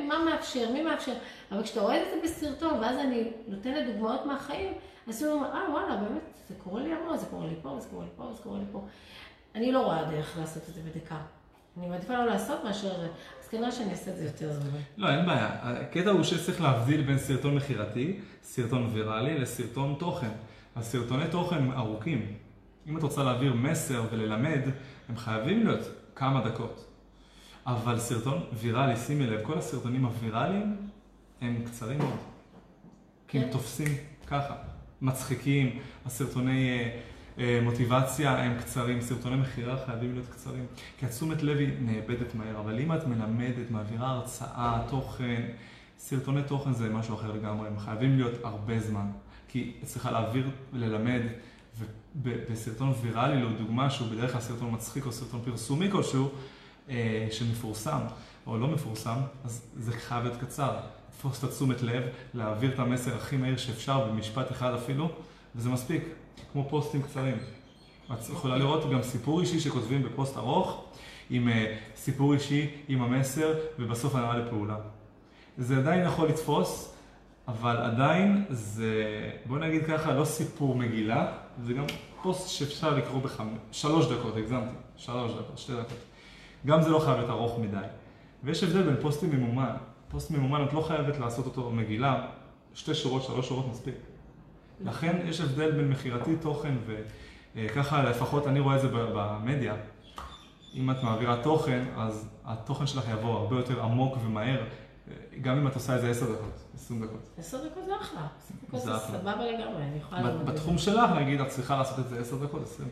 מה 0.00 0.18
מאפשר, 0.24 0.72
מי 0.72 0.82
מאפשר? 0.82 1.12
אבל 1.52 1.62
כשאתה 1.62 1.80
רואה 1.80 2.02
את 2.02 2.08
זה 2.10 2.20
בסרטון, 2.24 2.78
ואז 2.80 2.98
אני 2.98 3.30
נותנת 3.46 3.86
דוגמאות 3.86 4.26
מהחיים, 4.26 4.72
אז 5.08 5.22
הוא 5.22 5.34
אומר, 5.34 5.52
אה, 5.52 5.70
וואלה, 5.70 5.96
באמת, 5.96 6.22
זה 6.48 6.54
קורה 6.64 6.82
לי 6.82 6.92
המון, 6.92 7.18
זה 7.18 7.26
קורה 7.26 7.46
לי 7.46 7.54
פה, 7.62 7.80
זה 7.80 7.88
קורה 7.88 8.04
לי 8.04 8.10
פה, 8.16 8.32
זה 8.36 8.42
קורה 8.42 8.58
לי 8.58 8.64
פה. 8.72 8.86
אני 9.54 9.72
לא 9.72 9.84
רואה 9.84 10.04
דרך 10.04 10.38
לעשות 10.38 10.62
את 10.68 10.74
זה 10.74 10.80
בדקה. 10.80 11.20
אני 11.78 11.88
מעדיפה 11.88 12.14
לא 12.14 12.26
לעשות 12.26 12.64
מאשר. 12.64 12.92
אז 13.42 13.48
כנראה 13.50 13.72
שאני 13.72 13.90
אעשה 13.90 14.10
את 14.10 14.16
זה 14.16 14.24
יותר 14.24 14.52
זמן. 14.52 14.78
לא, 14.96 15.08
אין 15.08 15.26
בעיה. 15.26 15.48
הקטע 15.62 16.10
הוא 16.10 16.22
שצריך 16.22 16.60
להבדיל 16.60 17.02
בין 17.02 17.18
סרטון 17.18 17.54
מכירתי, 17.54 18.20
סרטון 18.42 18.90
ויראלי, 18.92 19.38
לסרטון 19.38 19.96
תוכן. 19.98 20.30
הסרטוני 20.76 21.24
תוכן 21.30 21.56
הם 21.56 21.72
ארוכים. 21.72 22.34
אם 22.86 22.98
את 22.98 23.02
רוצה 23.02 23.22
להעביר 23.22 23.54
מסר 23.54 24.02
וללמד, 24.10 24.60
הם 25.08 25.16
חייבים 25.16 25.66
להיות 25.66 25.88
כמה 26.14 26.48
דקות. 26.48 26.84
אבל 27.66 27.98
סרטון 27.98 28.44
ויראלי, 28.52 28.96
שימי 28.96 29.26
לב, 29.26 29.40
כל 29.42 29.58
הסרטונים 29.58 30.04
הוויראליים 30.04 30.76
הם 31.40 31.62
קצרים 31.66 31.98
מאוד. 31.98 32.18
כי 33.28 33.38
הם 33.38 33.44
כן. 33.44 33.50
תופסים 33.50 33.96
ככה, 34.26 34.54
מצחיקים, 35.02 35.78
הסרטוני 36.06 36.68
אה, 36.68 37.00
אה, 37.38 37.60
מוטיבציה 37.62 38.38
הם 38.38 38.58
קצרים, 38.58 39.00
סרטוני 39.00 39.36
מכירה 39.36 39.76
חייבים 39.86 40.12
להיות 40.12 40.28
קצרים. 40.28 40.66
כי 40.98 41.06
התשומת 41.06 41.42
לב 41.42 41.58
היא 41.58 41.68
נאבדת 41.80 42.34
מהר, 42.34 42.60
אבל 42.60 42.80
אם 42.80 42.92
את 42.92 43.06
מלמדת, 43.06 43.70
מעבירה 43.70 44.10
הרצאה, 44.10 44.82
תוכן, 44.90 45.42
סרטוני 45.98 46.42
תוכן 46.42 46.72
זה 46.72 46.90
משהו 46.90 47.14
אחר 47.14 47.32
לגמרי, 47.32 47.68
הם 47.68 47.78
חייבים 47.78 48.16
להיות 48.16 48.34
הרבה 48.44 48.80
זמן. 48.80 49.06
כי 49.48 49.72
את 49.82 49.86
צריכה 49.86 50.10
להעביר 50.10 50.50
וללמד, 50.72 51.20
ובסרטון 52.22 52.92
ויראלי, 53.02 53.42
לדוגמה, 53.42 53.90
שהוא 53.90 54.08
בדרך 54.08 54.32
כלל 54.32 54.40
סרטון 54.40 54.74
מצחיק 54.74 55.06
או 55.06 55.12
סרטון 55.12 55.40
פרסומי 55.44 55.90
כלשהו, 55.90 56.30
אה, 56.88 57.28
שמפורסם 57.30 58.00
או 58.46 58.58
לא 58.58 58.68
מפורסם, 58.68 59.16
אז 59.44 59.66
זה 59.76 59.92
חייב 59.92 60.24
להיות 60.24 60.40
קצר. 60.40 60.76
לתפוס 61.18 61.38
את 61.38 61.44
התשומת 61.44 61.82
לב, 61.82 62.02
להעביר 62.34 62.74
את 62.74 62.78
המסר 62.78 63.16
הכי 63.16 63.36
מהיר 63.36 63.56
שאפשר, 63.56 64.08
במשפט 64.08 64.50
אחד 64.50 64.74
אפילו, 64.74 65.08
וזה 65.56 65.68
מספיק, 65.68 66.04
כמו 66.52 66.66
פוסטים 66.68 67.02
קצרים. 67.02 67.36
את 68.12 68.28
יכולה 68.30 68.56
לראות 68.56 68.90
גם 68.90 69.02
סיפור 69.02 69.40
אישי 69.40 69.60
שכותבים 69.60 70.02
בפוסט 70.02 70.36
ארוך, 70.36 70.84
עם 71.30 71.48
אה, 71.48 71.76
סיפור 71.96 72.34
אישי, 72.34 72.70
עם 72.88 73.02
המסר, 73.02 73.54
ובסוף 73.78 74.14
הנאה 74.14 74.36
לפעולה. 74.36 74.76
זה 75.58 75.76
עדיין 75.76 76.06
יכול 76.06 76.28
לתפוס, 76.28 76.94
אבל 77.48 77.76
עדיין 77.76 78.44
זה, 78.50 79.30
בוא 79.46 79.58
נגיד 79.58 79.86
ככה, 79.86 80.12
לא 80.12 80.24
סיפור 80.24 80.74
מגילה, 80.74 81.32
זה 81.64 81.72
גם 81.72 81.84
פוסט 82.22 82.48
שאפשר 82.48 82.94
לקרוא 82.94 83.20
בשלוש 83.22 84.06
דקות, 84.06 84.36
הגזמתי, 84.36 84.74
שלוש 84.96 85.32
דקות, 85.32 85.58
שתי 85.58 85.72
דקות. 85.72 85.98
גם 86.66 86.82
זה 86.82 86.90
לא 86.90 86.98
חייב 86.98 87.16
להיות 87.16 87.30
ארוך 87.30 87.58
מדי. 87.58 87.86
ויש 88.44 88.62
הבדל 88.62 88.82
בין 88.82 88.96
פוסטים 89.00 89.30
ממומן. 89.30 89.76
פוסט 90.10 90.30
ממומן 90.30 90.64
את 90.64 90.72
לא 90.72 90.80
חייבת 90.80 91.18
לעשות 91.18 91.46
אותו 91.46 91.70
מגילה, 91.70 92.26
שתי 92.74 92.94
שורות, 92.94 93.22
שלוש 93.22 93.48
שורות 93.48 93.66
מספיק. 93.70 93.94
לכן 94.84 95.16
יש 95.24 95.40
הבדל 95.40 95.70
בין 95.70 95.90
מכירתי 95.90 96.36
תוכן 96.36 96.74
וככה 97.56 98.02
לפחות 98.02 98.46
אני 98.46 98.60
רואה 98.60 98.76
את 98.76 98.80
זה 98.80 98.88
במדיה. 98.92 99.74
אם 100.74 100.90
את 100.90 101.02
מעבירה 101.02 101.42
תוכן, 101.42 101.84
אז 101.96 102.28
התוכן 102.44 102.86
שלך 102.86 103.04
יבוא 103.12 103.38
הרבה 103.38 103.56
יותר 103.56 103.82
עמוק 103.82 104.18
ומהר, 104.24 104.64
גם 105.42 105.56
אם 105.58 105.66
את 105.66 105.74
עושה 105.74 105.96
את 105.96 106.00
זה 106.00 106.10
עשר 106.10 106.32
דקות, 106.32 106.60
עשרים 106.74 107.04
דקות. 107.04 107.28
עשר 107.38 107.58
דקות 107.68 107.84
זה 107.86 107.96
אחלה. 107.96 108.26
עשר 108.44 108.54
דקות 108.68 108.80
זה. 108.80 108.98
סבבה 108.98 109.46
לגמרי, 109.46 109.82
אני 109.82 109.98
יכולה 109.98 110.22
בזה. 110.22 110.44
בתחום 110.44 110.78
שלך, 110.78 111.10
נגיד, 111.10 111.40
את 111.40 111.48
צריכה 111.48 111.76
לעשות 111.76 111.98
את 111.98 112.08
זה 112.08 112.20
עשר 112.20 112.36
דקות, 112.44 112.62
עשרים. 112.62 112.88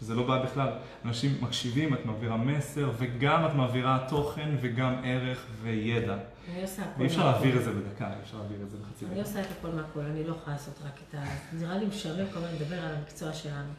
שזה 0.00 0.14
לא 0.14 0.26
בעיה 0.26 0.42
בכלל. 0.42 0.68
אנשים 1.04 1.32
מקשיבים, 1.40 1.94
את 1.94 2.06
מעבירה 2.06 2.36
מסר, 2.36 2.90
וגם 2.98 3.46
את 3.46 3.54
מעבירה 3.54 4.06
תוכן, 4.08 4.56
וגם 4.60 4.94
ערך 5.04 5.46
וידע. 5.62 6.16
אני 6.52 6.62
עושה 6.62 6.82
הכל 6.82 6.98
ואי 7.00 7.06
אפשר. 7.06 7.24
להעביר 7.30 7.58
את 7.58 7.64
זה 7.64 7.72
בדקה, 7.72 8.08
אי 8.08 8.20
אפשר 8.22 8.36
להעביר 8.38 8.58
את 8.62 8.70
זה 8.70 8.76
בחצי 8.76 9.04
אני 9.04 9.14
דקה. 9.14 9.22
עושה 9.22 9.40
את 9.40 9.46
הכל 9.58 9.68
מהכל, 9.68 10.00
אני 10.00 10.24
לא 10.24 10.30
יכולה 10.34 10.56
לעשות 10.56 10.74
רק 10.84 11.00
את 11.08 11.14
ה... 11.14 11.24
נראה 11.52 11.78
לי 11.78 11.86
משעמם 11.86 12.26
כל 12.32 12.38
הזמן 12.38 12.54
לדבר 12.60 12.82
על 12.84 12.94
המקצוע 12.94 13.32
שלנו. 13.32 13.70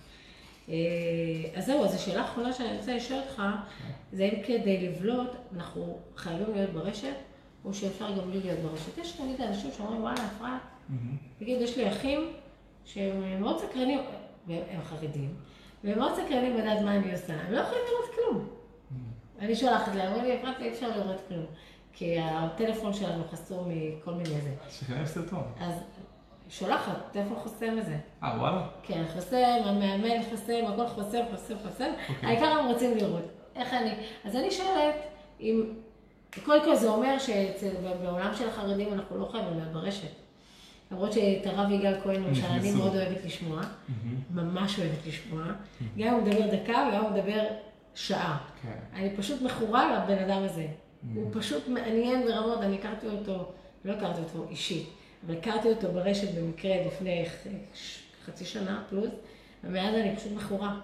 אה, 0.70 0.74
אז 1.56 1.66
זהו, 1.66 1.86
אז 1.86 1.96
השאלה 1.96 2.22
האחרונה 2.22 2.54
שאני 2.54 2.78
רוצה 2.78 2.96
לשאול 2.96 3.20
אותך, 3.20 3.44
זה 4.14 4.24
אם 4.24 4.44
כדי 4.44 4.90
לבלוט, 4.90 5.30
אנחנו 5.56 6.00
חייבים 6.16 6.56
להיות 6.56 6.70
ברשת, 6.70 7.14
או 7.66 7.74
שאפשר 7.74 8.12
גם 8.18 8.30
בלי 8.32 8.40
להיות 8.40 8.60
ברשת. 8.60 8.98
יש 8.98 9.12
תמיד 9.12 9.42
אנשים 9.42 9.72
שאומרים, 9.78 10.02
וואלה, 10.02 10.18
אפרת. 10.38 10.62
תגיד, 11.40 11.62
יש 11.62 11.78
לי 11.78 11.90
אחים 11.90 12.20
שהם 12.86 13.42
מאוד 13.42 13.60
סקרנים, 13.60 14.00
והם 14.48 14.82
חרדים, 14.84 15.36
והם 15.84 15.98
מאוד 16.00 16.12
סקרנים 16.16 16.58
לדעת 16.58 16.82
מה 16.82 16.96
אני 16.96 17.12
עושה. 17.12 17.34
הם 17.34 17.52
לא 17.54 17.60
יכולים 17.60 17.82
לראות 17.90 18.16
כלום. 18.16 18.48
אני 19.40 19.56
שולחת 19.56 19.96
להם, 19.96 20.14
אומרים 20.14 20.26
לי, 20.26 20.40
אפרת, 20.40 20.60
אי 20.60 20.70
אפשר 20.70 20.90
לראות 20.98 21.22
כלום. 21.28 21.46
כי 21.94 22.20
הטלפון 22.20 22.94
שלנו 22.94 23.24
חסום 23.32 23.70
מכל 23.70 24.14
מיני 24.14 24.42
זה. 24.42 24.52
שכנראה 24.70 25.06
סרטון. 25.06 25.44
אז 25.60 25.74
שולחת, 26.50 26.98
טלפון 27.12 27.38
חוסם 27.40 27.76
וזה. 27.78 27.98
אה, 28.24 28.36
וואלה? 28.38 28.68
כן, 28.84 29.04
חוסם, 29.14 29.60
המאמן 29.66 30.24
חוסם, 30.30 30.66
הכל 30.68 30.88
חוסם, 30.88 31.20
חוסם, 31.32 31.56
חוסם. 31.64 31.92
אוקיי. 32.10 32.30
העיקר 32.30 32.46
הם 32.46 32.66
רוצים 32.66 32.98
לראות. 32.98 33.24
איך 33.56 33.74
אני... 33.74 33.94
אז 34.26 34.36
אני 34.36 34.52
שואלת, 34.52 34.96
אם... 35.42 35.64
קודם 36.46 36.64
כל 36.64 36.76
זה 36.76 36.90
אומר 36.90 37.18
שבעולם 37.20 38.34
של 38.34 38.50
החרדים 38.50 38.94
אנחנו 38.94 39.18
לא 39.18 39.26
חייבים 39.26 39.54
להיות 39.54 39.72
ברשת. 39.72 40.08
למרות 40.92 41.14
שאת 41.14 41.46
הרב 41.46 41.72
יגאל 41.72 42.02
כהן, 42.04 42.24
למשל, 42.24 42.46
אני. 42.60 42.72
מאוד 42.72 42.96
אוהבת 42.96 43.26
לשמוע, 43.26 43.62
מהמם. 43.88 44.48
ממש 44.50 44.80
אוהבת 44.80 45.08
לשמוע. 45.08 45.44
גם 45.98 46.08
אם 46.08 46.14
הוא 46.14 46.22
מדבר 46.22 46.56
דקה 46.56 46.88
וגם 46.90 47.06
אם 47.06 47.12
הוא 47.12 47.12
מדבר 47.12 47.44
שעה. 47.96 48.38
כן. 48.62 48.78
אני 48.94 49.18
פשוט 49.18 49.42
מכורה 49.42 50.04
לבן 50.04 50.24
אדם 50.24 50.44
הזה. 50.44 50.68
הוא 51.16 51.30
פשוט 51.34 51.68
מעניין 51.68 52.26
ברמות, 52.26 52.62
אני 52.62 52.76
הכרתי 52.76 53.08
אותו, 53.08 53.52
לא 53.86 53.94
הכרתי 53.94 54.20
אותו 54.22 54.46
אישית, 54.50 54.90
אבל 55.26 55.38
הכרתי 55.38 55.70
אותו 55.70 55.92
ברשת 55.92 56.34
במקרה 56.38 56.86
לפני 56.88 57.26
חצי 58.26 58.46
שנה 58.46 58.84
פלוס, 58.90 59.10
ומאז 59.64 59.96
אני 59.96 60.16
פשוט 60.16 60.32
מכורה. 60.32 60.76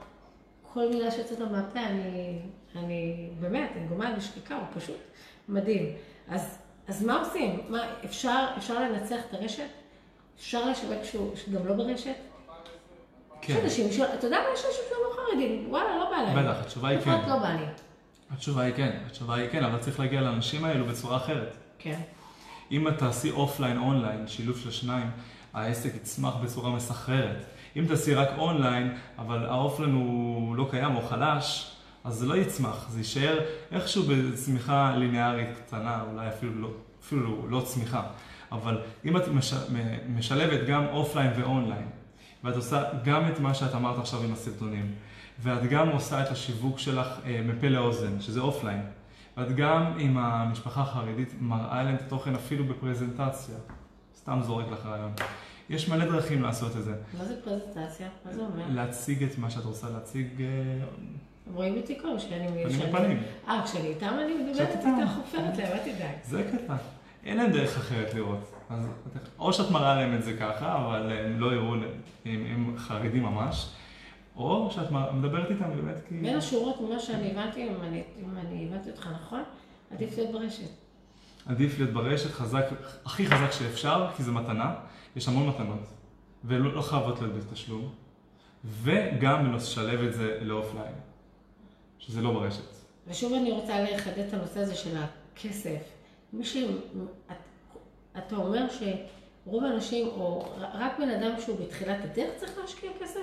כל 0.73 0.89
מילה 0.89 1.12
שיוצאת 1.12 1.39
לו 1.39 1.49
מהפה, 1.49 1.79
אני, 1.79 2.39
אני 2.75 3.29
באמת, 3.39 3.69
אני 3.75 3.88
גומעת 3.88 4.17
בשקיקה, 4.17 4.55
הוא 4.55 4.63
פשוט 4.75 4.97
מדהים. 5.49 5.86
אז, 6.29 6.58
אז 6.88 7.03
מה 7.03 7.19
עושים? 7.19 7.60
מה, 7.69 7.79
אפשר, 8.05 8.45
אפשר 8.58 8.79
לנצח 8.79 9.19
את 9.29 9.34
הרשת? 9.34 9.63
אפשר 10.38 10.69
לשווק 10.69 11.03
שהוא 11.03 11.36
שגם 11.36 11.67
לא 11.67 11.73
ברשת? 11.73 12.05
יש 12.08 12.15
כן. 13.41 13.60
אנשים, 13.63 13.91
ש- 13.91 13.99
אתה 13.99 14.27
יודע 14.27 14.38
מה, 14.38 14.53
יש 14.53 14.65
אנשים 14.65 14.82
שהם 14.89 14.97
לא 15.03 15.15
חרדים, 15.15 15.65
וואלה, 15.69 15.97
לא 15.97 16.10
בא 16.10 16.17
להם. 16.17 16.45
בטח, 16.49 16.62
התשובה 16.62 16.89
היא 16.89 16.97
לפחות 16.97 17.21
כן. 17.23 17.29
לא 17.29 17.38
בא 17.39 17.49
לי. 17.49 17.65
התשובה 18.31 18.61
היא 18.61 18.73
כן, 18.73 18.97
התשובה 19.05 19.35
היא 19.35 19.49
כן, 19.51 19.63
אבל 19.63 19.77
צריך 19.79 19.99
להגיע 19.99 20.21
לאנשים 20.21 20.65
האלו 20.65 20.85
בצורה 20.85 21.17
אחרת. 21.17 21.57
כן. 21.79 21.99
אם 22.71 22.87
את 22.87 22.97
תעשי 22.97 23.31
offline 23.31 23.77
online, 23.77 24.27
שילוב 24.27 24.57
של 24.57 24.71
שניים, 24.71 25.09
העסק 25.53 25.95
יצמח 25.95 26.35
בצורה 26.35 26.69
מסחררת. 26.69 27.45
אם 27.75 27.85
תעשי 27.87 28.15
רק 28.15 28.29
אונליין, 28.37 28.97
אבל 29.17 29.45
ה 29.45 29.51
offline 29.51 29.91
הוא 29.93 30.55
לא 30.55 30.67
קיים 30.71 30.95
או 30.95 31.01
חלש, 31.01 31.75
אז 32.03 32.15
זה 32.15 32.25
לא 32.25 32.37
יצמח, 32.37 32.89
זה 32.89 32.99
יישאר 32.99 33.39
איכשהו 33.71 34.03
בצמיחה 34.03 34.95
ליניארית 34.95 35.57
קטנה, 35.65 36.03
אולי 36.11 36.27
אפילו 36.27 36.61
לא, 36.61 36.69
אפילו 37.03 37.47
לא 37.49 37.61
צמיחה. 37.65 38.03
אבל 38.51 38.81
אם 39.05 39.17
את 39.17 39.27
מש, 39.27 39.53
משלבת 40.15 40.67
גם 40.67 40.85
offline 40.85 41.31
ו 41.35 41.42
online, 41.42 41.88
ואת 42.43 42.55
עושה 42.55 42.83
גם 43.03 43.27
את 43.27 43.39
מה 43.39 43.53
שאת 43.53 43.75
אמרת 43.75 43.97
עכשיו 43.97 44.23
עם 44.23 44.33
הסרטונים, 44.33 44.93
ואת 45.41 45.69
גם 45.69 45.89
עושה 45.89 46.23
את 46.23 46.32
השיווק 46.32 46.80
שלך 46.80 47.08
אה, 47.25 47.41
מפה 47.45 47.67
לאוזן, 47.67 48.21
שזה 48.21 48.39
offline, 48.39 48.81
ואת 49.38 49.56
גם 49.56 49.93
עם 49.97 50.17
המשפחה 50.17 50.82
החרדית 50.82 51.34
מראה 51.39 51.84
להם 51.84 51.95
את 51.95 52.02
התוכן 52.02 52.36
אפילו 52.36 52.65
בפרזנטציה. 52.65 53.56
סתם 54.17 54.39
זורק 54.43 54.65
לך 54.71 54.86
רעיון. 54.86 55.12
יש 55.69 55.89
מלא 55.89 56.06
דרכים 56.06 56.41
לעשות 56.43 56.75
את 56.78 56.84
זה. 56.84 56.93
מה 57.17 57.25
זה 57.25 57.36
פרזנטציה? 57.43 58.08
מה 58.25 58.34
זה 58.34 58.41
אומר? 58.41 58.63
להציג 58.69 59.23
את 59.23 59.38
מה 59.38 59.49
שאת 59.49 59.63
רוצה 59.65 59.88
להציג 59.89 60.28
אה, 60.41 60.45
רואים 61.54 61.78
אותי 61.78 61.99
כל 62.02 62.19
שאני... 62.19 62.47
פנים 62.47 62.69
שאני- 62.69 62.91
בפנים. 62.91 63.23
אה, 63.47 63.62
כשאני 63.65 63.88
איתם 63.88 64.13
אני 64.25 64.34
מדברת 64.34 64.69
איתם. 64.69 64.97
חופרת 65.15 65.58
להם, 65.58 65.67
אל 65.71 65.78
תדאג. 65.78 66.15
זה 66.23 66.52
קטע. 66.52 66.75
אין 67.25 67.38
להם 67.38 67.52
דרך 67.52 67.78
אחרת 67.78 68.13
לראות. 68.13 68.52
אז 68.69 68.88
או 69.39 69.54
שאת 69.54 69.71
מראה 69.71 69.95
להם 69.95 70.15
את 70.15 70.23
זה 70.23 70.38
ככה, 70.38 70.75
אבל 70.75 71.12
הם 71.12 71.39
לא 71.39 71.54
יראו, 71.54 71.75
הם 72.25 72.73
חרדים 72.78 73.23
ממש, 73.23 73.69
או 74.39 74.71
שאת 74.71 74.91
מדברת 74.91 75.52
איתם 75.52 75.69
באמת 75.75 75.95
כי... 76.10 76.15
בין 76.15 76.38
השורות, 76.38 76.81
ממה 76.81 77.00
שאני 77.00 77.31
הבנתי, 77.31 77.67
אם 77.67 77.81
אני- 77.81 78.04
אם 78.23 78.37
אני 78.37 78.67
הבנתי 78.67 78.90
אותך 78.90 79.08
נכון, 79.23 79.44
עדיף 79.92 80.17
להיות 80.17 80.31
ברשת. 80.31 80.69
עדיף 81.46 81.79
להיות 81.79 81.94
ברשת 81.94 82.31
חזק, 82.31 82.65
הכי 83.06 83.25
חזק 83.27 83.52
שאפשר, 83.52 84.08
כי 84.17 84.23
זה 84.23 84.31
מתנה. 84.31 84.75
יש 85.15 85.27
המון 85.27 85.48
מתנות, 85.50 85.79
ולא 86.46 86.73
לא 86.75 86.81
חייבות 86.81 87.21
להיות 87.21 87.33
בתשלום. 87.35 87.90
וגם 88.65 89.54
לשלב 89.54 90.04
את 90.04 90.13
זה 90.13 90.37
לאופליין, 90.42 90.94
שזה 92.00 92.21
לא 92.21 92.33
ברשת. 92.33 92.63
ושוב 93.08 93.33
אני 93.33 93.52
רוצה 93.52 93.81
לחדד 93.83 94.19
את 94.27 94.33
הנושא 94.33 94.60
הזה 94.60 94.75
של 94.75 94.98
הכסף. 94.98 95.79
מי 96.33 96.46
ש... 96.46 96.58
את 97.31 97.35
אתה 98.17 98.35
אומר 98.35 98.65
שרוב 98.69 99.63
האנשים, 99.63 100.08
או 100.08 100.46
רק 100.73 101.00
בן 101.00 101.10
אדם 101.10 101.31
שהוא 101.42 101.58
בתחילת 101.60 101.98
הדרך 102.04 102.29
צריך 102.37 102.58
להשקיע 102.62 102.90
כסף, 103.02 103.21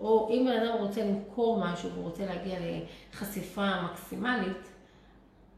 או 0.00 0.28
אם 0.30 0.46
בן 0.50 0.62
אדם 0.62 0.78
רוצה 0.78 1.04
למכור 1.04 1.60
משהו 1.64 1.90
והוא 1.92 2.04
רוצה 2.04 2.26
להגיע 2.26 2.54
לחשיפה 3.14 3.70
מקסימלית, 3.82 4.68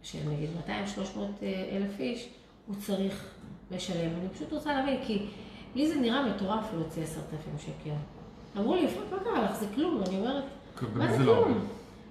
של 0.02 0.18
נגיד 0.28 0.50
200-300 0.66 0.70
אלף 1.72 2.00
איש, 2.00 2.28
הוא 2.66 2.76
צריך 2.86 3.24
לשלם. 3.70 4.10
אני 4.20 4.28
פשוט 4.34 4.52
רוצה 4.52 4.72
להבין, 4.74 5.00
כי 5.06 5.26
לי 5.74 5.88
זה 5.88 5.94
נראה 5.94 6.26
מטורף 6.34 6.64
להוציא 6.74 7.02
10,000 7.02 7.18
שקל. 7.58 7.90
אמרו 8.56 8.74
לי, 8.74 8.80
יפעת, 8.80 9.02
מה 9.12 9.18
קרה 9.24 9.42
לך? 9.44 9.54
זה 9.56 9.66
כלום. 9.74 10.02
אני 10.06 10.16
אומרת, 10.18 10.44
מה 10.94 11.12
זה 11.12 11.24
לא 11.24 11.34
כלום? 11.34 11.48
הרבה. 11.52 11.60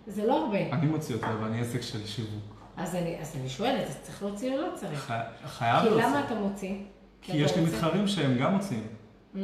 זה 0.07 0.25
לא 0.27 0.43
הרבה. 0.45 0.57
אני 0.71 0.85
מוציא 0.85 1.15
יותר, 1.15 1.27
ואני 1.41 1.61
עסק 1.61 1.81
של 1.81 2.05
שיווק. 2.05 2.43
אז 2.77 2.95
אני, 2.95 3.19
אז 3.21 3.35
אני 3.39 3.49
שואלת, 3.49 3.87
אז 3.87 3.97
צריך 4.03 4.23
להוציא 4.23 4.51
או 4.57 4.61
לא 4.61 4.67
צריך? 4.75 4.99
חי- 4.99 5.13
חייב 5.47 5.79
כי 5.83 5.89
להוציא. 5.89 6.05
למה 6.07 6.25
אתה 6.25 6.35
מוציא? 6.35 6.75
כי 7.21 7.37
יש 7.37 7.55
לי? 7.57 7.63
מתחרים 7.65 8.07
שהם 8.07 8.37
גם 8.37 8.53
מוציאים. 8.53 8.87
Mm, 9.35 9.39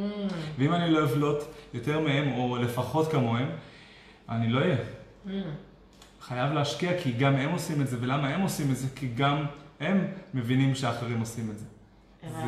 ואם 0.58 0.74
אני 0.74 0.90
לא 0.90 1.04
אבלוט 1.04 1.38
יותר 1.74 2.00
מהם, 2.00 2.32
או 2.32 2.56
לפחות 2.56 3.12
כמוהם, 3.12 3.48
אני 4.28 4.48
לא 4.48 4.60
אהיה. 4.60 4.76
mm. 4.76 5.30
חייב 6.20 6.52
להשקיע, 6.52 7.02
כי 7.02 7.12
גם 7.12 7.36
הם 7.36 7.52
עושים 7.52 7.82
את 7.82 7.88
זה, 7.88 7.96
ולמה 8.00 8.28
הם 8.28 8.40
עושים 8.40 8.70
את 8.70 8.76
זה? 8.76 8.88
כי 8.94 9.08
גם 9.14 9.44
הם 9.80 10.06
מבינים 10.34 10.74
שאחרים 10.74 11.20
עושים 11.20 11.50
את 11.50 11.58
זה. 11.58 11.64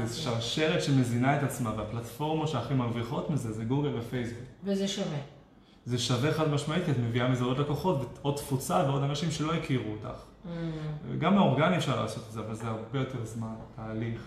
זו 0.04 0.22
שרשרת 0.22 0.82
שמזינה 0.82 1.38
את 1.38 1.42
עצמה, 1.42 1.72
והפלטפורמות 1.76 2.48
שהכי 2.48 2.74
מרוויחות 2.74 3.30
מזה 3.30 3.52
זה 3.52 3.64
גוגל 3.64 3.98
ופייסבוק. 3.98 4.42
וזה 4.64 4.88
שווה. 4.88 5.18
זה 5.86 5.98
שווה 5.98 6.32
חד 6.34 6.50
משמעית, 6.50 6.84
כי 6.84 6.90
את 6.90 6.98
מביאה 6.98 7.28
מזה 7.28 7.44
עוד 7.44 7.58
לקוחות, 7.58 8.18
ועוד 8.22 8.36
תפוצה 8.36 8.84
ועוד 8.86 9.02
אנשים 9.02 9.30
שלא 9.30 9.54
הכירו 9.54 9.92
אותך. 9.92 10.18
Mm. 10.18 10.48
גם 11.18 11.34
מאורגני 11.34 11.76
אפשר 11.76 12.02
לעשות 12.02 12.24
את 12.28 12.32
זה, 12.32 12.40
אבל 12.40 12.54
זה 12.54 12.66
הרבה 12.66 12.98
יותר 12.98 13.24
זמן, 13.24 13.54
תהליך, 13.76 14.20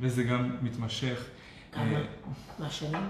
וזה 0.00 0.22
גם 0.22 0.56
מתמשך. 0.62 1.24
כמה? 1.74 1.84
אה, 1.84 2.02
מה 2.58 2.70
שנים? 2.70 3.08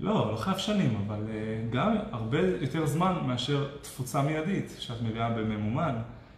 לא, 0.00 0.32
לא 0.32 0.36
חייב 0.36 0.58
שנים, 0.58 1.04
אבל 1.06 1.24
אה, 1.28 1.62
גם 1.70 1.96
הרבה 2.12 2.38
יותר 2.60 2.86
זמן 2.86 3.16
מאשר 3.26 3.68
תפוצה 3.82 4.22
מיידית, 4.22 4.76
שאת 4.78 5.02
מביאה 5.02 5.30
בממומן, 5.30 5.94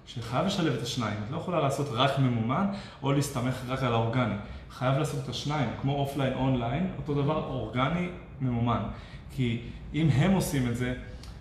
שחייב 0.06 0.46
לשלב 0.46 0.72
את 0.72 0.82
השניים. 0.82 1.16
את 1.26 1.30
לא 1.30 1.36
יכולה 1.36 1.60
לעשות 1.60 1.86
רק 1.92 2.18
ממומן, 2.18 2.66
או 3.02 3.12
להסתמך 3.12 3.54
רק 3.68 3.82
על 3.82 3.92
האורגני. 3.92 4.34
חייב 4.70 4.98
לעשות 4.98 5.24
את 5.24 5.28
השניים, 5.28 5.70
כמו 5.80 5.96
offline 5.96 6.32
online, 6.32 6.90
אותו 6.98 7.14
דבר 7.14 7.44
אורגני 7.44 8.08
ממומן. 8.40 8.82
כי 9.30 9.62
אם 9.94 10.08
הם 10.08 10.32
עושים 10.32 10.68
את 10.68 10.76
זה, 10.76 10.94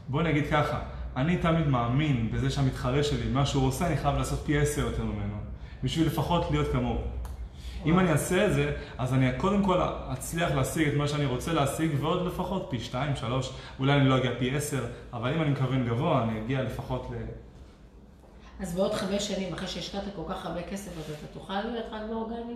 בוא 0.07 0.22
נגיד 0.22 0.43
ככה, 0.51 0.80
אני 1.16 1.38
תמיד 1.38 1.68
מאמין 1.68 2.30
בזה 2.32 2.49
שהמתחרה 2.49 3.03
שלי, 3.03 3.30
מה 3.34 3.45
שהוא 3.45 3.68
עושה, 3.68 3.88
אני 3.88 3.97
חייב 3.97 4.18
לעשות 4.18 4.39
פי 4.45 4.57
עשר 4.57 4.82
יותר 4.82 5.03
ממנו, 5.03 5.36
בשביל 5.84 6.07
לפחות 6.07 6.51
להיות 6.51 6.68
כמוהו. 6.72 7.01
אם 7.86 7.99
אני 7.99 8.11
אעשה 8.11 8.45
את 8.45 8.53
זה, 8.53 8.75
אז 8.97 9.13
אני 9.13 9.29
קודם 9.38 9.63
כל 9.63 9.82
אצליח 10.13 10.51
להשיג 10.51 10.88
את 10.88 10.93
מה 10.93 11.07
שאני 11.07 11.25
רוצה 11.25 11.53
להשיג, 11.53 11.91
ועוד 11.99 12.25
לפחות 12.25 12.67
פי 12.69 12.79
שתיים, 12.79 13.15
שלוש, 13.15 13.53
אולי 13.79 13.93
אני 13.93 14.09
לא 14.09 14.17
אגיע 14.17 14.32
פי 14.39 14.55
עשר, 14.55 14.86
אבל 15.13 15.34
אם 15.34 15.41
אני 15.41 15.49
מכוון 15.49 15.88
גבוה, 15.88 16.23
אני 16.23 16.39
אגיע 16.39 16.63
לפחות 16.63 17.07
ל... 17.11 17.15
אז 18.59 18.75
בעוד 18.75 18.93
חמש 18.93 19.27
שנים, 19.27 19.53
אחרי 19.53 19.67
שהשקעת 19.67 20.03
כל 20.15 20.21
כך 20.29 20.45
הרבה 20.45 20.61
כסף, 20.61 20.91
אז 20.97 21.15
אתה 21.19 21.27
תוכל 21.34 21.53
רק 21.91 22.01
באורגני? 22.09 22.55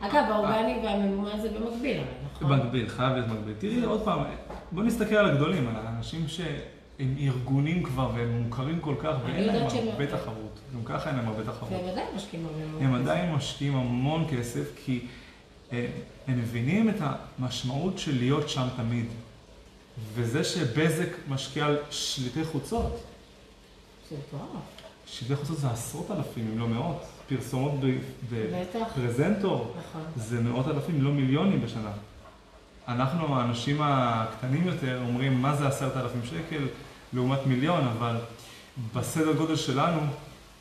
אגב, 0.00 0.24
האורגני 0.30 0.80
והממומן 0.84 1.40
זה 1.40 1.48
במקביל, 1.48 2.00
נכון? 2.32 2.48
במקביל, 2.48 2.88
חייב 2.88 3.12
להיות 3.12 3.28
מקביל. 3.28 3.54
תראי, 3.58 3.84
עוד 3.84 4.04
פעם, 4.04 4.24
בוא 4.72 4.82
נסתכל 4.82 5.14
על 5.14 5.30
הגדולים, 5.30 5.68
על 5.68 5.86
האנשים 5.86 6.28
שהם 6.98 7.14
ארגונים 7.18 7.82
כבר 7.82 8.10
והם 8.14 8.42
מוכרים 8.42 8.80
כל 8.80 8.94
כך, 8.98 9.14
ואין 9.24 9.46
להם 9.46 9.66
הרבה 9.90 10.06
תחרות. 10.06 10.58
גם 10.74 10.84
ככה 10.84 11.10
אין 11.10 11.16
להם 11.16 11.28
הרבה 11.28 11.44
תחרות. 11.44 11.72
והם 11.72 11.88
עדיין 11.88 12.06
משקיעים 12.16 12.46
הרבה 12.46 12.66
מאוד 12.66 12.82
הם 12.82 12.94
כסף. 12.94 13.00
עדיין 13.00 13.32
משקיעים 13.32 13.76
המון 13.76 14.26
כסף, 14.30 14.70
כי 14.84 15.00
אה, 15.72 15.86
הם 16.28 16.38
מבינים 16.38 16.88
את 16.88 16.94
המשמעות 17.00 17.98
של 17.98 18.18
להיות 18.18 18.48
שם 18.48 18.68
תמיד. 18.76 19.06
וזה 20.14 20.44
שבזק 20.44 21.08
משקיע 21.28 21.66
על 21.66 21.78
שליטי 21.90 22.44
חוצות, 22.44 23.04
זה 24.10 24.16
מטורף. 24.16 24.62
שליטי 25.06 25.36
חוצות 25.36 25.58
זה 25.58 25.70
עשרות 25.70 26.10
אלפים, 26.10 26.48
אם 26.52 26.58
לא 26.58 26.68
מאות. 26.68 27.02
פרסומות. 27.28 27.74
בפרזנטור, 28.30 29.74
נכון. 29.78 30.02
זה 30.16 30.40
מאות 30.40 30.68
אלפים, 30.68 31.02
לא 31.02 31.10
מיליונים 31.10 31.60
בשנה. 31.60 31.92
אנחנו, 32.88 33.36
האנשים 33.36 33.76
הקטנים 33.82 34.66
יותר, 34.66 35.00
אומרים, 35.06 35.42
מה 35.42 35.56
זה 35.56 35.68
עשרת 35.68 35.96
אלפים 35.96 36.20
שקל 36.24 36.66
לעומת 37.16 37.46
מיליון, 37.46 37.84
אבל 37.88 38.16
בסדר 38.94 39.32
גודל 39.32 39.56
שלנו, 39.56 40.00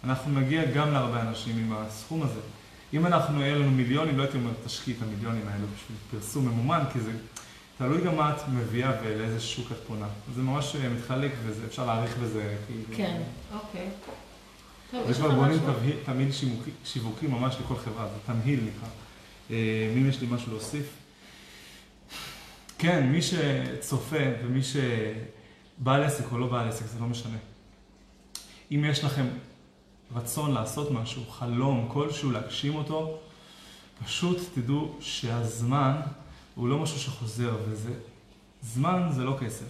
אנחנו 0.03 0.39
נגיע 0.39 0.66
גם 0.72 0.93
להרבה 0.93 1.22
אנשים 1.22 1.58
עם 1.58 1.74
הסכום 1.74 2.24
הזה. 2.24 2.39
אם 2.93 3.06
אנחנו, 3.06 3.41
יהיה 3.41 3.56
לנו 3.56 3.72
מיליונים, 3.72 4.18
לא 4.18 4.24
הייתי 4.24 4.38
אומר, 4.38 4.51
תשקיעי 4.66 4.97
את 4.97 5.01
המיליונים 5.01 5.47
האלו 5.47 5.66
בשביל 5.76 5.97
פרסום 6.12 6.45
ממומן, 6.47 6.84
כי 6.93 6.99
זה 6.99 7.12
תלוי 7.78 8.01
גם 8.01 8.16
מה 8.16 8.34
את 8.36 8.47
מביאה 8.49 8.91
ולאיזה 9.03 9.39
שוק 9.39 9.72
את 9.72 9.78
פונה. 9.88 10.06
זה 10.36 10.41
ממש 10.41 10.76
אה, 10.76 10.89
מתחלק 10.89 11.32
ואפשר 11.45 11.86
להעריך 11.86 12.18
בזה, 12.18 12.56
כאילו. 12.68 12.97
כן, 12.97 13.22
אוקיי. 13.53 13.88
יש 15.10 15.18
לך 15.18 15.24
וכבר 15.26 15.36
בונים? 15.36 15.60
תמהיל- 16.06 16.32
שיווקי- 16.86 17.28
ממש 17.28 17.56
לכל 17.66 17.76
חברה, 17.76 18.08
זה 18.08 18.34
תמהיל 18.34 18.60
נקרא. 18.60 18.89
אה, 19.51 19.56
מי 19.95 20.10
יש 20.10 20.22
לי 20.22 20.28
משהו 20.32 20.51
להוסיף? 20.51 20.86
כן, 22.78 23.08
מי 23.08 23.20
שצופה 23.22 24.18
ומי 24.43 24.60
שבעל 25.80 26.03
עסק 26.03 26.32
או 26.32 26.38
לא 26.38 26.47
בעל 26.47 26.67
עסק, 26.67 26.86
זה 26.86 26.99
לא 26.99 27.05
משנה. 27.05 27.38
אם 28.71 28.86
יש 28.86 29.03
לכם 29.03 29.26
רצון 30.15 30.51
לעשות 30.51 30.91
משהו, 30.91 31.26
חלום 31.30 31.89
כלשהו, 31.93 32.32
להגשים 32.32 32.76
אותו, 32.76 33.17
פשוט 34.05 34.38
תדעו 34.53 34.95
שהזמן 34.99 36.01
הוא 36.55 36.67
לא 36.67 36.80
משהו 36.80 36.99
שחוזר, 36.99 37.55
וזה... 37.69 37.93
זמן 38.61 39.07
זה 39.11 39.23
לא 39.23 39.38
כסף, 39.41 39.69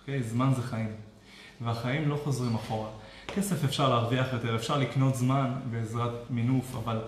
אוקיי? 0.00 0.22
זמן 0.22 0.52
זה 0.56 0.62
חיים. 0.62 0.92
והחיים 1.60 2.08
לא 2.08 2.20
חוזרים 2.24 2.54
אחורה. 2.54 2.88
כסף 3.28 3.64
אפשר 3.64 3.88
להרוויח 3.88 4.32
יותר, 4.32 4.56
אפשר 4.56 4.78
לקנות 4.78 5.14
זמן 5.14 5.52
בעזרת 5.70 6.30
מינוף, 6.30 6.74
אבל 6.84 7.00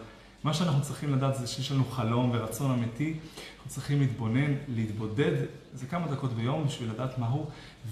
מה 0.44 0.54
שאנחנו 0.54 0.82
צריכים 0.82 1.14
לדעת 1.14 1.36
זה 1.36 1.46
שיש 1.46 1.72
לנו 1.72 1.84
חלום 1.84 2.30
ורצון 2.34 2.70
אמיתי, 2.70 3.14
אנחנו 3.56 3.70
צריכים 3.70 4.00
להתבונן, 4.00 4.54
להתבודד, 4.68 5.32
זה 5.74 5.86
כמה 5.86 6.06
דקות 6.06 6.32
ביום 6.32 6.66
בשביל 6.66 6.90
לדעת 6.90 7.18
מהו, 7.18 7.46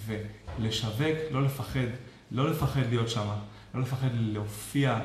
ולשווק, 0.07 1.17
לא 1.31 1.43
לפחד, 1.43 1.87
לא 2.31 2.51
לפחד 2.51 2.81
להיות 2.89 3.09
שם, 3.09 3.29
לא 3.75 3.81
לפחד 3.81 4.09
להופיע, 4.13 4.99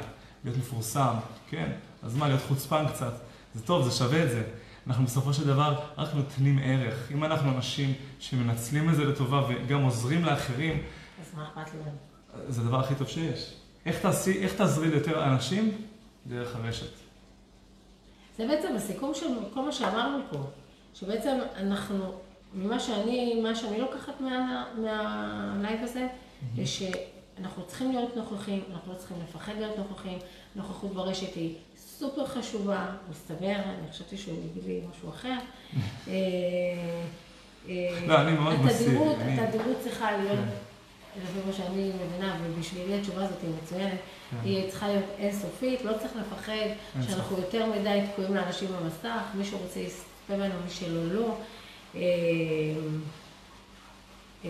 להיות 0.44 0.58
מפורסם, 0.58 1.14
כן, 1.50 1.72
אז 2.04 2.16
מה, 2.16 2.28
להיות 2.28 2.42
חוצפן 2.48 2.86
קצת, 2.88 3.14
זה 3.54 3.62
טוב, 3.62 3.90
זה 3.90 3.92
שווה 3.92 4.24
את 4.24 4.30
זה. 4.30 4.44
אנחנו 4.88 5.06
בסופו 5.06 5.34
של 5.34 5.48
דבר 5.48 5.80
רק 5.98 6.14
נותנים 6.16 6.60
ערך. 6.64 7.12
אם 7.12 7.24
אנחנו 7.24 7.52
אנשים 7.52 7.94
שמנצלים 8.20 8.90
את 8.90 8.96
זה 8.96 9.06
לטובה 9.06 9.42
וגם 9.50 9.82
עוזרים 9.82 10.26
לאחרים, 10.26 10.82
אז 11.22 11.38
מה 11.38 11.48
אכפת 11.48 11.74
לי? 11.74 11.92
זה 12.50 12.62
הדבר 12.62 12.80
הכי 12.80 12.96
טוב 12.96 13.08
שיש. 13.08 13.54
איך, 13.86 14.00
תעשי, 14.00 14.44
איך 14.44 14.54
תעזרי 14.54 14.90
ליותר 14.90 15.26
אנשים? 15.26 15.72
דרך 16.28 16.56
הרשת. 16.56 17.07
זה 18.38 18.48
בעצם 18.48 18.76
הסיכום 18.76 19.14
של 19.14 19.28
כל 19.54 19.62
מה 19.62 19.72
שאמרנו 19.72 20.18
פה, 20.32 20.38
שבעצם 20.94 21.38
אנחנו, 21.58 22.14
ממה 22.54 22.80
שאני, 22.80 23.42
מה 23.42 23.56
שאני 23.56 23.80
לוקחת 23.80 24.22
מה, 24.22 24.66
מהלייב 24.78 25.84
הזה, 25.84 26.08
זה 26.56 26.66
שאנחנו 26.66 27.64
צריכים 27.68 27.92
להיות 27.92 28.16
נוכחים, 28.16 28.64
אנחנו 28.74 28.94
לא 28.94 28.98
צריכים 28.98 29.18
לפחד 29.30 29.54
להיות 29.58 29.78
נוכחים, 29.78 30.18
נוכחות 30.56 30.94
ברשת 30.94 31.36
היא 31.36 31.56
סופר 31.78 32.26
חשובה, 32.26 32.86
מסתבר, 33.10 33.56
אני 33.56 33.92
חשבתי 33.92 34.18
שהוא 34.18 34.38
יגיד 34.38 34.64
לי 34.66 34.82
משהו 34.92 35.10
אחר. 35.10 35.34
אה, 36.08 36.14
אה, 37.70 38.00
לא, 38.08 38.22
אני 38.22 38.32
מאוד 38.32 38.62
מסיר, 38.62 39.00
התדירות, 39.42 39.78
צריכה 39.80 40.18
להיות, 40.18 40.40
כן. 40.40 40.67
לפי 41.24 41.40
מה 41.48 41.54
שאני 41.54 41.92
מבינה, 42.06 42.38
ובשבילי 42.44 43.00
התשובה 43.00 43.24
הזאת 43.26 43.38
היא 43.44 43.52
מצוינת, 43.64 44.00
כן. 44.32 44.38
היא 44.44 44.70
צריכה 44.70 44.88
להיות 44.88 45.06
אינסופית, 45.20 45.86
לא 45.86 45.94
צריך 46.00 46.12
לפחד 46.16 46.54
שאנחנו 47.08 47.38
יותר 47.38 47.66
מדי 47.66 48.02
תקועים 48.12 48.36
לאנשים 48.36 48.70
במסך, 48.82 49.22
מי 49.36 49.46
שרוצה 49.46 49.80
יספה 49.80 50.04
בנו, 50.30 50.54
מי 50.66 50.70
שלא, 50.70 51.14
לא. 51.14 51.38
אה, 51.96 52.02
אה, 54.46 54.50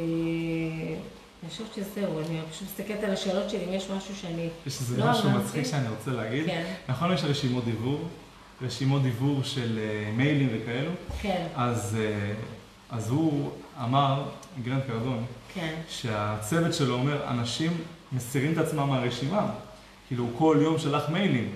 אני 1.43 1.49
חושבת 1.49 1.73
שזהו, 1.75 2.19
אני 2.19 2.39
פשוט 2.51 2.63
מסתכלת 2.67 3.03
על 3.03 3.11
השאלות 3.11 3.49
שלי, 3.49 3.65
אם 3.67 3.73
יש 3.73 3.89
משהו 3.89 4.15
שאני... 4.15 4.49
יש 4.67 4.79
איזה 4.79 4.97
לא 4.97 5.11
משהו 5.11 5.29
אמרתי. 5.29 5.43
מצחיק 5.45 5.65
שאני 5.65 5.89
רוצה 5.89 6.11
להגיד. 6.11 6.45
כן, 6.45 6.73
נכון, 6.89 7.13
יש 7.13 7.23
רשימות 7.23 7.65
דיבור, 7.65 8.07
רשימות 8.61 9.03
דיוור 9.03 9.43
של 9.43 9.79
אה, 9.79 10.11
מיילים 10.11 10.49
וכאלו, 10.51 10.91
כן, 11.21 11.47
אז, 11.55 11.97
אז 12.89 13.09
הוא 13.09 13.51
אמר, 13.83 14.23
גרנט 14.63 14.81
קרדון, 14.87 15.25
כן. 15.53 15.75
שהצוות 15.89 16.73
שלו 16.73 16.93
אומר, 16.93 17.27
אנשים 17.27 17.71
מסירים 18.11 18.53
את 18.53 18.57
עצמם 18.57 18.89
מהרשימה. 18.89 19.49
כאילו, 20.07 20.23
הוא 20.23 20.31
כל 20.37 20.57
יום 20.61 20.79
שלח 20.79 21.09
מיילים. 21.09 21.51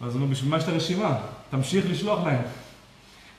ואז 0.00 0.14
הוא 0.14 0.22
אומר, 0.22 0.32
בשביל 0.32 0.50
מה 0.50 0.56
יש 0.56 0.64
את 0.64 0.68
הרשימה? 0.68 1.18
תמשיך 1.50 1.86
לשלוח 1.90 2.26
להם. 2.26 2.42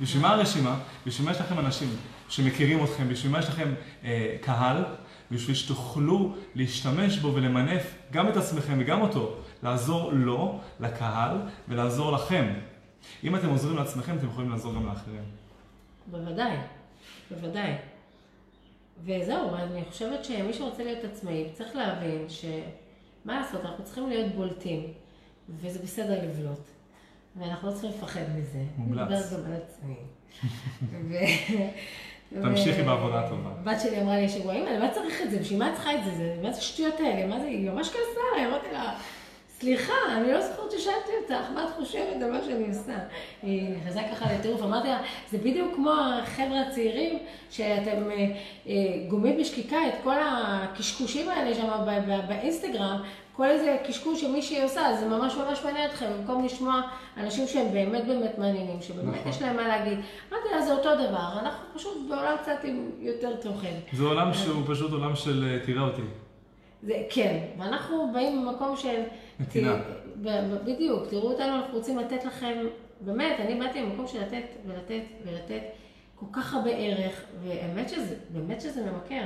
בשביל 0.01 0.21
מה 0.21 0.33
הרשימה? 0.33 0.79
בשביל 1.05 1.25
מה 1.25 1.31
יש 1.31 1.41
לכם 1.41 1.59
אנשים 1.59 1.89
שמכירים 2.29 2.83
אתכם? 2.83 3.09
בשביל 3.09 3.31
מה 3.31 3.39
יש 3.39 3.47
לכם 3.47 3.73
אה, 4.03 4.35
קהל? 4.41 4.83
בשביל 5.31 5.55
שתוכלו 5.55 6.35
להשתמש 6.55 7.17
בו 7.17 7.33
ולמנף 7.35 7.93
גם 8.11 8.29
את 8.29 8.37
עצמכם 8.37 8.77
וגם 8.79 9.01
אותו, 9.01 9.35
לעזור 9.63 10.11
לו, 10.13 10.59
לקהל, 10.79 11.37
ולעזור 11.67 12.11
לכם. 12.11 12.53
אם 13.23 13.35
אתם 13.35 13.49
עוזרים 13.49 13.77
לעצמכם, 13.77 14.17
אתם 14.17 14.27
יכולים 14.27 14.49
לעזור 14.49 14.73
גם 14.73 14.85
לאחרים. 14.85 15.23
בוודאי, 16.11 16.57
בוודאי. 17.31 17.75
וזהו, 19.05 19.55
אני 19.55 19.85
חושבת 19.89 20.25
שמי 20.25 20.53
שרוצה 20.53 20.83
להיות 20.83 21.03
עצמאי 21.03 21.45
צריך 21.53 21.75
להבין 21.75 22.25
שמה 22.29 23.39
לעשות, 23.39 23.65
אנחנו 23.65 23.83
צריכים 23.83 24.09
להיות 24.09 24.35
בולטים, 24.35 24.83
וזה 25.49 25.79
בסדר 25.79 26.23
לבלוט, 26.23 26.69
ואנחנו 27.35 27.67
לא 27.67 27.73
צריכים 27.73 27.89
לפחד 27.89 28.21
מזה. 28.35 28.63
מומלץ. 28.77 29.33
גם 29.33 29.39
על 29.45 29.53
עצמי. 29.53 29.95
ו- 31.09 32.41
תמשיכי 32.41 32.83
בעבודה 32.83 33.19
הטובה. 33.25 33.49
הבת 33.49 33.81
שלי 33.81 34.01
אמרה 34.01 34.15
לי 34.15 34.25
השבוע, 34.25 34.53
אמא, 34.53 34.69
למה 34.69 34.91
צריך 34.91 35.21
את 35.21 35.31
זה? 35.31 35.39
בשביל 35.39 35.59
מה 35.59 35.69
את 35.69 35.73
צריכה 35.73 35.95
את 35.95 36.03
זה? 36.17 36.35
מה 36.43 36.51
זה 36.51 36.57
השטויות 36.57 36.99
האלה? 36.99 37.27
מה 37.27 37.39
זה? 37.39 37.45
היא 37.45 37.69
ממש 37.69 37.87
כעסה 37.87 38.47
אמרתי 38.47 38.67
לה, 38.73 38.99
סליחה, 39.59 39.93
אני 40.11 40.31
לא 40.31 40.41
זוכרת 40.41 40.71
ששאלתי 40.71 41.11
אותך, 41.21 41.51
מה 41.53 41.63
את 41.63 41.69
חושבת 41.77 42.21
על 42.21 42.31
מה 42.31 42.39
שאני 42.45 42.67
עושה? 42.67 42.97
היא 43.43 43.77
נכנסה 43.77 44.01
ככה 44.11 44.33
לטירוף, 44.33 44.61
אמרתי 44.61 44.87
לה, 44.87 45.01
זה 45.31 45.37
בדיוק 45.37 45.75
כמו 45.75 45.91
החבר'ה 45.91 46.61
הצעירים, 46.61 47.19
שאתם 47.49 48.11
אה, 48.11 48.15
אה, 48.67 48.73
גומעים 49.07 49.37
בשקיקה 49.37 49.77
את 49.87 49.93
כל 50.03 50.15
הקשקושים 50.21 51.29
האלה 51.29 51.55
שם 51.55 51.67
באינסטגרם, 52.27 53.01
כל 53.33 53.45
איזה 53.45 53.77
קשקוש 53.87 54.21
שמישהי 54.21 54.63
עושה, 54.63 54.81
זה 54.99 55.07
ממש 55.07 55.35
ממש 55.35 55.63
מעניין 55.63 55.89
אתכם, 55.89 56.05
במקום 56.17 56.45
לשמוע 56.45 56.81
אנשים 57.17 57.47
שהם 57.47 57.73
באמת 57.73 58.07
באמת 58.07 58.37
מעניינים, 58.37 58.81
שבאמת 58.81 59.19
נכון. 59.19 59.31
יש 59.31 59.41
להם 59.41 59.55
מה 59.55 59.67
להגיד. 59.67 59.99
אמרתי 60.31 60.49
לה, 60.55 60.61
זה 60.61 60.73
אותו 60.73 60.95
דבר, 60.95 61.39
אנחנו 61.39 61.65
פשוט 61.75 61.97
בעולם 62.09 62.35
קצת 62.41 62.63
עם 62.63 62.89
יותר 62.99 63.35
תוכן. 63.35 63.73
זה 63.93 64.03
עולם 64.03 64.33
שהוא 64.33 64.63
פשוט 64.67 64.91
עולם 64.91 65.15
של 65.15 65.43
אה, 65.47 65.65
תראה 65.65 65.81
אותי. 65.81 66.01
זה, 66.83 66.93
כן, 67.09 67.37
ואנחנו 67.57 68.09
באים 68.13 68.45
ממקום 68.45 68.77
של... 68.77 69.01
נתינה. 69.39 69.75
בדיוק, 70.65 71.03
תראו 71.09 71.31
אותנו, 71.31 71.55
אנחנו 71.55 71.77
רוצים 71.77 71.97
לתת 71.97 72.25
לכם, 72.25 72.57
באמת, 73.01 73.39
אני 73.39 73.59
באתי 73.59 73.81
ממקום 73.81 74.07
של 74.07 74.21
לתת 74.21 74.43
ולתת 74.65 75.03
ולתת 75.25 75.61
כל 76.15 76.25
כך 76.33 76.53
הרבה 76.53 76.69
ערך, 76.69 77.23
והאמת 77.43 77.89
שזה, 77.89 78.15
באמת 78.29 78.61
שזה 78.61 78.81
ממכר. 78.91 79.23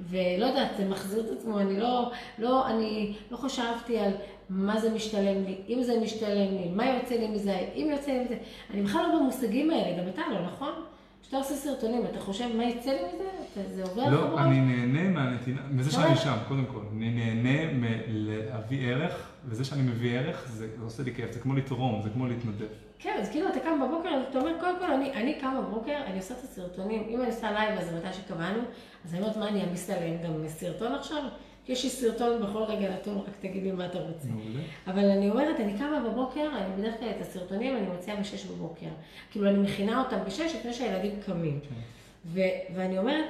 ולא 0.00 0.46
יודעת, 0.46 0.70
זה 0.76 0.88
מחזיר 0.88 1.20
את 1.20 1.38
עצמו, 1.38 1.60
אני 1.60 1.80
לא, 1.80 2.10
לא, 2.38 2.68
אני 2.68 3.14
לא 3.30 3.36
חשבתי 3.36 3.98
על 3.98 4.12
מה 4.50 4.80
זה 4.80 4.90
משתלם 4.94 5.44
לי, 5.44 5.56
אם 5.68 5.82
זה 5.82 6.00
משתלם 6.02 6.54
לי, 6.56 6.68
מה 6.74 6.86
יוצא 6.86 7.14
לי 7.14 7.28
מזה, 7.28 7.58
אם 7.74 7.88
יוצא 7.90 8.10
לי 8.12 8.24
מזה, 8.24 8.36
אני 8.70 8.82
בכלל 8.82 9.02
לא 9.02 9.18
במושגים 9.18 9.70
האלה, 9.70 10.02
גם 10.02 10.08
אתה 10.08 10.22
לא, 10.30 10.46
נכון? 10.46 10.72
כשאתה 11.22 11.36
עושה 11.36 11.54
סרטונים, 11.54 12.02
אתה 12.10 12.20
חושב 12.20 12.56
מה 12.56 12.64
יצא 12.64 12.90
לי 12.90 12.98
מזה? 13.14 13.24
זה 13.74 13.82
עובר 13.82 14.02
לך 14.06 14.12
לא? 14.12 14.40
אני 14.40 14.60
נהנה 14.60 15.08
מהנתינה, 15.08 15.60
מזה 15.70 15.92
שאני 15.92 16.16
שם, 16.16 16.36
קודם 16.48 16.64
כל. 16.64 16.80
אני 16.96 17.10
נהנה 17.10 17.72
מלהביא 17.72 18.88
ערך, 18.88 19.29
וזה 19.44 19.64
שאני 19.64 19.82
מביא 19.82 20.18
ערך, 20.18 20.48
זה 20.48 20.68
עושה 20.82 21.02
לי 21.02 21.14
כיף, 21.14 21.32
זה 21.32 21.40
כמו 21.40 21.54
לתרום, 21.54 22.02
זה 22.02 22.10
כמו 22.10 22.26
להתנדב. 22.26 22.66
כן, 22.98 23.16
אז 23.20 23.30
כאילו 23.30 23.48
אתה 23.48 23.60
קם 23.60 23.80
בבוקר, 23.88 24.08
אתה 24.30 24.38
אומר, 24.38 24.60
קודם 24.60 24.78
כל, 24.78 24.92
אני, 24.92 25.12
אני 25.12 25.38
קם 25.40 25.54
בבוקר, 25.58 25.96
אני 26.06 26.16
עושה 26.16 26.34
את 26.34 26.44
הסרטונים, 26.44 27.02
אם 27.08 27.20
אני 27.20 27.30
עושה 27.30 27.52
לייב, 27.52 27.78
אז 27.78 27.90
זה 27.90 27.96
מתי 27.96 28.12
שקבענו, 28.12 28.60
אז 29.04 29.14
אני 29.14 29.22
אומרת, 29.22 29.36
מה, 29.36 29.48
אני 29.48 29.60
אעמיס 29.60 29.90
עליהם 29.90 30.16
גם 30.24 30.48
סרטון 30.48 30.92
עכשיו? 30.92 31.22
יש 31.68 31.84
לי 31.84 31.90
סרטון 31.90 32.42
בכל 32.42 32.62
רגע 32.62 32.90
נתון, 32.94 33.18
רק 33.18 33.32
תגיד 33.40 33.62
לי 33.62 33.72
מה 33.72 33.86
אתה 33.86 33.98
רוצה. 33.98 34.28
מעולה. 34.28 34.60
אבל 34.86 35.10
אני 35.10 35.30
אומרת, 35.30 35.60
אני 35.60 35.78
קמה 35.78 36.00
בבוקר, 36.10 36.50
אני 36.56 36.76
בדרך 36.76 36.98
כלל 37.00 37.10
את 37.10 37.20
הסרטונים 37.20 37.76
אני 37.76 37.86
מוציאה 37.86 38.16
ב-6 38.16 38.52
בבוקר. 38.52 38.86
כאילו, 39.30 39.48
אני 39.48 39.58
מכינה 39.58 40.02
אותם 40.04 40.16
ב-6 40.16 40.42
לפני 40.58 40.72
שהילדים 40.72 41.12
קמים. 41.26 41.60
כן. 41.60 41.74
ו- 42.26 42.74
ואני 42.74 42.98
אומרת, 42.98 43.24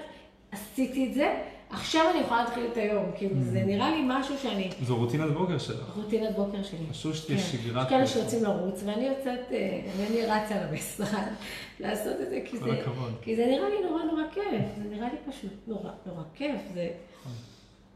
עשיתי 0.53 1.09
את 1.09 1.15
זה, 1.15 1.43
עכשיו 1.73 2.11
אני 2.11 2.21
יכולה 2.21 2.45
להתחיל 2.45 2.67
את 2.73 2.77
היום. 2.77 3.05
כאילו, 3.17 3.35
זה 3.41 3.63
נראה 3.63 3.91
לי 3.91 4.03
משהו 4.07 4.39
שאני, 4.39 4.71
זו 4.83 4.97
רוטינת 4.97 5.31
בוקר 5.31 5.59
שלך. 5.59 5.97
רוטינת 5.97 6.37
בוקר 6.37 6.63
שלי. 6.63 6.79
פשוט 6.91 7.15
שתהיה 7.15 7.39
כן. 7.39 7.45
שגרת... 7.45 7.87
יש 7.87 7.91
כאלה. 7.91 8.07
שיוצאים 8.07 8.45
לרוץ, 8.45 8.83
ואני 8.85 9.05
יוצאת, 9.07 9.53
אה, 9.53 9.81
ואני 9.97 10.27
רצה 10.27 10.55
למשרד 10.65 11.29
לעשות 11.81 12.21
את 12.21 12.31
זה, 12.31 12.41
כי 12.45 12.59
זה. 12.59 12.83
כי 13.23 13.37
זה 13.37 13.47
נראה 13.47 13.69
לי 13.69 13.89
נורא 13.89 14.03
נורא 14.05 14.23
כיף, 14.35 14.63
זה 14.83 14.97
נראה 14.97 15.09
לי 15.09 15.33
פשוט 15.33 15.53
נורא 15.67 15.91
נורא 16.07 16.23
כיף. 16.35 16.61
זה... 16.75 16.89
נכון. 17.21 17.33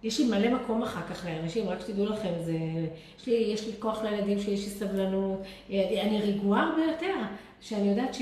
יש 0.03 0.21
לי 0.21 0.27
מלא 0.27 0.51
מקום 0.51 0.83
אחר 0.83 1.03
כך 1.15 1.27
לאנשים, 1.27 1.69
רק 1.69 1.81
שתדעו 1.81 2.07
לכם, 2.07 2.33
זה... 2.45 2.59
יש, 3.19 3.27
לי, 3.27 3.35
יש 3.35 3.67
לי 3.67 3.73
כוח 3.79 4.03
לילדים 4.03 4.41
שלי, 4.41 4.53
יש 4.53 4.65
לי 4.65 4.71
סבלנות, 4.71 5.43
אני, 5.69 6.01
אני 6.01 6.21
רגועה 6.21 6.63
הרבה 6.63 6.83
יותר, 6.83 7.15
שאני 7.61 7.89
יודעת 7.89 8.15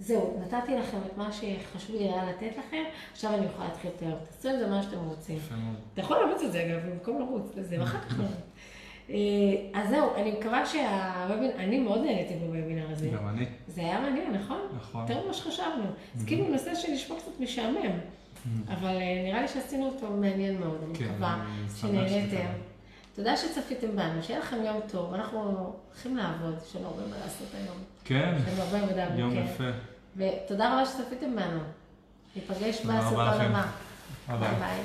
שזהו, 0.00 0.40
נתתי 0.42 0.76
לכם 0.76 0.98
את 1.06 1.16
מה 1.16 1.32
שחשוב 1.32 1.96
לי 1.96 2.04
היה 2.04 2.30
לתת 2.30 2.56
לכם, 2.58 2.82
עכשיו 3.12 3.34
אני 3.34 3.46
יכולה 3.46 3.68
להתחיל 3.68 3.90
את 3.96 4.02
היום. 4.02 4.18
תעשו 4.30 4.48
עם 4.48 4.58
זה 4.58 4.66
מה 4.66 4.82
שאתם 4.82 4.98
רוצים. 5.08 5.38
אתה 5.92 6.00
יכול 6.00 6.16
לאמץ 6.16 6.42
את 6.42 6.52
זה 6.52 6.66
אגב, 6.66 6.90
במקום 6.90 7.20
לרוץ 7.20 7.56
לזה, 7.56 7.76
ואחר 7.80 7.98
כך 7.98 8.18
לרוץ. 8.18 8.32
אה, 9.10 9.16
אז 9.74 9.88
זהו, 9.88 10.14
אני 10.14 10.32
מקווה 10.32 10.66
שהוובינר, 10.66 11.54
אני 11.56 11.78
מאוד 11.78 12.04
נהניתי 12.04 12.34
בוובינר 12.34 12.90
הזה. 12.90 13.08
גם 13.08 13.28
אני. 13.28 13.44
זה 13.68 13.80
היה 13.80 14.00
מעניין, 14.00 14.32
נכון? 14.32 14.58
נכון. 14.76 15.00
יותר 15.00 15.24
ממה 15.24 15.34
שחשבנו. 15.34 15.84
זה 16.14 16.26
כאילו 16.26 16.48
נושא 16.48 16.74
שנשמע 16.74 17.16
קצת 17.16 17.40
משעמם, 17.40 17.98
אבל 18.68 18.96
אה, 18.96 19.22
נראה 19.24 19.42
לי 19.42 19.48
שעשינו 19.48 19.86
אותו 19.86 20.10
מעניין 20.10 20.60
מאוד, 20.60 20.78
אני 20.86 20.94
כן, 20.94 21.04
מקווה 21.04 21.46
שנהניתם. 21.80 22.46
תודה 23.14 23.36
שצפיתם 23.36 23.96
בנו, 23.96 24.22
שיהיה 24.22 24.40
לכם 24.40 24.56
יום 24.64 24.80
טוב, 24.92 25.14
אנחנו 25.14 25.38
הולכים 25.88 26.16
לעבוד, 26.16 26.54
יש 26.66 26.76
לנו 26.76 26.86
הרבה 26.86 27.02
מה 27.10 27.16
לעשות 27.24 27.48
היום. 27.54 27.76
כן, 28.04 28.34
יום 29.18 29.30
בבוקר. 29.30 29.44
יפה. 29.44 29.64
ותודה 30.16 30.72
רבה 30.72 30.86
שצפיתם 30.86 31.36
בנו. 31.36 31.60
ניפגש 32.36 32.80
תודה 32.80 33.08
רבה 33.08 33.30
בסרטון. 33.30 33.54
הבא. 34.28 34.48
ביי. 34.48 34.58
ביי. 34.58 34.80